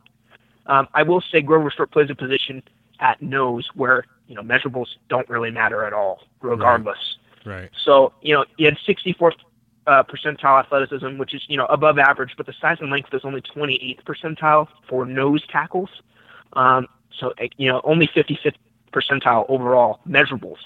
Um, 0.67 0.87
I 0.95 1.03
will 1.03 1.21
say 1.21 1.41
Grover 1.41 1.71
Stewart 1.71 1.91
plays 1.91 2.11
a 2.11 2.15
position 2.15 2.63
at 3.01 3.21
nose 3.21 3.69
where 3.75 4.05
you 4.29 4.35
know 4.37 4.43
measurables 4.43 4.87
don't 5.09 5.29
really 5.29 5.51
matter 5.51 5.85
at 5.85 5.93
all, 5.93 6.23
regardless. 6.41 7.17
right. 7.45 7.71
So 7.85 8.13
you 8.23 8.35
know 8.35 8.45
he 8.57 8.65
had 8.65 8.77
64th 8.87 9.33
uh, 9.87 10.05
percentile 10.05 10.61
athleticism, 10.61 11.19
which 11.19 11.35
is 11.35 11.43
you 11.49 11.57
know 11.57 11.67
above 11.67 11.99
average, 11.99 12.35
but 12.37 12.47
the 12.47 12.53
size 12.61 12.79
and 12.81 12.91
length 12.91 13.13
is 13.13 13.23
only 13.25 13.41
28th 13.43 14.03
percentile 14.05 14.69
for 14.89 15.05
nose 15.05 15.45
tackles. 15.49 15.91
Um, 16.53 16.87
so 17.19 17.33
uh, 17.43 17.47
you 17.57 17.69
know 17.69 17.81
only 17.83 18.07
55th 18.07 18.55
percentile 18.93 19.47
overall 19.49 20.01
measurables. 20.09 20.59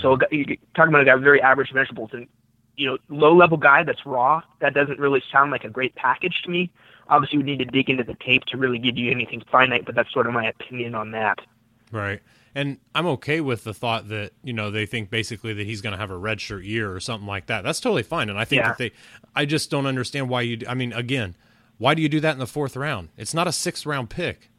So 0.00 0.16
guy- 0.16 0.28
you're 0.30 0.46
talking 0.76 0.90
about 0.94 1.02
a 1.02 1.04
guy 1.04 1.14
with 1.16 1.24
very 1.24 1.42
average 1.42 1.70
measurables, 1.70 2.14
and 2.14 2.26
you 2.76 2.86
know 2.86 2.98
low 3.08 3.34
level 3.34 3.56
guy 3.56 3.82
that's 3.84 4.04
raw. 4.06 4.42
That 4.60 4.74
doesn't 4.74 4.98
really 4.98 5.22
sound 5.30 5.50
like 5.50 5.64
a 5.64 5.70
great 5.70 5.94
package 5.94 6.42
to 6.44 6.50
me. 6.50 6.70
Obviously, 7.08 7.38
we 7.38 7.44
need 7.44 7.58
to 7.58 7.64
dig 7.64 7.90
into 7.90 8.04
the 8.04 8.14
tape 8.14 8.44
to 8.46 8.56
really 8.56 8.78
give 8.78 8.96
you 8.96 9.10
anything 9.10 9.42
finite, 9.50 9.84
but 9.84 9.94
that's 9.94 10.12
sort 10.12 10.26
of 10.26 10.32
my 10.32 10.46
opinion 10.46 10.94
on 10.94 11.10
that. 11.10 11.38
Right. 11.90 12.20
And 12.54 12.78
I'm 12.94 13.06
okay 13.06 13.40
with 13.40 13.64
the 13.64 13.74
thought 13.74 14.08
that, 14.08 14.32
you 14.42 14.52
know, 14.52 14.70
they 14.70 14.86
think 14.86 15.10
basically 15.10 15.54
that 15.54 15.66
he's 15.66 15.80
going 15.80 15.92
to 15.92 15.98
have 15.98 16.10
a 16.10 16.18
redshirt 16.18 16.64
year 16.66 16.92
or 16.92 17.00
something 17.00 17.26
like 17.26 17.46
that. 17.46 17.64
That's 17.64 17.80
totally 17.80 18.02
fine. 18.02 18.28
And 18.28 18.38
I 18.38 18.44
think 18.44 18.60
Yeah. 18.60 18.68
that 18.68 18.78
they, 18.78 18.92
I 19.34 19.46
just 19.46 19.70
don't 19.70 19.86
understand 19.86 20.28
why 20.28 20.42
you, 20.42 20.58
I 20.68 20.74
mean, 20.74 20.92
again, 20.92 21.34
why 21.78 21.94
do 21.94 22.02
you 22.02 22.08
do 22.08 22.20
that 22.20 22.32
in 22.32 22.38
the 22.38 22.46
fourth 22.46 22.76
round? 22.76 23.08
It's 23.16 23.34
not 23.34 23.48
a 23.48 23.52
sixth 23.52 23.86
round 23.86 24.10
pick. 24.10 24.50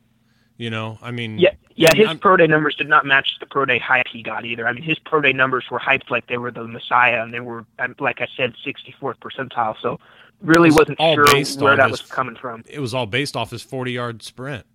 You 0.57 0.69
know, 0.69 0.99
I 1.01 1.09
mean, 1.11 1.39
Yeah, 1.39 1.49
yeah. 1.75 1.93
His 1.95 2.07
I'm- 2.07 2.19
pro 2.19 2.37
day 2.37 2.45
numbers 2.47 2.75
did 2.75 2.87
not 2.87 3.05
match 3.05 3.37
the 3.39 3.45
pro 3.47 3.65
day 3.65 3.79
hype 3.79 4.07
he 4.07 4.21
got 4.21 4.45
either. 4.45 4.67
I 4.67 4.73
mean, 4.73 4.83
his 4.83 4.99
pro 4.99 5.19
day 5.19 5.33
numbers 5.33 5.65
were 5.71 5.79
hyped 5.79 6.09
like 6.11 6.27
they 6.27 6.37
were 6.37 6.51
the 6.51 6.67
messiah, 6.67 7.23
and 7.23 7.33
they 7.33 7.39
were, 7.39 7.65
um, 7.79 7.95
like 7.99 8.21
I 8.21 8.27
said, 8.37 8.53
64th 8.63 9.17
percentile. 9.19 9.75
So 9.81 9.99
really 10.41 10.69
wasn't 10.69 10.99
sure 10.99 11.25
where 11.63 11.75
that 11.75 11.89
his- 11.89 12.01
was 12.03 12.11
coming 12.11 12.35
from. 12.35 12.63
it 12.69 12.79
was 12.79 12.93
all 12.93 13.05
based 13.07 13.35
off 13.35 13.49
his 13.49 13.63
40 13.63 13.91
yard 13.93 14.21
sprint. 14.21 14.65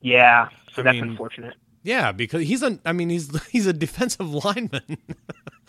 Yeah, 0.00 0.48
so 0.72 0.80
I 0.80 0.84
that's 0.84 0.94
mean, 1.00 1.10
unfortunate. 1.10 1.54
Yeah, 1.82 2.12
because 2.12 2.42
he's 2.46 2.62
a, 2.62 2.78
I 2.86 2.92
mean, 2.92 3.10
he's 3.10 3.30
he's 3.50 3.66
a 3.66 3.72
defensive 3.74 4.32
lineman. 4.44 4.96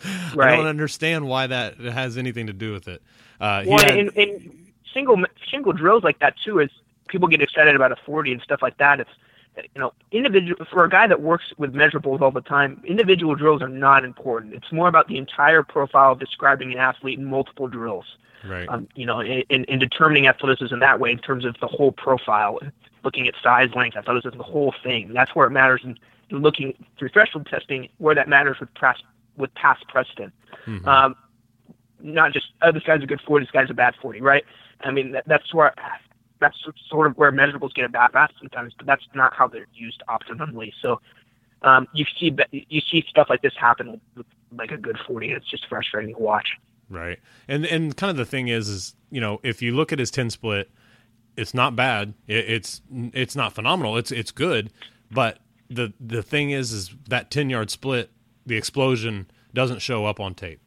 I 0.04 0.56
don't 0.56 0.66
understand 0.66 1.26
why 1.28 1.46
that 1.46 1.78
has 1.78 2.16
anything 2.16 2.46
to 2.46 2.52
do 2.52 2.72
with 2.72 2.88
it. 2.88 3.02
Uh, 3.40 3.64
Well, 3.66 3.78
had- 3.84 3.98
in, 3.98 4.08
in 4.10 4.66
single 4.94 5.22
single 5.50 5.72
drills 5.74 6.04
like 6.04 6.18
that 6.20 6.34
too, 6.42 6.58
is 6.60 6.70
people 7.08 7.28
get 7.28 7.42
excited 7.42 7.76
about 7.76 7.92
a 7.92 7.96
40 7.96 8.32
and 8.32 8.40
stuff 8.42 8.62
like 8.62 8.78
that. 8.78 9.00
It's 9.00 9.10
you 9.56 9.80
know, 9.80 9.92
individual 10.12 10.64
for 10.70 10.84
a 10.84 10.88
guy 10.88 11.06
that 11.06 11.22
works 11.22 11.52
with 11.56 11.72
measurables 11.72 12.20
all 12.20 12.30
the 12.30 12.40
time, 12.40 12.82
individual 12.84 13.34
drills 13.34 13.62
are 13.62 13.68
not 13.68 14.04
important. 14.04 14.54
It's 14.54 14.70
more 14.72 14.88
about 14.88 15.08
the 15.08 15.18
entire 15.18 15.62
profile 15.62 16.12
of 16.12 16.18
describing 16.18 16.72
an 16.72 16.78
athlete 16.78 17.18
in 17.18 17.24
multiple 17.24 17.68
drills. 17.68 18.06
right. 18.48 18.68
um, 18.68 18.88
you 18.94 19.06
know, 19.06 19.20
in, 19.20 19.42
in 19.48 19.64
in 19.64 19.78
determining 19.78 20.26
athleticism 20.26 20.78
that 20.78 21.00
way 21.00 21.10
in 21.10 21.18
terms 21.18 21.44
of 21.44 21.56
the 21.60 21.66
whole 21.66 21.92
profile, 21.92 22.58
looking 23.04 23.26
at 23.28 23.34
size, 23.42 23.70
length, 23.74 23.96
athleticism, 23.96 24.36
the 24.36 24.44
whole 24.44 24.74
thing. 24.82 25.12
That's 25.12 25.34
where 25.34 25.46
it 25.46 25.50
matters 25.50 25.82
in, 25.84 25.98
in 26.30 26.38
looking 26.38 26.74
through 26.98 27.10
threshold 27.10 27.46
testing, 27.46 27.88
where 27.98 28.14
that 28.14 28.28
matters 28.28 28.58
with 28.60 28.72
past 28.74 29.02
with 29.36 29.54
past 29.54 29.86
precedent. 29.88 30.32
Um, 30.88 31.16
not 32.00 32.32
just 32.32 32.46
oh, 32.62 32.72
this 32.72 32.82
guy's 32.82 33.02
a 33.02 33.06
good 33.06 33.20
forty, 33.20 33.44
this 33.44 33.52
guy's 33.52 33.70
a 33.70 33.74
bad 33.74 33.94
forty, 34.00 34.20
right? 34.20 34.44
I 34.80 34.90
mean, 34.90 35.12
that, 35.12 35.24
that's 35.26 35.54
where 35.54 35.74
that's 36.40 36.56
sort 36.88 37.06
of 37.06 37.16
where 37.16 37.32
measurables 37.32 37.74
get 37.74 37.84
a 37.84 37.88
bad 37.88 38.10
rap 38.14 38.30
sometimes, 38.38 38.74
but 38.76 38.86
that's 38.86 39.04
not 39.14 39.34
how 39.34 39.48
they're 39.48 39.66
used 39.74 40.02
optimally. 40.08 40.72
So. 40.80 41.00
Um, 41.62 41.88
you 41.94 42.04
see, 42.20 42.36
you 42.52 42.82
see 42.82 43.02
stuff 43.08 43.28
like 43.30 43.40
this 43.40 43.54
happen 43.58 43.98
with, 44.14 44.26
like 44.56 44.70
a 44.70 44.76
good 44.76 44.98
forty. 45.06 45.32
It's 45.32 45.50
just 45.50 45.66
frustrating 45.66 46.14
to 46.14 46.20
watch. 46.20 46.48
Right. 46.88 47.18
And 47.48 47.64
and 47.64 47.96
kind 47.96 48.10
of 48.10 48.16
the 48.18 48.26
thing 48.26 48.48
is 48.48 48.68
is, 48.68 48.94
you 49.10 49.20
know, 49.20 49.40
if 49.42 49.62
you 49.62 49.74
look 49.74 49.90
at 49.92 49.98
his 49.98 50.10
10 50.10 50.30
split, 50.30 50.70
it's 51.36 51.54
not 51.54 51.74
bad. 51.74 52.14
It, 52.28 52.44
it's 52.50 52.82
it's 52.92 53.34
not 53.34 53.54
phenomenal. 53.54 53.96
It's 53.96 54.12
it's 54.12 54.30
good, 54.30 54.70
but 55.10 55.38
the 55.68 55.92
the 55.98 56.22
thing 56.22 56.50
is 56.50 56.72
is 56.72 56.94
that 57.08 57.30
10-yard 57.30 57.70
split, 57.70 58.10
the 58.44 58.56
explosion 58.56 59.26
doesn't 59.54 59.80
show 59.80 60.04
up 60.04 60.20
on 60.20 60.34
tape. 60.34 60.60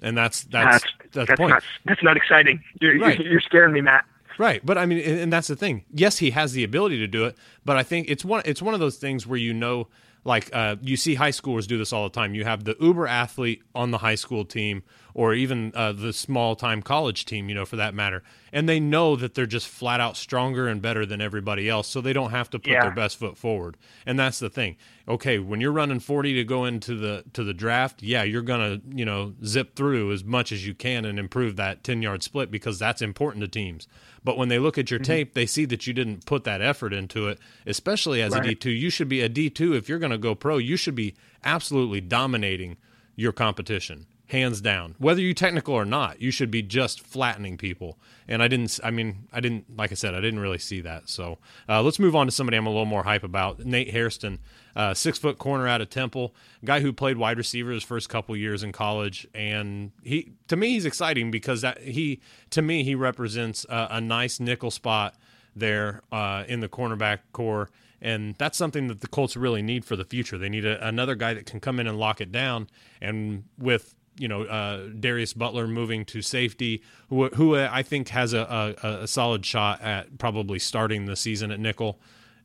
And 0.00 0.16
that's 0.16 0.44
that's 0.44 0.84
that's, 1.12 1.30
the 1.30 1.36
point. 1.36 1.50
not 1.50 1.64
that's 1.84 2.02
not 2.02 2.16
exciting. 2.16 2.62
You're, 2.80 2.98
Right. 2.98 3.18
you're, 3.18 3.32
you're 3.32 3.40
scaring 3.40 3.72
me, 3.74 3.80
Matt. 3.80 4.04
Right, 4.38 4.64
but 4.64 4.78
I 4.78 4.86
mean, 4.86 5.00
and 5.00 5.18
and 5.18 5.32
that's 5.32 5.48
the 5.48 5.56
thing. 5.56 5.84
Yes, 5.92 6.18
he 6.18 6.30
has 6.30 6.52
the 6.52 6.62
ability 6.62 6.98
to 6.98 7.08
do 7.08 7.24
it, 7.24 7.36
but 7.64 7.76
I 7.76 7.82
think 7.82 8.08
it's 8.08 8.24
one. 8.24 8.42
It's 8.44 8.62
one 8.62 8.72
of 8.72 8.78
those 8.80 8.96
things 8.96 9.26
where 9.26 9.38
you 9.38 9.52
know, 9.52 9.88
like 10.24 10.48
uh, 10.52 10.76
you 10.80 10.96
see 10.96 11.16
high 11.16 11.32
schoolers 11.32 11.66
do 11.66 11.76
this 11.76 11.92
all 11.92 12.04
the 12.04 12.14
time. 12.14 12.36
You 12.36 12.44
have 12.44 12.62
the 12.62 12.76
uber 12.80 13.08
athlete 13.08 13.62
on 13.74 13.90
the 13.90 13.98
high 13.98 14.14
school 14.14 14.44
team, 14.44 14.84
or 15.12 15.34
even 15.34 15.72
uh, 15.74 15.92
the 15.92 16.12
small 16.12 16.54
time 16.54 16.82
college 16.82 17.24
team, 17.24 17.48
you 17.48 17.54
know, 17.56 17.64
for 17.64 17.74
that 17.76 17.94
matter, 17.94 18.22
and 18.52 18.68
they 18.68 18.80
know 18.80 19.16
that 19.16 19.34
they're 19.34 19.46
just 19.46 19.68
flat 19.68 20.00
out 20.00 20.16
stronger 20.16 20.68
and 20.68 20.80
better 20.82 21.04
than 21.06 21.20
everybody 21.20 21.68
else, 21.68 21.88
so 21.88 22.00
they 22.00 22.12
don't 22.12 22.30
have 22.30 22.50
to 22.50 22.58
put 22.58 22.72
Yeah. 22.72 22.82
their 22.82 22.94
best 22.94 23.18
foot 23.18 23.36
forward. 23.36 23.76
And 24.06 24.18
that's 24.18 24.38
the 24.38 24.50
thing. 24.50 24.76
Okay, 25.06 25.38
when 25.38 25.60
you're 25.60 25.72
running 25.72 26.00
40 26.00 26.34
to 26.34 26.44
go 26.44 26.64
into 26.64 26.94
the 26.94 27.24
to 27.32 27.42
the 27.44 27.54
draft, 27.54 28.02
yeah, 28.02 28.22
you're 28.22 28.42
gonna 28.42 28.80
you 28.94 29.04
know 29.04 29.34
zip 29.44 29.74
through 29.74 30.12
as 30.12 30.24
much 30.24 30.52
as 30.52 30.66
you 30.66 30.74
can 30.74 31.04
and 31.04 31.18
improve 31.18 31.56
that 31.56 31.82
10 31.84 32.02
yard 32.02 32.22
split 32.22 32.50
because 32.50 32.78
that's 32.78 33.00
important 33.02 33.42
to 33.42 33.48
teams. 33.48 33.88
But 34.24 34.36
when 34.36 34.48
they 34.48 34.58
look 34.58 34.76
at 34.78 34.90
your 34.90 35.00
mm-hmm. 35.00 35.12
tape, 35.12 35.34
they 35.34 35.46
see 35.46 35.64
that 35.66 35.86
you 35.86 35.92
didn't 35.94 36.26
put 36.26 36.44
that 36.44 36.60
effort 36.60 36.92
into 36.92 37.28
it, 37.28 37.38
especially 37.66 38.20
as 38.20 38.34
a 38.34 38.40
Right. 38.40 38.58
D2. 38.60 38.78
You 38.78 38.90
should 38.90 39.08
be 39.08 39.20
a 39.22 39.28
D2 39.28 39.76
if 39.76 39.88
you're 39.88 39.98
going 40.00 40.12
to 40.12 40.18
go 40.18 40.34
pro. 40.34 40.58
You 40.58 40.76
should 40.76 40.94
be 40.96 41.14
absolutely 41.44 42.00
dominating 42.00 42.76
your 43.16 43.32
competition, 43.32 44.06
hands 44.28 44.60
down. 44.60 44.94
Whether 44.98 45.20
you 45.20 45.34
technical 45.34 45.74
or 45.74 45.84
not, 45.84 46.20
you 46.20 46.30
should 46.30 46.50
be 46.50 46.62
just 46.62 47.00
flattening 47.00 47.56
people. 47.56 47.98
And 48.26 48.42
I 48.42 48.48
didn't. 48.48 48.78
I 48.84 48.90
mean, 48.90 49.26
I 49.32 49.40
didn't. 49.40 49.76
Like 49.76 49.90
I 49.90 49.94
said, 49.94 50.14
I 50.14 50.20
didn't 50.20 50.40
really 50.40 50.58
see 50.58 50.80
that. 50.82 51.08
So 51.08 51.38
uh, 51.68 51.82
let's 51.82 51.98
move 51.98 52.14
on 52.14 52.26
to 52.26 52.30
somebody 52.30 52.56
I'm 52.56 52.66
a 52.66 52.70
little 52.70 52.84
more 52.84 53.04
hype 53.04 53.24
about. 53.24 53.64
Nate 53.64 53.90
Hairston, 53.90 54.38
uh, 54.76 54.94
six 54.94 55.18
foot 55.18 55.38
corner 55.38 55.66
out 55.66 55.80
of 55.80 55.90
Temple, 55.90 56.34
guy 56.64 56.80
who 56.80 56.92
played 56.92 57.16
wide 57.16 57.38
receiver 57.38 57.72
his 57.72 57.82
first 57.82 58.08
couple 58.08 58.36
years 58.36 58.62
in 58.62 58.70
college, 58.70 59.26
and 59.34 59.92
he 60.02 60.32
to 60.48 60.56
me 60.56 60.70
he's 60.70 60.84
exciting 60.84 61.30
because 61.30 61.62
that 61.62 61.80
he 61.82 62.20
to 62.50 62.62
me 62.62 62.84
he 62.84 62.94
represents 62.94 63.64
a, 63.68 63.88
a 63.92 64.00
nice 64.00 64.38
nickel 64.38 64.70
spot 64.70 65.14
there 65.56 66.02
uh, 66.12 66.44
in 66.46 66.60
the 66.60 66.68
cornerback 66.68 67.20
core. 67.32 67.70
And 68.00 68.36
that's 68.36 68.56
something 68.56 68.86
that 68.86 69.00
the 69.00 69.08
Colts 69.08 69.36
really 69.36 69.60
need 69.60 69.84
for 69.84 69.96
the 69.96 70.04
future. 70.04 70.38
They 70.38 70.48
need 70.48 70.64
a, 70.64 70.86
another 70.86 71.16
guy 71.16 71.34
that 71.34 71.46
can 71.46 71.58
come 71.58 71.80
in 71.80 71.88
and 71.88 71.98
lock 71.98 72.20
it 72.20 72.30
down. 72.30 72.68
And 73.00 73.42
with 73.58 73.96
you 74.18 74.28
know 74.28 74.42
uh, 74.44 74.88
Darius 74.98 75.32
Butler 75.32 75.66
moving 75.66 76.04
to 76.06 76.22
safety, 76.22 76.82
who, 77.08 77.28
who 77.28 77.56
I 77.56 77.82
think 77.82 78.08
has 78.08 78.32
a, 78.32 78.76
a, 78.82 78.88
a 79.02 79.06
solid 79.06 79.44
shot 79.44 79.80
at 79.82 80.18
probably 80.18 80.58
starting 80.58 81.06
the 81.06 81.16
season 81.16 81.50
at 81.50 81.60
nickel. 81.60 82.00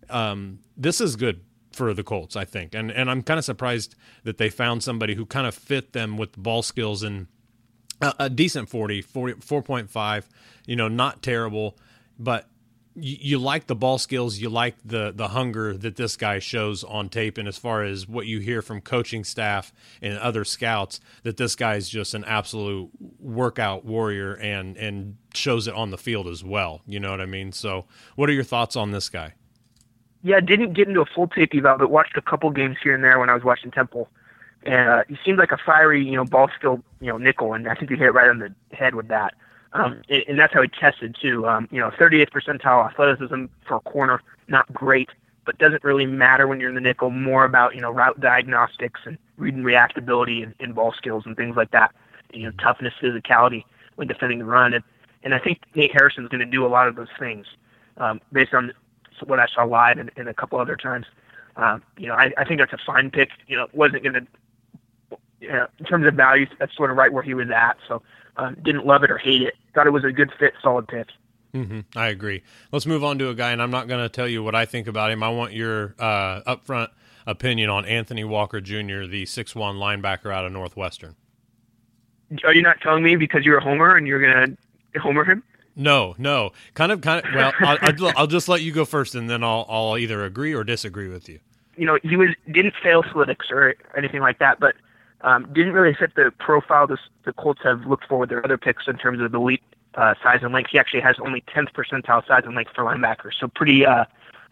Um, 0.09 0.59
this 0.77 1.01
is 1.01 1.15
good 1.15 1.41
for 1.71 1.93
the 1.93 2.03
Colts, 2.03 2.35
I 2.35 2.45
think, 2.45 2.75
and 2.75 2.91
and 2.91 3.09
I'm 3.09 3.23
kind 3.23 3.37
of 3.37 3.45
surprised 3.45 3.95
that 4.23 4.37
they 4.37 4.49
found 4.49 4.83
somebody 4.83 5.15
who 5.15 5.25
kind 5.25 5.47
of 5.47 5.55
fit 5.55 5.93
them 5.93 6.17
with 6.17 6.37
ball 6.37 6.61
skills 6.61 7.03
and 7.03 7.27
a, 8.01 8.13
a 8.19 8.29
decent 8.29 8.69
40, 8.69 9.01
40 9.01 9.33
4.5, 9.35 10.25
you 10.65 10.75
know, 10.75 10.87
not 10.87 11.21
terrible, 11.21 11.77
but 12.19 12.47
you, 12.95 13.17
you 13.19 13.39
like 13.39 13.67
the 13.67 13.75
ball 13.75 13.97
skills, 13.97 14.37
you 14.37 14.49
like 14.49 14.75
the 14.83 15.11
the 15.11 15.29
hunger 15.29 15.75
that 15.77 15.95
this 15.95 16.15
guy 16.15 16.39
shows 16.39 16.83
on 16.83 17.09
tape, 17.09 17.37
and 17.37 17.47
as 17.47 17.57
far 17.57 17.83
as 17.83 18.07
what 18.07 18.27
you 18.27 18.39
hear 18.39 18.61
from 18.61 18.81
coaching 18.81 19.23
staff 19.23 19.73
and 20.01 20.17
other 20.17 20.45
scouts, 20.45 20.99
that 21.23 21.37
this 21.37 21.55
guy 21.55 21.75
is 21.75 21.89
just 21.89 22.13
an 22.13 22.23
absolute 22.25 22.89
workout 23.19 23.85
warrior 23.85 24.35
and 24.35 24.77
and 24.77 25.17
shows 25.33 25.67
it 25.67 25.73
on 25.73 25.91
the 25.91 25.97
field 25.97 26.27
as 26.27 26.43
well. 26.43 26.81
You 26.85 26.99
know 26.99 27.11
what 27.11 27.21
I 27.21 27.25
mean? 27.25 27.51
So, 27.51 27.85
what 28.15 28.29
are 28.29 28.33
your 28.33 28.43
thoughts 28.43 28.75
on 28.75 28.91
this 28.91 29.09
guy? 29.09 29.33
Yeah, 30.23 30.39
didn't 30.39 30.73
get 30.73 30.87
into 30.87 31.01
a 31.01 31.05
full 31.05 31.27
tape 31.27 31.53
eval, 31.53 31.77
but 31.77 31.91
watched 31.91 32.15
a 32.17 32.21
couple 32.21 32.49
games 32.51 32.77
here 32.81 32.95
and 32.95 33.03
there 33.03 33.19
when 33.19 33.29
I 33.29 33.33
was 33.33 33.43
watching 33.43 33.71
Temple. 33.71 34.07
And 34.65 34.89
uh, 34.89 35.03
he 35.09 35.17
seemed 35.25 35.37
like 35.37 35.51
a 35.51 35.57
fiery, 35.57 36.05
you 36.05 36.15
know, 36.15 36.23
ball 36.23 36.49
skilled, 36.57 36.81
you 37.01 37.07
know, 37.07 37.17
nickel, 37.17 37.53
and 37.53 37.67
I 37.67 37.75
think 37.75 37.91
he 37.91 37.97
hit 37.97 38.13
right 38.13 38.29
on 38.29 38.39
the 38.39 38.55
head 38.73 38.95
with 38.95 39.09
that. 39.09 39.33
Um, 39.73 40.01
and, 40.09 40.23
and 40.27 40.39
that's 40.39 40.53
how 40.53 40.61
he 40.61 40.67
tested 40.67 41.15
too. 41.19 41.47
Um, 41.47 41.67
you 41.71 41.79
know, 41.79 41.89
38th 41.89 42.29
percentile 42.29 42.89
athleticism 42.89 43.45
for 43.67 43.75
a 43.77 43.79
corner, 43.81 44.21
not 44.47 44.71
great, 44.73 45.09
but 45.45 45.57
doesn't 45.57 45.83
really 45.83 46.05
matter 46.05 46.47
when 46.47 46.59
you're 46.59 46.69
in 46.69 46.75
the 46.75 46.81
nickel. 46.81 47.09
More 47.09 47.43
about 47.45 47.75
you 47.75 47.81
know 47.81 47.91
route 47.91 48.19
diagnostics 48.19 49.01
and 49.05 49.17
read 49.37 49.55
and 49.55 49.65
reactability 49.65 50.43
and, 50.43 50.53
and 50.59 50.75
ball 50.75 50.93
skills 50.93 51.23
and 51.25 51.35
things 51.35 51.55
like 51.55 51.71
that. 51.71 51.93
You 52.33 52.43
know, 52.43 52.51
toughness, 52.61 52.93
physicality 53.01 53.63
when 53.95 54.07
defending 54.07 54.39
the 54.39 54.45
run, 54.45 54.73
and 54.73 54.83
and 55.23 55.33
I 55.33 55.39
think 55.39 55.59
Nate 55.75 55.91
Hairston's 55.93 56.29
going 56.29 56.39
to 56.39 56.45
do 56.45 56.65
a 56.65 56.67
lot 56.67 56.87
of 56.87 56.95
those 56.95 57.09
things 57.19 57.45
um, 57.97 58.21
based 58.31 58.53
on 58.53 58.73
what 59.25 59.39
I 59.39 59.47
saw 59.47 59.63
live 59.63 59.97
and, 59.97 60.11
and 60.17 60.27
a 60.27 60.33
couple 60.33 60.59
other 60.59 60.75
times. 60.75 61.05
Um, 61.55 61.83
you 61.97 62.07
know, 62.07 62.15
I, 62.15 62.31
I 62.37 62.45
think 62.45 62.59
that's 62.59 62.73
a 62.73 62.79
fine 62.83 63.11
pick. 63.11 63.29
You 63.47 63.57
know, 63.57 63.67
wasn't 63.73 64.03
going 64.03 64.13
to 64.13 64.27
you 65.39 65.49
know, 65.49 65.67
in 65.77 65.85
terms 65.85 66.07
of 66.07 66.13
value, 66.13 66.47
that's 66.57 66.75
sort 66.75 66.89
of 66.89 66.97
right 66.97 67.11
where 67.11 67.21
he 67.21 67.33
was 67.33 67.49
at. 67.49 67.77
So 67.87 68.01
um, 68.37 68.57
didn't 68.63 68.85
love 68.85 69.03
it 69.03 69.11
or 69.11 69.17
hate 69.17 69.41
it. 69.41 69.55
Thought 69.73 69.87
it 69.87 69.91
was 69.91 70.03
a 70.03 70.11
good 70.11 70.31
fit, 70.37 70.53
solid 70.61 70.87
pick. 70.87 71.07
Mm-hmm. 71.53 71.81
I 71.95 72.07
agree. 72.07 72.41
Let's 72.71 72.85
move 72.85 73.03
on 73.03 73.19
to 73.19 73.29
a 73.29 73.35
guy, 73.35 73.51
and 73.51 73.61
I'm 73.61 73.71
not 73.71 73.87
going 73.87 74.01
to 74.01 74.09
tell 74.09 74.27
you 74.27 74.41
what 74.43 74.55
I 74.55 74.65
think 74.65 74.87
about 74.87 75.11
him. 75.11 75.21
I 75.21 75.29
want 75.29 75.53
your 75.53 75.95
uh, 75.99 76.41
upfront 76.41 76.89
opinion 77.27 77.69
on 77.69 77.85
Anthony 77.85 78.23
Walker 78.23 78.59
Jr., 78.59 79.05
the 79.05 79.25
six-one 79.25 79.75
linebacker 79.75 80.33
out 80.33 80.45
of 80.45 80.51
Northwestern. 80.51 81.15
Are 82.43 82.53
you 82.53 82.63
not 82.63 82.81
telling 82.81 83.03
me 83.03 83.15
because 83.15 83.45
you're 83.45 83.59
a 83.59 83.63
homer 83.63 83.95
and 83.95 84.07
you're 84.07 84.19
going 84.19 84.57
to 84.93 84.99
homer 84.99 85.23
him? 85.23 85.43
No, 85.75 86.15
no. 86.17 86.51
Kind 86.73 86.91
of, 86.91 87.01
kind 87.01 87.23
of. 87.23 87.33
Well, 87.33 87.53
I'll, 87.61 88.13
I'll, 88.17 88.27
just 88.27 88.49
let 88.49 88.61
you 88.61 88.71
go 88.71 88.85
first, 88.85 89.13
and 89.13 89.29
then 89.29 89.43
I'll, 89.43 89.65
I'll 89.69 89.97
either 89.97 90.23
agree 90.23 90.53
or 90.53 90.63
disagree 90.63 91.07
with 91.07 91.29
you. 91.29 91.39
You 91.75 91.85
know, 91.85 91.97
he 92.03 92.15
was 92.15 92.29
didn't 92.51 92.75
fail 92.81 93.03
Slytics 93.03 93.51
or 93.51 93.75
anything 93.97 94.21
like 94.21 94.39
that, 94.39 94.59
but 94.59 94.75
um, 95.23 95.51
didn't 95.53 95.73
really 95.73 95.93
fit 95.93 96.15
the 96.15 96.31
profile 96.39 96.85
this, 96.85 96.99
the 97.23 97.33
Colts 97.33 97.61
have 97.63 97.85
looked 97.85 98.05
for 98.07 98.19
with 98.19 98.29
their 98.29 98.43
other 98.43 98.57
picks 98.57 98.87
in 98.87 98.97
terms 98.97 99.21
of 99.21 99.31
the 99.31 99.37
elite 99.37 99.63
uh, 99.95 100.13
size 100.21 100.39
and 100.41 100.53
length. 100.53 100.71
He 100.71 100.79
actually 100.79 101.01
has 101.01 101.15
only 101.25 101.41
10th 101.41 101.71
percentile 101.73 102.25
size 102.27 102.43
and 102.45 102.55
length 102.55 102.71
for 102.75 102.83
linebackers, 102.83 103.33
so 103.39 103.47
pretty 103.47 103.85
uh, 103.85 104.05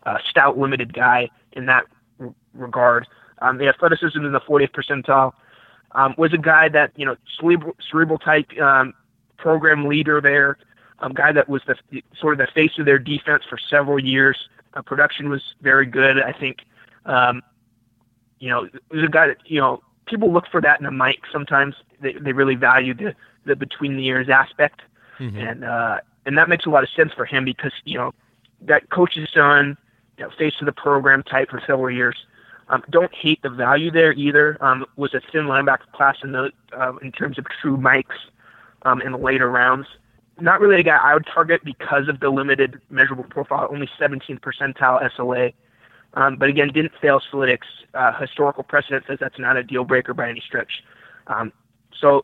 uh, 0.06 0.18
stout, 0.30 0.58
limited 0.58 0.94
guy 0.94 1.30
in 1.54 1.66
that 1.66 1.86
r- 2.20 2.34
regard. 2.54 3.08
Um, 3.40 3.58
the 3.58 3.68
athleticism 3.68 4.24
in 4.24 4.32
the 4.32 4.40
40th 4.40 4.72
percentile 4.72 5.34
um, 5.94 6.16
was 6.18 6.34
a 6.34 6.38
guy 6.38 6.70
that 6.70 6.92
you 6.96 7.06
know 7.06 7.16
cerebral, 7.40 7.76
cerebral 7.90 8.18
type 8.18 8.52
um, 8.60 8.94
program 9.38 9.88
leader 9.88 10.22
there, 10.22 10.58
um, 11.00 11.14
guy 11.14 11.32
that 11.32 11.50
was 11.50 11.62
the 11.68 12.04
sort 12.18 12.40
of 12.40 12.48
the 12.48 12.52
face 12.54 12.78
of 12.78 12.86
their 12.86 13.00
defense 13.00 13.44
for 13.50 13.58
several 13.58 14.00
years. 14.00 14.38
Uh, 14.74 14.82
production 14.82 15.30
was 15.30 15.42
very 15.62 15.86
good. 15.86 16.22
I 16.22 16.32
think 16.32 16.60
um, 17.06 17.42
you 18.40 18.50
know 18.50 18.66
it 18.66 18.82
was 18.90 19.04
a 19.04 19.10
guy 19.10 19.28
that 19.28 19.38
you 19.46 19.60
know 19.60 19.82
people 20.12 20.32
look 20.32 20.48
for 20.48 20.62
that 20.62 20.80
in 20.80 20.86
a 20.86 20.92
Mike. 20.92 21.24
Sometimes 21.32 21.76
they 22.00 22.14
they 22.14 22.34
really 22.34 22.56
value 22.56 22.94
the 22.94 23.16
the 23.46 23.56
between 23.56 23.98
the 23.98 24.06
ears 24.06 24.30
aspect, 24.30 24.82
mm-hmm. 25.20 25.38
and 25.38 25.64
uh, 25.64 26.00
and 26.26 26.38
that 26.38 26.50
makes 26.50 26.66
a 26.66 26.70
lot 26.70 26.84
of 26.84 26.90
sense 26.90 27.12
for 27.14 27.26
him 27.26 27.44
because 27.46 27.72
you 27.86 27.98
know 27.98 28.14
that 28.62 28.90
coach's 28.90 29.30
son, 29.34 29.78
you 30.18 30.24
know, 30.24 30.30
face 30.38 30.54
of 30.60 30.66
the 30.66 30.72
program 30.72 31.24
type 31.24 31.50
for 31.50 31.60
several 31.66 31.90
years. 31.90 32.16
Um, 32.70 32.84
don't 32.90 33.14
hate 33.14 33.42
the 33.42 33.50
value 33.50 33.92
there 33.92 34.14
either. 34.14 34.58
Um, 34.62 34.86
was 34.96 35.14
a 35.14 35.20
thin 35.20 35.46
linebacker 35.46 35.92
class 35.94 36.18
in 36.24 36.32
the 36.32 36.52
uh, 36.72 36.94
in 37.02 37.12
terms 37.12 37.38
of 37.38 37.46
true 37.62 37.78
Mikes 37.78 38.16
um, 38.84 39.02
in 39.02 39.12
the 39.12 39.18
later 39.18 39.50
rounds. 39.50 39.88
Not 40.40 40.62
really 40.62 40.80
a 40.80 40.84
guy 40.84 40.98
I 40.98 41.14
would 41.14 41.26
target 41.26 41.64
because 41.64 42.08
of 42.08 42.20
the 42.20 42.30
limited 42.30 42.80
measurable 42.90 43.26
profile, 43.26 43.68
only 43.70 43.90
17th 44.00 44.40
percentile 44.40 45.10
SLA. 45.12 45.54
Um, 46.14 46.36
but 46.38 46.50
again, 46.50 46.70
didn't 46.74 46.94
fail 47.02 47.22
Slytics. 47.32 47.68
Uh, 47.94 48.18
historical 48.20 48.64
precedent 48.64 49.06
says 49.08 49.18
that's 49.20 49.40
not 49.40 49.58
a 49.58 49.64
deal 49.64 49.84
breaker 49.84 50.14
by 50.14 50.30
any 50.30 50.42
stretch. 50.46 50.84
Um, 51.28 51.52
so, 52.00 52.24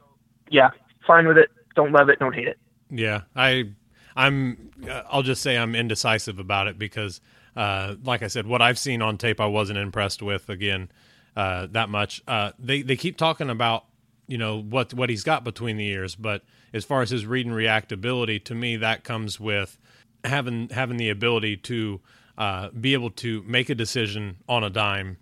yeah, 0.50 0.72
fine 1.06 1.28
with 1.28 1.38
it. 1.38 1.50
Don't 1.76 1.92
love 1.92 2.10
it. 2.10 2.20
Don't 2.20 2.34
hate 2.34 2.48
it. 2.48 2.58
Yeah, 2.90 3.22
I, 3.36 3.72
I'm. 4.16 4.72
Uh, 4.90 5.04
I'll 5.10 5.24
just 5.24 5.42
say 5.42 5.58
I'm 5.58 5.76
indecisive 5.76 6.40
about 6.40 6.68
it 6.68 6.80
because, 6.80 7.22
uh, 7.56 7.96
like 8.04 8.24
I 8.24 8.28
said, 8.28 8.48
what 8.48 8.62
I've 8.62 8.80
seen 8.80 9.02
on 9.02 9.18
tape, 9.18 9.40
I 9.40 9.46
wasn't 9.46 9.78
impressed 9.80 10.22
with. 10.22 10.50
Again, 10.50 10.90
uh, 11.36 11.68
that 11.72 11.90
much. 11.90 12.24
Uh, 12.28 12.52
they 12.58 12.82
they 12.82 12.96
keep 12.96 13.18
talking 13.18 13.50
about 13.50 13.86
you 14.28 14.38
know 14.38 14.62
what 14.62 14.94
what 14.94 15.10
he's 15.10 15.24
got 15.24 15.44
between 15.44 15.78
the 15.78 15.88
ears, 15.88 16.16
but 16.16 16.44
as 16.74 16.84
far 16.84 17.02
as 17.02 17.10
his 17.10 17.26
read 17.26 17.46
and 17.46 17.56
reactability, 17.56 18.44
to 18.46 18.56
me 18.56 18.76
that 18.78 19.04
comes 19.04 19.40
with 19.40 19.78
having 20.24 20.70
having 20.70 20.98
the 20.98 21.10
ability 21.10 21.58
to 21.58 22.02
uh, 22.38 22.70
be 22.70 22.94
able 22.94 23.10
to 23.10 23.44
make 23.44 23.70
a 23.70 23.76
decision 23.76 24.38
on 24.48 24.64
a 24.64 24.70
dime 24.70 25.18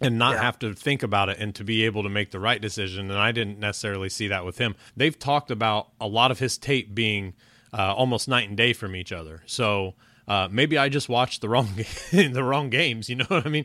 and 0.00 0.18
not 0.18 0.34
yeah. 0.34 0.42
have 0.42 0.58
to 0.60 0.74
think 0.74 1.02
about 1.02 1.28
it 1.28 1.38
and 1.38 1.54
to 1.56 1.64
be 1.64 1.84
able 1.84 2.02
to 2.02 2.08
make 2.08 2.30
the 2.30 2.38
right 2.38 2.60
decision. 2.60 3.10
And 3.10 3.18
I 3.18 3.32
didn't 3.32 3.58
necessarily 3.58 4.08
see 4.08 4.28
that 4.28 4.44
with 4.44 4.58
him. 4.58 4.76
They've 4.96 5.18
talked 5.18 5.50
about 5.50 5.88
a 6.00 6.06
lot 6.06 6.30
of 6.30 6.38
his 6.38 6.56
tape 6.56 6.94
being 6.94 7.34
uh, 7.72 7.94
almost 7.94 8.28
night 8.28 8.48
and 8.48 8.56
day 8.56 8.72
from 8.72 8.94
each 8.94 9.12
other. 9.12 9.42
So 9.46 9.94
uh, 10.28 10.48
maybe 10.50 10.78
I 10.78 10.88
just 10.88 11.08
watched 11.08 11.40
the 11.40 11.48
wrong 11.48 11.68
the 12.12 12.44
wrong 12.44 12.70
games. 12.70 13.08
You 13.08 13.16
know 13.16 13.26
what 13.28 13.46
I 13.46 13.48
mean? 13.48 13.64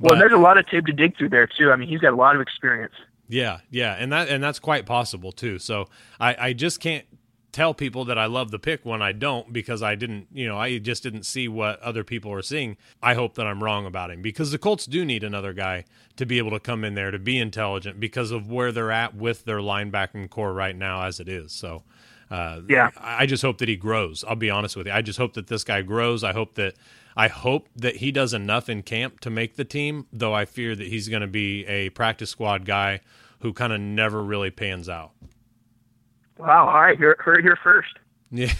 But, 0.00 0.12
well, 0.12 0.18
there's 0.18 0.32
a 0.32 0.38
lot 0.38 0.58
of 0.58 0.66
tape 0.68 0.86
to 0.86 0.92
dig 0.92 1.16
through 1.18 1.30
there 1.30 1.46
too. 1.46 1.70
I 1.70 1.76
mean, 1.76 1.88
he's 1.88 2.00
got 2.00 2.12
a 2.12 2.16
lot 2.16 2.34
of 2.34 2.40
experience. 2.40 2.94
Yeah, 3.28 3.60
yeah, 3.70 3.94
and 3.94 4.12
that 4.12 4.28
and 4.28 4.42
that's 4.42 4.58
quite 4.58 4.86
possible 4.86 5.32
too. 5.32 5.58
So 5.58 5.88
I, 6.20 6.36
I 6.38 6.52
just 6.52 6.80
can't 6.80 7.06
tell 7.54 7.72
people 7.72 8.04
that 8.06 8.18
I 8.18 8.26
love 8.26 8.50
the 8.50 8.58
pick 8.58 8.84
when 8.84 9.00
I 9.00 9.12
don't 9.12 9.52
because 9.52 9.80
I 9.80 9.94
didn't, 9.94 10.26
you 10.32 10.48
know, 10.48 10.58
I 10.58 10.76
just 10.78 11.04
didn't 11.04 11.22
see 11.22 11.46
what 11.46 11.80
other 11.80 12.02
people 12.02 12.32
are 12.32 12.42
seeing. 12.42 12.76
I 13.00 13.14
hope 13.14 13.36
that 13.36 13.46
I'm 13.46 13.62
wrong 13.62 13.86
about 13.86 14.10
him 14.10 14.22
because 14.22 14.50
the 14.50 14.58
Colts 14.58 14.86
do 14.86 15.04
need 15.04 15.22
another 15.22 15.52
guy 15.52 15.84
to 16.16 16.26
be 16.26 16.38
able 16.38 16.50
to 16.50 16.58
come 16.58 16.84
in 16.84 16.94
there 16.94 17.12
to 17.12 17.18
be 17.18 17.38
intelligent 17.38 18.00
because 18.00 18.32
of 18.32 18.50
where 18.50 18.72
they're 18.72 18.90
at 18.90 19.14
with 19.14 19.44
their 19.44 19.58
linebacking 19.58 20.30
core 20.30 20.52
right 20.52 20.74
now 20.74 21.04
as 21.04 21.20
it 21.20 21.28
is. 21.28 21.52
So, 21.52 21.84
uh, 22.28 22.62
yeah, 22.68 22.90
I 22.96 23.26
just 23.26 23.42
hope 23.42 23.58
that 23.58 23.68
he 23.68 23.76
grows. 23.76 24.24
I'll 24.26 24.34
be 24.34 24.50
honest 24.50 24.76
with 24.76 24.88
you. 24.88 24.92
I 24.92 25.00
just 25.00 25.18
hope 25.18 25.34
that 25.34 25.46
this 25.46 25.62
guy 25.62 25.82
grows. 25.82 26.24
I 26.24 26.32
hope 26.32 26.54
that 26.54 26.74
I 27.16 27.28
hope 27.28 27.68
that 27.76 27.96
he 27.96 28.10
does 28.10 28.34
enough 28.34 28.68
in 28.68 28.82
camp 28.82 29.20
to 29.20 29.30
make 29.30 29.54
the 29.54 29.64
team, 29.64 30.06
though 30.12 30.34
I 30.34 30.44
fear 30.44 30.74
that 30.74 30.88
he's 30.88 31.08
going 31.08 31.22
to 31.22 31.28
be 31.28 31.64
a 31.66 31.90
practice 31.90 32.30
squad 32.30 32.64
guy 32.64 33.00
who 33.42 33.52
kind 33.52 33.72
of 33.72 33.80
never 33.80 34.24
really 34.24 34.50
pans 34.50 34.88
out. 34.88 35.12
Wow! 36.38 36.68
All 36.68 36.80
right, 36.80 36.98
heard, 36.98 37.18
heard 37.18 37.42
here 37.42 37.58
first. 37.62 37.98
Yeah, 38.34 38.52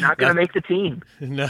not 0.00 0.18
gonna 0.18 0.34
make 0.34 0.52
the 0.54 0.60
team. 0.60 1.02
No, 1.20 1.48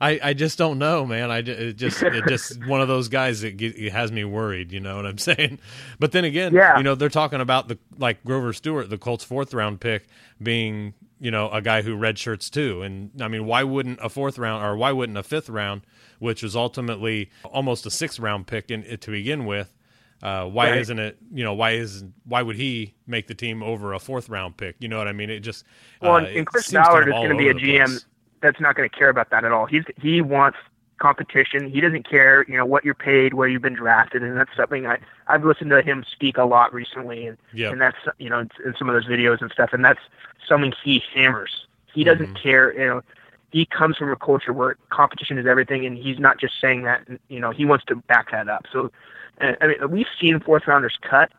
I, 0.00 0.20
I 0.22 0.32
just 0.32 0.58
don't 0.58 0.78
know, 0.78 1.04
man. 1.04 1.28
I 1.28 1.38
it 1.38 1.72
just 1.72 2.00
it 2.02 2.24
just 2.28 2.64
one 2.66 2.80
of 2.80 2.86
those 2.86 3.08
guys 3.08 3.40
that 3.40 3.56
get, 3.56 3.76
it 3.76 3.90
has 3.90 4.12
me 4.12 4.24
worried. 4.24 4.70
You 4.70 4.78
know 4.78 4.94
what 4.94 5.04
I'm 5.04 5.18
saying? 5.18 5.58
But 5.98 6.12
then 6.12 6.24
again, 6.24 6.54
yeah. 6.54 6.76
you 6.76 6.84
know 6.84 6.94
they're 6.94 7.08
talking 7.08 7.40
about 7.40 7.66
the 7.66 7.78
like 7.96 8.22
Grover 8.24 8.52
Stewart, 8.52 8.90
the 8.90 8.98
Colts' 8.98 9.24
fourth 9.24 9.52
round 9.54 9.80
pick, 9.80 10.06
being 10.40 10.94
you 11.18 11.32
know 11.32 11.50
a 11.50 11.60
guy 11.60 11.82
who 11.82 11.96
red 11.96 12.16
shirts 12.16 12.48
too. 12.48 12.82
And 12.82 13.10
I 13.20 13.26
mean, 13.26 13.44
why 13.44 13.64
wouldn't 13.64 13.98
a 14.00 14.08
fourth 14.08 14.38
round 14.38 14.64
or 14.64 14.76
why 14.76 14.92
wouldn't 14.92 15.18
a 15.18 15.24
fifth 15.24 15.48
round, 15.48 15.82
which 16.20 16.44
was 16.44 16.54
ultimately 16.54 17.30
almost 17.44 17.86
a 17.86 17.90
sixth 17.90 18.20
round 18.20 18.46
pick 18.46 18.70
in, 18.70 18.84
to 18.98 19.10
begin 19.10 19.46
with, 19.46 19.74
uh, 20.22 20.44
why 20.46 20.70
right. 20.70 20.78
isn't 20.78 20.98
it? 20.98 21.16
You 21.32 21.44
know, 21.44 21.54
why 21.54 21.72
is 21.72 22.04
why 22.24 22.42
would 22.42 22.56
he 22.56 22.94
make 23.06 23.28
the 23.28 23.34
team 23.34 23.62
over 23.62 23.92
a 23.92 23.98
fourth 23.98 24.28
round 24.28 24.56
pick? 24.56 24.76
You 24.80 24.88
know 24.88 24.98
what 24.98 25.08
I 25.08 25.12
mean? 25.12 25.30
It 25.30 25.40
just 25.40 25.64
well, 26.02 26.16
uh, 26.16 26.24
and 26.24 26.46
Chris 26.46 26.70
Ballard 26.70 27.08
is 27.08 27.14
going 27.14 27.30
to 27.30 27.36
be 27.36 27.48
a 27.48 27.54
GM 27.54 27.86
place. 27.86 28.04
that's 28.40 28.60
not 28.60 28.74
going 28.74 28.88
to 28.88 28.96
care 28.96 29.08
about 29.08 29.30
that 29.30 29.44
at 29.44 29.52
all. 29.52 29.66
He's 29.66 29.84
he 30.00 30.20
wants 30.20 30.58
competition. 30.98 31.70
He 31.70 31.80
doesn't 31.80 32.08
care, 32.08 32.44
you 32.48 32.56
know, 32.56 32.66
what 32.66 32.84
you're 32.84 32.94
paid, 32.94 33.34
where 33.34 33.46
you've 33.46 33.62
been 33.62 33.74
drafted, 33.74 34.22
and 34.24 34.36
that's 34.36 34.54
something 34.56 34.86
I 34.86 34.98
I've 35.28 35.44
listened 35.44 35.70
to 35.70 35.82
him 35.82 36.04
speak 36.10 36.36
a 36.36 36.44
lot 36.44 36.74
recently, 36.74 37.28
and 37.28 37.38
yep. 37.52 37.72
and 37.72 37.80
that's 37.80 37.98
you 38.18 38.28
know 38.28 38.40
in 38.40 38.74
some 38.76 38.88
of 38.88 38.94
those 38.94 39.06
videos 39.06 39.40
and 39.40 39.52
stuff, 39.52 39.70
and 39.72 39.84
that's 39.84 40.00
something 40.48 40.72
he 40.82 41.02
hammers. 41.14 41.66
He 41.94 42.04
doesn't 42.04 42.26
mm-hmm. 42.26 42.42
care, 42.42 42.72
you 42.74 42.86
know. 42.86 43.02
He 43.50 43.64
comes 43.64 43.96
from 43.96 44.10
a 44.10 44.16
culture 44.16 44.52
where 44.52 44.76
competition 44.90 45.38
is 45.38 45.46
everything, 45.46 45.86
and 45.86 45.96
he's 45.96 46.18
not 46.18 46.38
just 46.38 46.60
saying 46.60 46.82
that. 46.82 47.06
You 47.28 47.40
know, 47.40 47.50
he 47.50 47.64
wants 47.64 47.84
to 47.86 47.96
back 47.96 48.30
that 48.32 48.48
up. 48.48 48.66
So 48.70 48.90
I 49.40 49.66
mean, 49.66 49.90
we've 49.90 50.06
seen 50.20 50.40
fourth 50.40 50.66
rounders 50.66 50.98
cut 51.08 51.30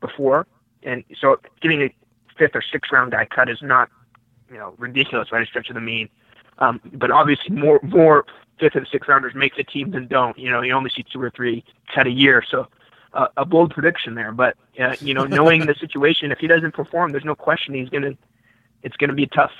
before, 0.00 0.46
and 0.82 1.04
so 1.18 1.40
getting 1.60 1.82
a 1.82 1.94
fifth 2.36 2.54
or 2.54 2.62
sixth 2.62 2.92
round 2.92 3.12
guy 3.12 3.26
cut 3.26 3.48
is 3.48 3.62
not, 3.62 3.88
you 4.50 4.58
know, 4.58 4.74
ridiculous 4.78 5.28
by 5.30 5.38
any 5.38 5.46
stretch 5.46 5.68
of 5.68 5.74
the 5.74 5.80
mean. 5.80 6.08
Um, 6.58 6.80
but 6.92 7.10
obviously, 7.10 7.54
more 7.54 7.80
more 7.82 8.26
fifth 8.58 8.74
and 8.74 8.86
sixth 8.90 9.08
rounders 9.08 9.34
make 9.34 9.56
the 9.56 9.64
team 9.64 9.90
than 9.90 10.06
don't. 10.06 10.38
You 10.38 10.50
know, 10.50 10.60
you 10.62 10.72
only 10.72 10.90
see 10.90 11.04
two 11.10 11.20
or 11.20 11.30
three 11.30 11.64
cut 11.94 12.06
a 12.06 12.10
year, 12.10 12.44
so 12.48 12.68
uh, 13.14 13.28
a 13.36 13.44
bold 13.44 13.72
prediction 13.72 14.14
there. 14.14 14.32
But 14.32 14.56
uh, 14.78 14.96
you 15.00 15.14
know, 15.14 15.24
knowing 15.24 15.66
the 15.66 15.74
situation, 15.74 16.32
if 16.32 16.38
he 16.38 16.46
doesn't 16.46 16.72
perform, 16.72 17.12
there's 17.12 17.24
no 17.24 17.34
question 17.34 17.74
he's 17.74 17.88
gonna. 17.88 18.12
It's 18.82 18.96
gonna 18.96 19.14
be 19.14 19.26
tough. 19.26 19.52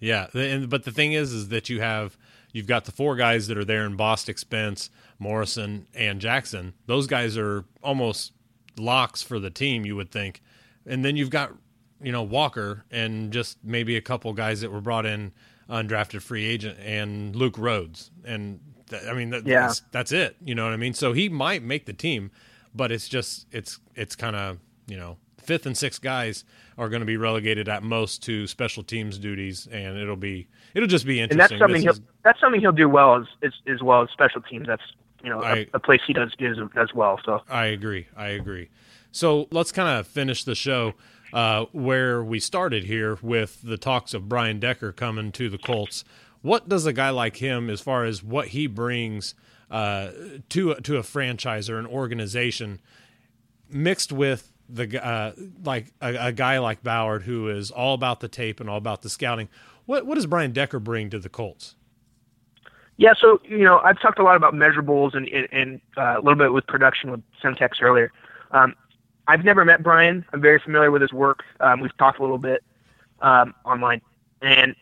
Yeah, 0.00 0.28
and 0.34 0.68
but 0.68 0.84
the 0.84 0.92
thing 0.92 1.12
is, 1.12 1.32
is 1.32 1.48
that 1.48 1.68
you 1.68 1.80
have 1.80 2.16
you've 2.52 2.66
got 2.66 2.84
the 2.84 2.92
four 2.92 3.16
guys 3.16 3.46
that 3.48 3.58
are 3.58 3.64
there 3.64 3.84
in 3.86 3.96
Bostic, 3.96 4.38
Spence, 4.38 4.90
Morrison, 5.18 5.86
and 5.94 6.20
Jackson. 6.20 6.74
Those 6.86 7.06
guys 7.06 7.36
are 7.36 7.64
almost 7.82 8.32
locks 8.76 9.22
for 9.22 9.38
the 9.38 9.50
team, 9.50 9.84
you 9.84 9.96
would 9.96 10.10
think. 10.10 10.40
And 10.86 11.04
then 11.04 11.16
you've 11.16 11.30
got 11.30 11.52
you 12.00 12.12
know 12.12 12.22
Walker 12.22 12.84
and 12.90 13.32
just 13.32 13.58
maybe 13.64 13.96
a 13.96 14.00
couple 14.00 14.32
guys 14.32 14.60
that 14.60 14.70
were 14.70 14.80
brought 14.80 15.04
in 15.06 15.32
undrafted 15.68 16.22
free 16.22 16.46
agent 16.46 16.78
and 16.80 17.34
Luke 17.36 17.58
Rhodes. 17.58 18.10
And 18.24 18.60
th- 18.88 19.02
I 19.04 19.12
mean, 19.12 19.30
that, 19.30 19.46
Yeah. 19.46 19.66
that's, 19.66 19.82
that's 19.90 20.12
it. 20.12 20.36
You 20.42 20.54
know 20.54 20.64
what 20.64 20.72
I 20.72 20.76
mean? 20.76 20.94
So 20.94 21.12
he 21.12 21.28
might 21.28 21.62
make 21.62 21.84
the 21.86 21.92
team, 21.92 22.30
but 22.74 22.90
it's 22.92 23.08
just 23.08 23.46
it's 23.52 23.78
it's 23.94 24.14
kind 24.16 24.36
of 24.36 24.58
you 24.86 24.96
know 24.96 25.16
fifth 25.38 25.66
and 25.66 25.76
sixth 25.76 26.00
guys 26.02 26.44
are 26.76 26.88
going 26.88 27.00
to 27.00 27.06
be 27.06 27.16
relegated 27.16 27.68
at 27.68 27.82
most 27.82 28.22
to 28.24 28.46
special 28.46 28.82
teams 28.82 29.18
duties, 29.18 29.66
and 29.70 29.96
it'll 29.98 30.16
be 30.16 30.46
it'll 30.74 30.88
just 30.88 31.06
be 31.06 31.20
interesting. 31.20 31.40
and 31.42 31.50
that's 31.50 31.58
something 31.60 31.74
This 31.76 31.82
he'll 31.84 31.92
is- 31.92 32.00
that's 32.24 32.40
something 32.40 32.60
he'll 32.60 32.72
do 32.72 32.88
well 32.88 33.16
as 33.16 33.24
as, 33.42 33.52
as 33.66 33.82
well 33.82 34.02
as 34.02 34.10
special 34.10 34.40
teams. 34.42 34.66
That's 34.66 34.82
you 35.24 35.30
know 35.30 35.40
a 35.42 35.46
I- 35.46 35.66
a 35.74 35.78
place 35.78 36.00
he 36.06 36.12
does 36.12 36.32
does 36.38 36.58
as 36.76 36.92
well. 36.94 37.18
So 37.24 37.42
I 37.48 37.66
agree. 37.66 38.06
I 38.16 38.28
agree. 38.28 38.68
So 39.10 39.48
let's 39.50 39.72
kind 39.72 39.98
of 39.98 40.06
finish 40.06 40.44
the 40.44 40.54
show 40.54 40.92
uh, 41.32 41.64
where 41.72 42.22
we 42.22 42.38
started 42.40 42.84
here 42.84 43.18
with 43.22 43.60
the 43.62 43.78
talks 43.78 44.12
of 44.14 44.28
Brian 44.28 44.60
Decker 44.60 44.92
coming 44.92 45.32
to 45.32 45.48
the 45.48 45.58
Colts. 45.58 46.04
What 46.42 46.68
does 46.68 46.86
a 46.86 46.92
guy 46.92 47.10
like 47.10 47.36
him, 47.36 47.68
as 47.70 47.80
far 47.80 48.04
as 48.04 48.22
what 48.22 48.48
he 48.48 48.66
brings 48.66 49.34
uh, 49.70 50.10
to 50.50 50.74
to 50.76 50.96
a 50.98 51.02
franchise 51.02 51.68
or 51.68 51.78
an 51.78 51.86
organization, 51.86 52.80
mixed 53.68 54.12
with 54.12 54.52
the 54.68 55.04
uh, 55.04 55.32
like 55.64 55.92
a, 56.00 56.26
a 56.28 56.32
guy 56.32 56.58
like 56.58 56.82
Ballard, 56.82 57.22
who 57.22 57.48
is 57.48 57.70
all 57.70 57.94
about 57.94 58.20
the 58.20 58.28
tape 58.28 58.60
and 58.60 58.68
all 58.68 58.76
about 58.76 59.02
the 59.02 59.08
scouting? 59.08 59.48
What 59.86 60.06
what 60.06 60.16
does 60.16 60.26
Brian 60.26 60.52
Decker 60.52 60.78
bring 60.78 61.10
to 61.10 61.18
the 61.18 61.28
Colts? 61.28 61.74
Yeah, 62.96 63.14
so 63.18 63.40
you 63.44 63.64
know, 63.64 63.78
I've 63.78 64.00
talked 64.00 64.18
a 64.18 64.22
lot 64.22 64.36
about 64.36 64.54
measurables 64.54 65.14
and 65.14 65.28
and, 65.28 65.48
and 65.52 65.80
uh, 65.96 66.16
a 66.16 66.20
little 66.20 66.34
bit 66.34 66.52
with 66.52 66.66
production 66.66 67.10
with 67.10 67.22
Semtex 67.42 67.80
earlier. 67.80 68.12
Um, 68.50 68.74
I've 69.26 69.44
never 69.44 69.64
met 69.64 69.82
Brian. 69.82 70.24
I'm 70.32 70.40
very 70.40 70.58
familiar 70.58 70.90
with 70.90 71.02
his 71.02 71.12
work. 71.12 71.44
Um, 71.60 71.80
we've 71.80 71.96
talked 71.98 72.18
a 72.18 72.22
little 72.22 72.38
bit 72.38 72.64
um, 73.20 73.54
online, 73.64 74.00
and 74.42 74.74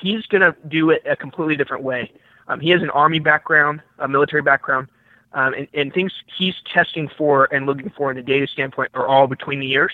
he's 0.00 0.26
going 0.26 0.42
to 0.42 0.54
do 0.68 0.90
it 0.90 1.02
a 1.06 1.16
completely 1.16 1.56
different 1.56 1.82
way. 1.82 2.12
Um, 2.48 2.60
he 2.60 2.70
has 2.70 2.82
an 2.82 2.90
army 2.90 3.20
background, 3.20 3.80
a 3.98 4.08
military 4.08 4.42
background, 4.42 4.88
um, 5.32 5.54
and, 5.54 5.68
and 5.74 5.92
things 5.92 6.12
he's 6.36 6.54
testing 6.72 7.08
for 7.08 7.52
and 7.52 7.66
looking 7.66 7.90
for 7.90 8.10
in 8.10 8.16
the 8.16 8.22
data 8.22 8.46
standpoint 8.46 8.90
are 8.94 9.06
all 9.06 9.26
between 9.26 9.60
the 9.60 9.66
years. 9.66 9.92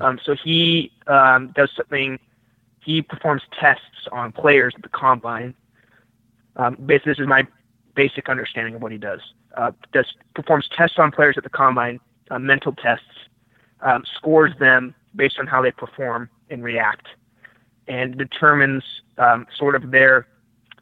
Um, 0.00 0.18
so 0.22 0.34
he 0.34 0.92
um, 1.06 1.48
does 1.48 1.70
something. 1.76 2.18
He 2.80 3.02
performs 3.02 3.42
tests 3.58 4.08
on 4.12 4.32
players 4.32 4.74
at 4.76 4.82
the 4.82 4.88
combine 4.88 5.54
um, 6.58 6.76
basically, 6.84 7.12
this 7.12 7.20
is 7.20 7.26
my 7.26 7.46
basic 7.94 8.28
understanding 8.28 8.74
of 8.74 8.82
what 8.82 8.92
he 8.92 8.98
does. 8.98 9.20
Uh, 9.56 9.72
does 9.92 10.06
performs 10.34 10.68
tests 10.76 10.98
on 10.98 11.10
players 11.10 11.36
at 11.38 11.44
the 11.44 11.50
combine, 11.50 12.00
uh, 12.30 12.38
mental 12.38 12.72
tests, 12.72 13.06
um, 13.80 14.04
scores 14.16 14.52
them 14.58 14.94
based 15.16 15.38
on 15.38 15.46
how 15.46 15.62
they 15.62 15.70
perform 15.70 16.28
and 16.50 16.62
react, 16.62 17.06
and 17.86 18.18
determines 18.18 18.82
um, 19.16 19.46
sort 19.56 19.74
of 19.74 19.90
their. 19.90 20.26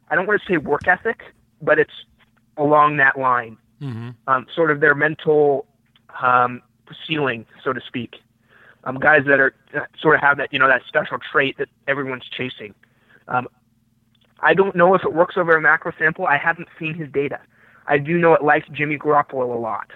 I 0.09 0.15
don't 0.15 0.27
want 0.27 0.41
to 0.41 0.47
say 0.47 0.57
work 0.57 0.87
ethic, 0.87 1.23
but 1.61 1.79
it's 1.79 2.05
along 2.57 2.97
that 2.97 3.19
line. 3.19 3.57
Um, 4.27 4.47
sort 4.53 4.71
of 4.71 4.79
their 4.79 4.95
mental 4.95 5.65
um, 6.21 6.61
ceiling, 7.07 7.45
so 7.63 7.73
to 7.73 7.81
speak. 7.81 8.15
Um, 8.83 8.99
guys 8.99 9.23
that 9.27 9.39
are 9.39 9.53
uh, 9.75 9.81
sort 9.99 10.15
of 10.15 10.21
have 10.21 10.37
that 10.37 10.51
you 10.53 10.59
know 10.59 10.67
that 10.67 10.81
special 10.87 11.17
trait 11.19 11.57
that 11.57 11.67
everyone's 11.87 12.27
chasing. 12.29 12.73
Um, 13.27 13.47
I 14.39 14.53
don't 14.53 14.75
know 14.75 14.93
if 14.93 15.03
it 15.03 15.13
works 15.13 15.35
over 15.37 15.55
a 15.55 15.61
macro 15.61 15.91
sample. 15.97 16.25
I 16.25 16.37
haven't 16.37 16.69
seen 16.79 16.93
his 16.93 17.11
data. 17.11 17.39
I 17.87 17.97
do 17.97 18.17
know 18.17 18.33
it 18.33 18.43
likes 18.43 18.67
Jimmy 18.71 18.97
Garoppolo 18.97 19.55
a 19.55 19.59
lot. 19.59 19.91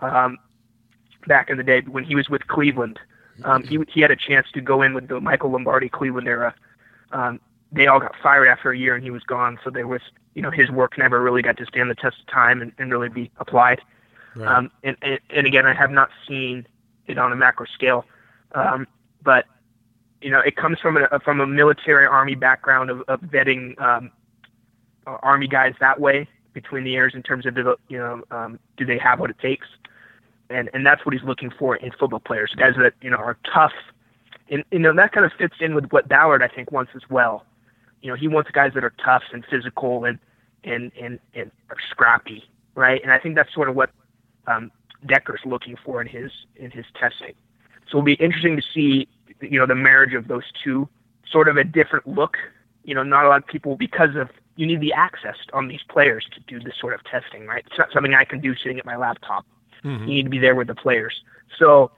Um, 0.00 0.38
back 1.26 1.50
in 1.50 1.56
the 1.56 1.62
day 1.62 1.82
when 1.82 2.04
he 2.04 2.14
was 2.14 2.28
with 2.28 2.46
Cleveland, 2.46 2.98
um, 3.44 3.62
he 3.62 3.78
he 3.88 4.00
had 4.00 4.10
a 4.10 4.16
chance 4.16 4.46
to 4.54 4.60
go 4.60 4.82
in 4.82 4.94
with 4.94 5.08
the 5.08 5.20
Michael 5.20 5.50
Lombardi 5.50 5.88
Cleveland 5.88 6.28
era. 6.28 6.54
Um, 7.12 7.40
they 7.72 7.86
all 7.86 8.00
got 8.00 8.14
fired 8.22 8.48
after 8.48 8.70
a 8.70 8.78
year 8.78 8.94
and 8.94 9.04
he 9.04 9.10
was 9.10 9.22
gone, 9.22 9.58
so 9.62 9.70
there 9.70 9.86
was 9.86 10.00
you 10.34 10.42
know 10.42 10.50
his 10.50 10.70
work 10.70 10.96
never 10.98 11.22
really 11.22 11.42
got 11.42 11.56
to 11.58 11.66
stand 11.66 11.90
the 11.90 11.94
test 11.94 12.20
of 12.20 12.26
time 12.26 12.62
and, 12.62 12.72
and 12.78 12.90
really 12.90 13.08
be 13.08 13.30
applied. 13.38 13.80
Um, 14.46 14.70
and, 14.84 14.96
and 15.02 15.18
and 15.30 15.46
again, 15.46 15.66
I 15.66 15.74
have 15.74 15.90
not 15.90 16.10
seen 16.26 16.66
it 17.06 17.18
on 17.18 17.32
a 17.32 17.36
macro 17.36 17.66
scale, 17.66 18.04
um, 18.54 18.86
but 19.22 19.46
you 20.20 20.30
know, 20.30 20.40
it 20.40 20.56
comes 20.56 20.78
from 20.78 20.96
a 20.96 21.20
from 21.20 21.40
a 21.40 21.46
military 21.46 22.06
army 22.06 22.34
background 22.34 22.90
of, 22.90 23.02
of 23.08 23.20
vetting 23.20 23.80
um, 23.80 24.10
uh, 25.06 25.18
army 25.22 25.48
guys 25.48 25.74
that 25.80 26.00
way 26.00 26.28
between 26.52 26.84
the 26.84 26.90
years 26.90 27.14
in 27.14 27.22
terms 27.22 27.46
of 27.46 27.56
you 27.56 27.98
know 27.98 28.22
um, 28.30 28.58
do 28.76 28.84
they 28.84 28.98
have 28.98 29.20
what 29.20 29.30
it 29.30 29.38
takes, 29.38 29.66
and 30.50 30.70
and 30.72 30.84
that's 30.86 31.04
what 31.04 31.14
he's 31.14 31.24
looking 31.24 31.50
for 31.50 31.76
in 31.76 31.90
football 31.92 32.20
players, 32.20 32.52
guys 32.56 32.74
that 32.78 32.94
you 33.00 33.10
know 33.10 33.16
are 33.16 33.36
tough, 33.52 33.72
and 34.50 34.64
you 34.70 34.78
know 34.78 34.94
that 34.94 35.12
kind 35.12 35.24
of 35.24 35.32
fits 35.32 35.54
in 35.60 35.74
with 35.74 35.90
what 35.90 36.08
Ballard 36.08 36.42
I 36.42 36.48
think 36.48 36.72
wants 36.72 36.92
as 36.94 37.02
well. 37.08 37.44
You 38.00 38.10
know, 38.10 38.16
he 38.16 38.28
wants 38.28 38.50
guys 38.50 38.72
that 38.74 38.84
are 38.84 38.94
tough 39.04 39.24
and 39.32 39.44
physical 39.44 40.04
and 40.04 40.18
and 40.64 40.92
and 41.00 41.18
and 41.34 41.50
are 41.70 41.76
scrappy, 41.90 42.48
right? 42.74 43.02
And 43.02 43.12
I 43.12 43.18
think 43.18 43.34
that's 43.34 43.52
sort 43.52 43.68
of 43.68 43.74
what 43.74 43.90
um, 44.46 44.70
Decker's 45.06 45.40
looking 45.44 45.76
for 45.84 46.00
in 46.00 46.06
his 46.06 46.30
in 46.56 46.70
his 46.70 46.86
testing. 46.98 47.34
So 47.90 47.98
it'll 47.98 48.02
be 48.02 48.14
interesting 48.14 48.56
to 48.56 48.62
see, 48.62 49.08
you 49.40 49.58
know, 49.58 49.66
the 49.66 49.74
marriage 49.74 50.14
of 50.14 50.28
those 50.28 50.44
two, 50.62 50.88
sort 51.30 51.48
of 51.48 51.56
a 51.56 51.64
different 51.64 52.06
look. 52.06 52.36
You 52.84 52.94
know, 52.94 53.02
not 53.02 53.24
a 53.24 53.28
lot 53.28 53.42
of 53.42 53.46
people 53.46 53.76
because 53.76 54.16
of 54.16 54.30
you 54.56 54.66
need 54.66 54.80
the 54.80 54.92
access 54.92 55.36
on 55.52 55.68
these 55.68 55.82
players 55.88 56.26
to 56.34 56.40
do 56.40 56.58
this 56.58 56.74
sort 56.80 56.94
of 56.94 57.04
testing, 57.04 57.46
right? 57.46 57.64
It's 57.66 57.78
not 57.78 57.92
something 57.92 58.14
I 58.14 58.24
can 58.24 58.40
do 58.40 58.56
sitting 58.56 58.78
at 58.78 58.84
my 58.84 58.96
laptop. 58.96 59.46
You 60.00 60.14
need 60.14 60.22
to 60.24 60.30
be 60.30 60.38
there 60.38 60.56
with 60.56 60.66
the 60.66 60.74
players. 60.74 61.22
So 61.58 61.92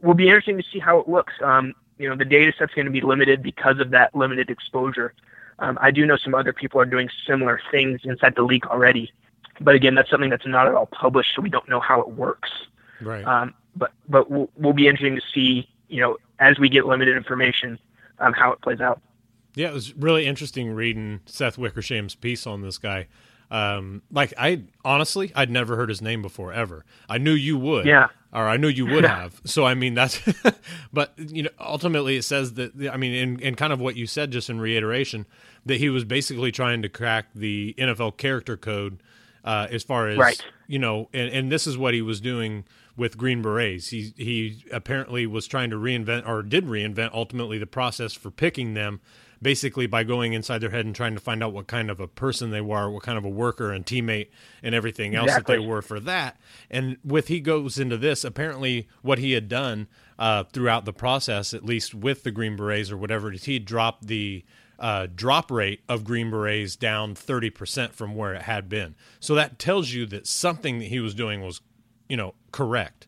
will 0.00 0.14
be 0.14 0.28
interesting 0.28 0.56
to 0.56 0.64
see 0.72 0.78
how 0.78 0.98
it 0.98 1.08
looks. 1.08 1.34
Um, 1.42 1.74
you 2.02 2.08
know, 2.08 2.16
the 2.16 2.24
data 2.24 2.52
set's 2.58 2.74
going 2.74 2.86
to 2.86 2.90
be 2.90 3.00
limited 3.00 3.44
because 3.44 3.78
of 3.78 3.90
that 3.90 4.12
limited 4.12 4.50
exposure. 4.50 5.14
Um, 5.60 5.78
I 5.80 5.92
do 5.92 6.04
know 6.04 6.16
some 6.16 6.34
other 6.34 6.52
people 6.52 6.80
are 6.80 6.84
doing 6.84 7.08
similar 7.24 7.60
things 7.70 8.00
inside 8.02 8.34
the 8.34 8.42
league 8.42 8.66
already, 8.66 9.12
but 9.60 9.76
again, 9.76 9.94
that's 9.94 10.10
something 10.10 10.28
that's 10.28 10.44
not 10.44 10.66
at 10.66 10.74
all 10.74 10.86
published, 10.86 11.36
so 11.36 11.42
we 11.42 11.48
don't 11.48 11.68
know 11.68 11.78
how 11.78 12.00
it 12.00 12.08
works. 12.08 12.50
Right. 13.00 13.24
Um, 13.24 13.54
but 13.76 13.92
but 14.08 14.28
will 14.30 14.50
will 14.56 14.72
be 14.72 14.88
interesting 14.88 15.14
to 15.14 15.22
see, 15.32 15.68
you 15.88 16.00
know, 16.00 16.18
as 16.40 16.58
we 16.58 16.68
get 16.68 16.86
limited 16.86 17.16
information, 17.16 17.78
um, 18.18 18.32
how 18.32 18.50
it 18.50 18.60
plays 18.60 18.80
out. 18.80 19.00
Yeah, 19.54 19.68
it 19.68 19.74
was 19.74 19.94
really 19.94 20.26
interesting 20.26 20.72
reading 20.72 21.20
Seth 21.26 21.56
Wickersham's 21.56 22.16
piece 22.16 22.48
on 22.48 22.62
this 22.62 22.78
guy. 22.78 23.06
Um, 23.50 24.02
like 24.10 24.34
I 24.36 24.62
honestly, 24.84 25.30
I'd 25.36 25.50
never 25.50 25.76
heard 25.76 25.88
his 25.88 26.02
name 26.02 26.20
before 26.20 26.52
ever. 26.52 26.84
I 27.08 27.18
knew 27.18 27.34
you 27.34 27.56
would, 27.58 27.86
Yeah. 27.86 28.08
Or 28.32 28.48
I 28.48 28.56
knew 28.56 28.68
you 28.68 28.86
would 28.86 29.04
have. 29.18 29.40
So 29.44 29.64
I 29.64 29.74
mean, 29.74 29.94
that's. 29.94 30.20
but 30.92 31.12
you 31.18 31.44
know, 31.44 31.50
ultimately, 31.60 32.16
it 32.16 32.22
says 32.22 32.54
that 32.54 32.72
I 32.92 32.96
mean, 32.96 33.12
in, 33.12 33.40
in 33.40 33.54
kind 33.54 33.72
of 33.72 33.80
what 33.80 33.96
you 33.96 34.06
said, 34.06 34.30
just 34.30 34.48
in 34.50 34.60
reiteration, 34.60 35.26
that 35.66 35.76
he 35.78 35.88
was 35.88 36.04
basically 36.04 36.52
trying 36.52 36.82
to 36.82 36.88
crack 36.88 37.26
the 37.34 37.74
NFL 37.78 38.16
character 38.16 38.56
code 38.56 39.02
uh, 39.44 39.66
as 39.70 39.82
far 39.82 40.08
as 40.08 40.18
Right. 40.18 40.44
you 40.66 40.78
know, 40.78 41.08
and, 41.12 41.30
and 41.30 41.52
this 41.52 41.66
is 41.66 41.76
what 41.76 41.94
he 41.94 42.02
was 42.02 42.20
doing 42.20 42.64
with 42.96 43.16
Green 43.16 43.42
Berets. 43.42 43.88
He 43.88 44.12
he 44.16 44.64
apparently 44.70 45.26
was 45.26 45.46
trying 45.46 45.70
to 45.70 45.76
reinvent 45.76 46.26
or 46.26 46.42
did 46.42 46.66
reinvent 46.66 47.12
ultimately 47.12 47.58
the 47.58 47.66
process 47.66 48.12
for 48.12 48.30
picking 48.30 48.74
them, 48.74 49.00
basically 49.42 49.86
by 49.86 50.04
going 50.04 50.32
inside 50.32 50.58
their 50.58 50.70
head 50.70 50.86
and 50.86 50.94
trying 50.94 51.14
to 51.14 51.20
find 51.20 51.42
out 51.42 51.52
what 51.52 51.66
kind 51.66 51.90
of 51.90 52.00
a 52.00 52.06
person 52.06 52.50
they 52.50 52.60
were, 52.60 52.88
what 52.90 53.02
kind 53.02 53.18
of 53.18 53.24
a 53.24 53.28
worker 53.28 53.72
and 53.72 53.84
teammate 53.84 54.28
and 54.62 54.74
everything 54.74 55.14
else 55.14 55.30
that 55.34 55.46
they 55.46 55.58
were 55.58 55.82
for 55.82 55.98
that. 56.00 56.40
And 56.70 56.96
with 57.04 57.28
he 57.28 57.40
goes 57.40 57.78
into 57.78 57.96
this, 57.96 58.24
apparently 58.24 58.88
what 59.02 59.18
he 59.18 59.32
had 59.32 59.48
done 59.48 59.88
uh, 60.18 60.44
throughout 60.44 60.84
the 60.84 60.92
process, 60.92 61.52
at 61.52 61.64
least 61.64 61.94
with 61.94 62.22
the 62.22 62.30
Green 62.30 62.56
Berets 62.56 62.90
or 62.92 62.96
whatever 62.96 63.28
it 63.30 63.34
is, 63.34 63.44
he 63.44 63.58
dropped 63.58 64.06
the 64.06 64.44
uh, 64.78 65.06
drop 65.14 65.50
rate 65.50 65.80
of 65.88 66.04
Green 66.04 66.30
Berets 66.30 66.76
down 66.76 67.14
30% 67.14 67.92
from 67.92 68.14
where 68.14 68.34
it 68.34 68.42
had 68.42 68.68
been. 68.68 68.94
So 69.20 69.34
that 69.34 69.58
tells 69.58 69.90
you 69.92 70.06
that 70.06 70.26
something 70.26 70.78
that 70.78 70.86
he 70.86 71.00
was 71.00 71.14
doing 71.14 71.42
was, 71.42 71.60
you 72.08 72.16
know, 72.16 72.34
correct. 72.52 73.06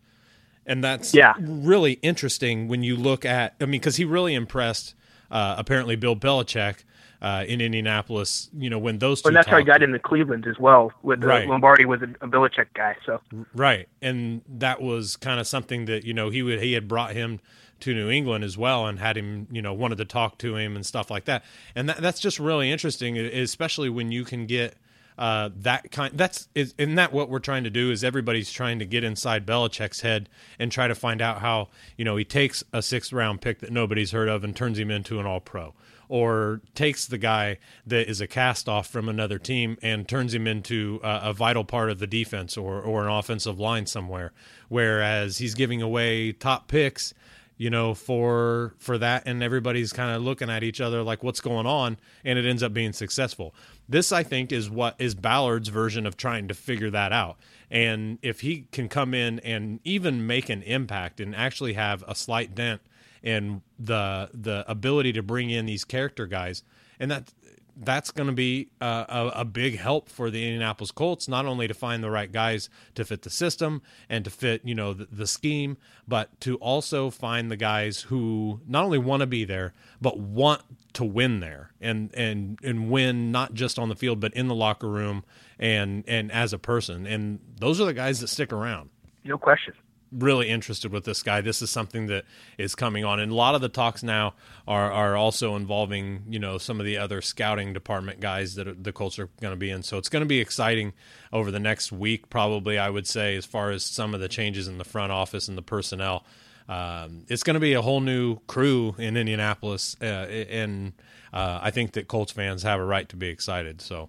And 0.67 0.83
that's 0.83 1.15
Yeah. 1.15 1.35
really 1.39 1.95
interesting 1.95 2.69
when 2.69 2.83
you 2.83 2.97
look 2.97 3.25
at, 3.25 3.55
I 3.61 3.65
mean, 3.67 3.81
because 3.81 3.97
he 3.97 4.05
really 4.05 4.35
impressed 4.35 4.95
uh, 5.31 5.55
apparently 5.59 5.97
Bill 5.97 6.17
Belichick 6.17 6.85
uh, 7.25 7.45
in 7.49 7.61
Indianapolis, 7.61 8.51
you 8.57 8.69
know, 8.69 8.79
when 8.79 8.99
those 8.99 9.23
two 9.23 9.29
And 9.29 9.37
that's 9.37 9.49
how 9.49 9.59
he 9.59 9.65
got 9.65 9.83
into 9.83 9.99
Cleveland 9.99 10.47
as 10.47 10.59
well. 10.59 10.93
With 11.03 11.21
the 11.21 11.27
Right. 11.27 11.49
Lombardi 11.49 11.87
was 11.87 12.03
a, 12.03 12.25
a 12.25 12.29
Belichick 12.29 12.67
guy, 12.75 12.97
so 13.07 13.21
Right, 13.55 13.89
and 14.03 14.43
that 14.47 14.83
was 14.83 15.17
kind 15.17 15.41
of 15.41 15.47
something 15.47 15.87
that 15.87 16.05
you 16.05 16.13
know 16.13 16.29
he 16.29 16.43
would 16.43 16.61
he 16.61 16.75
had 16.75 16.87
brought 16.87 17.13
him 17.13 17.41
to 17.81 17.95
New 17.95 18.11
England 18.11 18.45
as 18.45 18.59
well, 18.59 18.87
and 18.87 18.99
had 18.99 19.17
him 19.17 19.47
you 19.51 19.63
know 19.63 19.73
wanted 19.73 19.99
to 19.99 20.05
talk 20.05 20.37
to 20.39 20.57
him 20.57 20.77
and 20.77 20.85
stuff 20.85 21.11
like 21.11 21.25
that, 21.25 21.45
and 21.75 21.89
that, 21.89 21.99
that's 21.99 22.21
just 22.21 22.39
really 22.39 22.71
interesting, 22.71 23.17
especially 23.17 23.89
when 23.89 24.13
you 24.13 24.25
can 24.25 24.47
get 24.47 24.75
uh, 25.17 25.51
that 25.57 25.91
kind 25.93 26.17
that's 26.17 26.49
is 26.55 26.75
isn't 26.77 26.97
that 26.97 27.13
what 27.13 27.29
we're 27.29 27.39
trying 27.39 27.65
to 27.65 27.71
do 27.71 27.91
is 27.91 28.03
everybody's 28.03 28.51
trying 28.51 28.79
to 28.81 28.85
get 28.85 29.05
inside 29.05 29.47
Belichick's 29.47 30.01
head 30.01 30.29
and 30.59 30.73
try 30.73 30.89
to 30.89 30.95
find 30.95 31.23
out 31.23 31.41
how 31.41 31.69
you 31.97 32.05
know 32.05 32.17
he 32.17 32.25
takes 32.25 32.65
a 32.73 32.83
sixth 32.83 33.13
round 33.13 33.41
pick 33.41 33.61
that 33.61 33.71
nobody's 33.71 34.11
heard 34.11 34.29
of 34.29 34.43
and 34.43 34.57
turns 34.57 34.79
him 34.79 34.91
into 34.91 35.21
an 35.21 35.27
all 35.27 35.41
pro 35.41 35.73
or 36.09 36.61
takes 36.75 37.07
the 37.07 37.19
guy 37.19 37.59
that 37.87 38.09
is 38.09 38.21
a 38.21 38.27
cast 38.27 38.69
off 38.69 38.89
from 38.89 39.09
another 39.09 39.39
team 39.39 39.79
and 39.83 40.07
turns 40.09 40.35
him 40.35 40.47
into 40.47 41.01
a, 41.03 41.21
a 41.25 41.33
vital 41.33 41.65
part 41.65 41.91
of 41.91 41.99
the 41.99 42.07
defense 42.07 42.57
or 42.57 42.81
or 42.81 43.05
an 43.05 43.13
offensive 43.13 43.59
line 43.59 43.87
somewhere. 43.87 44.33
Whereas 44.69 45.39
he's 45.39 45.55
giving 45.55 45.81
away 45.81 46.33
top 46.33 46.67
picks 46.69 47.15
you 47.57 47.71
know 47.71 47.95
for 47.95 48.75
for 48.79 48.99
that 48.99 49.23
and 49.27 49.43
everybody's 49.43 49.93
kind 49.93 50.15
of 50.15 50.23
looking 50.23 50.51
at 50.51 50.63
each 50.63 50.81
other 50.81 51.03
like 51.03 51.23
what's 51.23 51.41
going 51.41 51.67
on 51.67 51.97
and 52.25 52.39
it 52.39 52.45
ends 52.45 52.63
up 52.63 52.73
being 52.73 52.93
successful 52.93 53.55
this, 53.89 54.13
I 54.13 54.23
think, 54.23 54.53
is 54.53 54.71
what 54.71 54.97
is 54.99 55.15
Ballard's 55.15 55.69
version 55.69 56.07
of 56.07 56.17
trying 56.17 56.49
to 56.49 56.55
figure 56.55 56.91
that 56.91 57.13
out. 57.13 57.37
And 57.71 58.19
if 58.23 58.41
he 58.41 58.67
can 58.73 58.89
come 58.89 59.15
in 59.15 59.41
and 59.41 59.81
even 59.85 60.27
make 60.27 60.49
an 60.49 60.63
impact 60.63 61.21
and 61.21 61.35
actually 61.35 61.75
have 61.75 62.03
a 62.09 62.15
slight 62.15 62.55
dent 62.55 62.81
in 63.23 63.63
the 63.79 64.31
the 64.33 64.65
ability 64.71 65.13
to 65.15 65.23
bring 65.23 65.51
in 65.51 65.67
these 65.67 65.85
character 65.85 66.27
guys, 66.27 66.63
and 66.99 67.11
that 67.11 67.33
that's 67.77 68.11
going 68.11 68.29
to 68.29 68.33
be 68.33 68.69
a, 68.81 68.87
a, 68.87 69.33
a, 69.41 69.45
big 69.45 69.79
help 69.79 70.09
for 70.09 70.31
the 70.31 70.45
Indianapolis 70.45 70.91
Colts, 70.91 71.29
not 71.29 71.47
only 71.47 71.67
to 71.67 71.75
find 71.75 72.03
the 72.03 72.11
right 72.11 72.31
guys 72.31 72.69
to 72.95 73.05
fit 73.05 73.23
the 73.23 73.31
system 73.31 73.83
and 74.09 74.25
to 74.25 74.31
fit, 74.31 74.63
you 74.65 74.75
know, 74.75 74.93
the, 74.93 75.07
the 75.11 75.27
scheme, 75.27 75.77
but 76.07 76.41
to 76.41 76.57
also 76.57 77.11
find 77.11 77.51
the 77.51 77.57
guys 77.57 78.03
who 78.03 78.61
not 78.67 78.85
only 78.85 78.99
want 78.99 79.21
to 79.21 79.27
be 79.27 79.45
there, 79.45 79.73
but 80.01 80.19
want 80.19 80.63
to 80.95 81.05
win 81.05 81.41
there 81.41 81.73
and, 81.81 82.15
and, 82.15 82.59
and 82.63 82.91
win 82.91 83.33
not 83.33 83.55
just 83.55 83.79
on 83.79 83.89
the 83.89 83.97
field, 83.97 84.21
but 84.21 84.33
in 84.35 84.49
the 84.49 84.55
locker 84.55 84.89
room 84.89 85.25
and, 85.59 86.05
and 86.07 86.31
as 86.31 86.53
a 86.53 86.59
person. 86.59 87.07
And 87.07 87.41
those 87.59 87.81
are 87.81 87.85
the 87.85 87.95
guys 87.95 88.21
that 88.21 88.29
stick 88.29 88.53
around. 88.53 88.91
No 89.25 89.39
question 89.39 89.75
really 90.17 90.49
interested 90.49 90.93
with 90.93 91.05
this 91.05 91.23
guy. 91.23 91.41
This 91.41 91.63
is 91.63 91.71
something 91.71 92.07
that 92.07 92.25
is 92.59 92.75
coming 92.75 93.05
on, 93.05 93.21
and 93.21 93.33
a 93.33 93.35
lot 93.35 93.55
of 93.55 93.61
the 93.61 93.69
talks 93.69 94.03
now 94.03 94.35
are 94.67 94.91
are 94.93 95.17
also 95.17 95.57
involving 95.57 96.25
you 96.29 96.39
know 96.39 96.59
some 96.59 96.81
of 96.81 96.87
the 96.87 96.99
other 96.99 97.21
scouting 97.21 97.73
department 97.73 98.21
guys 98.21 98.55
that 98.55 98.85
the 98.85 98.93
Colts 98.93 99.19
are 99.19 99.29
going 99.41 99.53
to 99.53 99.59
be 99.59 99.71
in. 99.71 99.83
So 99.83 99.99
it's 99.99 100.09
going 100.09 100.23
to 100.23 100.27
be 100.27 100.41
exciting 100.41 100.93
over 101.33 101.51
the 101.51 101.61
next 101.61 101.93
week, 101.93 102.31
probably 102.31 102.79
I 102.79 102.91
would 102.91 103.07
say, 103.07 103.37
as 103.37 103.45
far 103.45 103.71
as 103.71 103.85
some 103.85 104.15
of 104.15 104.21
the 104.21 104.29
changes 104.29 104.69
in 104.69 104.79
the 104.79 104.85
front 104.85 105.13
office 105.13 105.49
and 105.49 105.59
the 105.59 105.63
personnel. 105.63 106.25
Um, 106.67 107.27
it's 107.29 107.43
going 107.43 107.55
to 107.55 107.61
be 107.61 107.75
a 107.75 107.83
whole 107.83 108.01
new 108.01 108.39
crew 108.47 108.95
in 108.99 109.19
Indianapolis, 109.19 109.97
uh, 110.01 110.05
and 110.05 110.95
uh, 111.33 111.59
I 111.63 111.71
think 111.71 111.93
that 111.93 112.09
Colts 112.09 112.33
fans 112.33 112.63
have 112.63 112.81
a 112.81 112.85
right 112.85 113.09
to 113.11 113.17
be 113.17 113.29
excited. 113.29 113.81
So. 113.83 114.09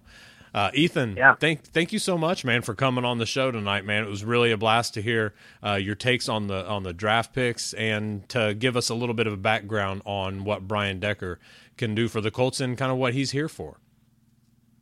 Uh, 0.56 0.70
Ethan, 0.72 1.16
yeah. 1.18 1.34
thank 1.34 1.64
thank 1.64 1.92
you 1.92 1.98
so 1.98 2.16
much, 2.16 2.42
man, 2.42 2.62
for 2.62 2.74
coming 2.74 3.04
on 3.04 3.18
the 3.18 3.26
show 3.26 3.50
tonight, 3.50 3.84
man. 3.84 4.02
It 4.02 4.08
was 4.08 4.24
really 4.24 4.50
a 4.52 4.56
blast 4.56 4.94
to 4.94 5.02
hear 5.02 5.34
uh, 5.62 5.74
your 5.74 5.94
takes 5.94 6.30
on 6.30 6.46
the 6.46 6.66
on 6.66 6.82
the 6.82 6.94
draft 6.94 7.34
picks 7.34 7.74
and 7.74 8.26
to 8.30 8.54
give 8.54 8.74
us 8.74 8.88
a 8.88 8.94
little 8.94 9.14
bit 9.14 9.26
of 9.26 9.34
a 9.34 9.36
background 9.36 10.00
on 10.06 10.44
what 10.44 10.66
Brian 10.66 10.98
Decker 10.98 11.38
can 11.76 11.94
do 11.94 12.08
for 12.08 12.22
the 12.22 12.30
Colts 12.30 12.58
and 12.58 12.78
kind 12.78 12.90
of 12.90 12.96
what 12.96 13.12
he's 13.12 13.32
here 13.32 13.50
for. 13.50 13.80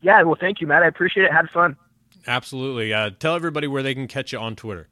Yeah, 0.01 0.23
well, 0.23 0.37
thank 0.39 0.61
you, 0.61 0.69
Matt. 0.69 0.85
I 0.85 0.87
appreciate 0.87 1.25
it. 1.25 1.33
Had 1.33 1.51
fun. 1.51 1.77
Absolutely. 2.25 2.95
Uh, 2.95 3.11
tell 3.19 3.35
everybody 3.35 3.67
where 3.67 3.83
they 3.83 3.97
can 3.97 4.07
catch 4.07 4.33
you 4.33 4.39
on 4.39 4.55
Twitter. 4.55 4.87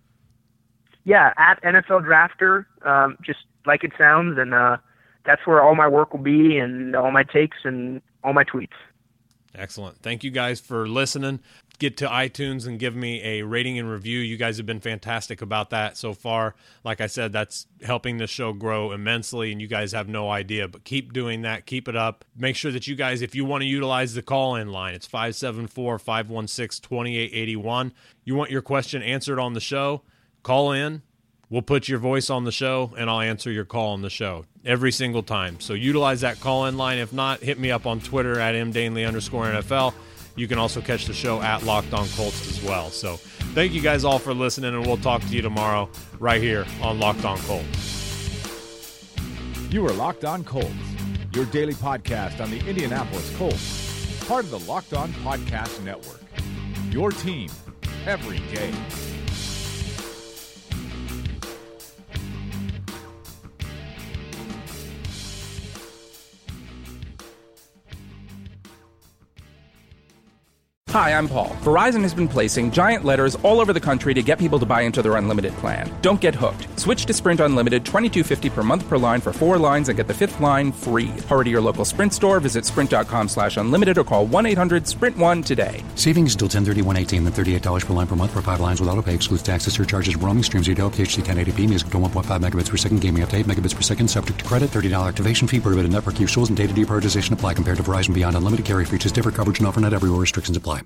Yeah, 1.05 1.33
at 1.37 1.63
NFL 1.63 2.05
Drafter, 2.05 2.67
um, 2.85 3.17
just 3.23 3.39
like 3.67 3.85
it 3.85 3.93
sounds, 3.97 4.37
and 4.37 4.53
uh, 4.53 4.79
that's 5.25 5.47
where 5.47 5.63
all 5.63 5.77
my 5.77 5.87
work 5.87 6.13
will 6.13 6.23
be, 6.23 6.59
and 6.59 6.97
all 6.97 7.13
my 7.13 7.23
takes 7.23 7.59
and 7.63 8.03
all 8.25 8.33
my 8.33 8.43
tweets. 8.43 8.71
Excellent. 9.55 9.99
Thank 10.03 10.25
you 10.25 10.31
guys 10.31 10.61
for 10.61 10.89
listening. 10.89 11.41
Get 11.79 11.97
to 11.99 12.07
iTunes 12.07 12.67
and 12.67 12.79
give 12.79 12.95
me 12.95 13.23
a 13.23 13.43
rating 13.43 13.79
and 13.79 13.91
review. 13.91 14.21
You 14.21 14.37
guys 14.37 14.57
have 14.57 14.67
been 14.67 14.81
fantastic 14.81 15.43
about 15.43 15.71
that 15.71 15.97
so 15.97 16.15
far. 16.15 16.55
Like 16.85 17.01
I 17.01 17.07
said, 17.07 17.33
that's 17.33 17.67
helping 17.83 18.17
the 18.17 18.27
show 18.27 18.53
grow 18.53 18.93
immensely, 18.93 19.53
and 19.53 19.61
you 19.61 19.67
guys 19.67 19.93
have 19.93 20.09
no 20.09 20.31
idea. 20.31 20.69
But 20.69 20.85
keep 20.85 21.13
doing 21.13 21.43
that. 21.43 21.67
Keep 21.67 21.89
it 21.89 21.97
up. 21.97 22.25
Make 22.37 22.57
sure 22.57 22.73
that 22.73 22.87
you 22.87 22.95
guys, 22.95 23.21
if 23.21 23.35
you 23.35 23.45
want 23.45 23.63
to 23.63 23.69
utilize 23.69 24.15
the 24.15 24.23
call 24.23 24.57
in 24.57 24.69
line, 24.69 24.95
it's 24.95 25.07
574 25.07 25.99
516 25.99 26.83
2881. 26.83 27.93
You 28.25 28.37
want 28.37 28.51
your 28.51 28.63
question 28.63 29.03
answered 29.03 29.39
on 29.39 29.53
the 29.53 29.61
show? 29.61 30.03
Call 30.43 30.73
in 30.73 31.03
we'll 31.53 31.63
put 31.63 31.87
your 31.87 31.99
voice 31.99 32.31
on 32.31 32.45
the 32.45 32.51
show 32.51 32.93
and 32.97 33.11
I'll 33.11 33.21
answer 33.21 33.53
your 33.53 33.67
call 33.67 33.93
on 33.93 34.01
the 34.01 34.09
show 34.09 34.47
every 34.65 34.91
single 34.91 35.23
time. 35.23 35.61
So 35.61 35.75
utilize 35.75 36.23
that 36.23 36.41
call 36.41 36.65
in 36.65 36.79
line. 36.79 36.99
If 36.99 37.13
not, 37.13 37.41
hit 37.41 37.61
me 37.61 37.71
up 37.71 37.85
on 37.87 38.01
Twitter 38.01 38.41
at 38.41 38.55
mdanley 38.55 39.07
underscore 39.07 39.45
NFL. 39.45 39.93
You 40.35 40.49
can 40.49 40.59
also 40.59 40.81
catch 40.81 41.05
the 41.05 41.13
show 41.13 41.43
at 41.43 41.63
Locked 41.63 41.93
On 41.93 42.09
Colts 42.09 42.49
as 42.49 42.63
well. 42.65 42.89
So 42.89 43.17
thank 43.55 43.73
you 43.75 43.83
guys 43.83 44.03
all 44.03 44.19
for 44.19 44.33
listening, 44.33 44.75
and 44.75 44.87
we'll 44.87 44.97
talk 44.97 45.21
to 45.21 45.29
you 45.29 45.43
tomorrow 45.43 45.91
right 46.19 46.41
here 46.41 46.65
on 46.81 46.99
Locked 46.99 47.27
On 47.27 47.39
Colts. 47.41 49.13
You 49.71 49.87
are 49.87 49.93
Locked 49.93 50.25
On 50.25 50.43
Colts, 50.43 50.73
your 51.35 51.45
daily 51.47 51.75
podcast 51.75 52.41
on 52.41 52.51
the 52.51 52.67
Indianapolis 52.67 53.37
Colts, 53.37 54.25
part 54.27 54.47
of 54.47 54.51
the 54.51 54.61
Locked 54.61 54.95
On 54.95 55.13
Podcast 55.13 55.85
Network. 55.85 56.23
Your 56.91 57.11
team 57.11 57.51
every 58.07 58.39
day. 58.55 58.73
Hi, 70.93 71.17
I'm 71.17 71.27
Paul. 71.27 71.49
Verizon 71.63 72.03
has 72.03 72.13
been 72.13 72.29
placing 72.29 72.71
giant 72.71 73.03
letters 73.03 73.35
all 73.37 73.63
over 73.63 73.73
the 73.73 73.81
country 73.81 74.13
to 74.13 74.23
get 74.23 74.39
people 74.39 74.59
to 74.59 74.67
buy 74.67 74.83
into 74.83 75.01
their 75.01 75.17
unlimited 75.17 75.55
plan. 75.55 75.91
Don't 76.03 76.21
get 76.21 76.35
hooked. 76.35 76.69
Switch 76.79 77.07
to 77.07 77.15
Sprint 77.15 77.41
Unlimited, 77.41 77.83
$22.50 77.87 78.53
per 78.53 78.63
month 78.63 78.87
per 78.87 78.99
line 78.99 79.23
for 79.23 79.33
four 79.33 79.57
lines 79.57 79.89
and 79.89 79.97
get 79.97 80.07
the 80.07 80.13
fifth 80.13 80.39
line 80.39 80.71
free. 80.71 81.07
Hurry 81.31 81.45
to 81.45 81.51
your 81.51 81.63
local 81.63 81.87
Sprint 81.87 82.13
store, 82.13 82.41
visit 82.41 82.67
sprint.com 82.67 83.29
slash 83.29 83.57
unlimited 83.57 83.97
or 83.97 84.05
call 84.05 84.27
1-800-SPRINT1 84.27 85.47
today. 85.47 85.83
Savings 85.95 86.35
until 86.35 86.49
1031 86.49 86.95
then 87.25 87.33
$38 87.33 87.87
per 87.87 87.93
line 87.95 88.07
per 88.07 88.15
month 88.15 88.33
for 88.33 88.43
five 88.43 88.61
lines 88.61 88.79
with 88.79 88.91
AutoPay. 88.91 89.15
Excludes 89.15 89.43
taxes, 89.43 89.73
surcharges, 89.73 90.15
roaming, 90.17 90.43
streams, 90.43 90.67
video, 90.67 90.91
HD 90.91 91.25
1080p, 91.25 91.71
music 91.71 91.89
to 91.89 91.97
1.5 91.97 92.39
megabits 92.39 92.69
per 92.69 92.77
second, 92.77 93.01
gaming 93.01 93.23
up 93.23 93.31
to 93.31 93.39
8 93.39 93.47
megabits 93.47 93.75
per 93.75 93.81
second, 93.81 94.09
subject 94.09 94.41
to 94.41 94.45
credit, 94.45 94.69
$30 94.69 95.09
activation 95.09 95.49
fee, 95.49 95.59
prohibited 95.59 95.91
network 95.91 96.21
use 96.21 96.37
rules 96.37 96.51
and 96.51 96.59
data 96.59 96.75
deprioritization 96.75 97.33
apply 97.33 97.55
compared 97.55 97.79
to 97.79 97.83
Verizon 97.83 98.13
Beyond 98.13 98.37
Unlimited 98.37 98.67
carrier 98.67 98.85
features 98.85 99.11
differ, 99.11 99.31
coverage 99.31 99.59
and 99.59 99.67
offer 99.67 99.81
not 99.81 99.95
everywhere, 99.95 100.21
restrictions 100.21 100.59
apply. 100.59 100.82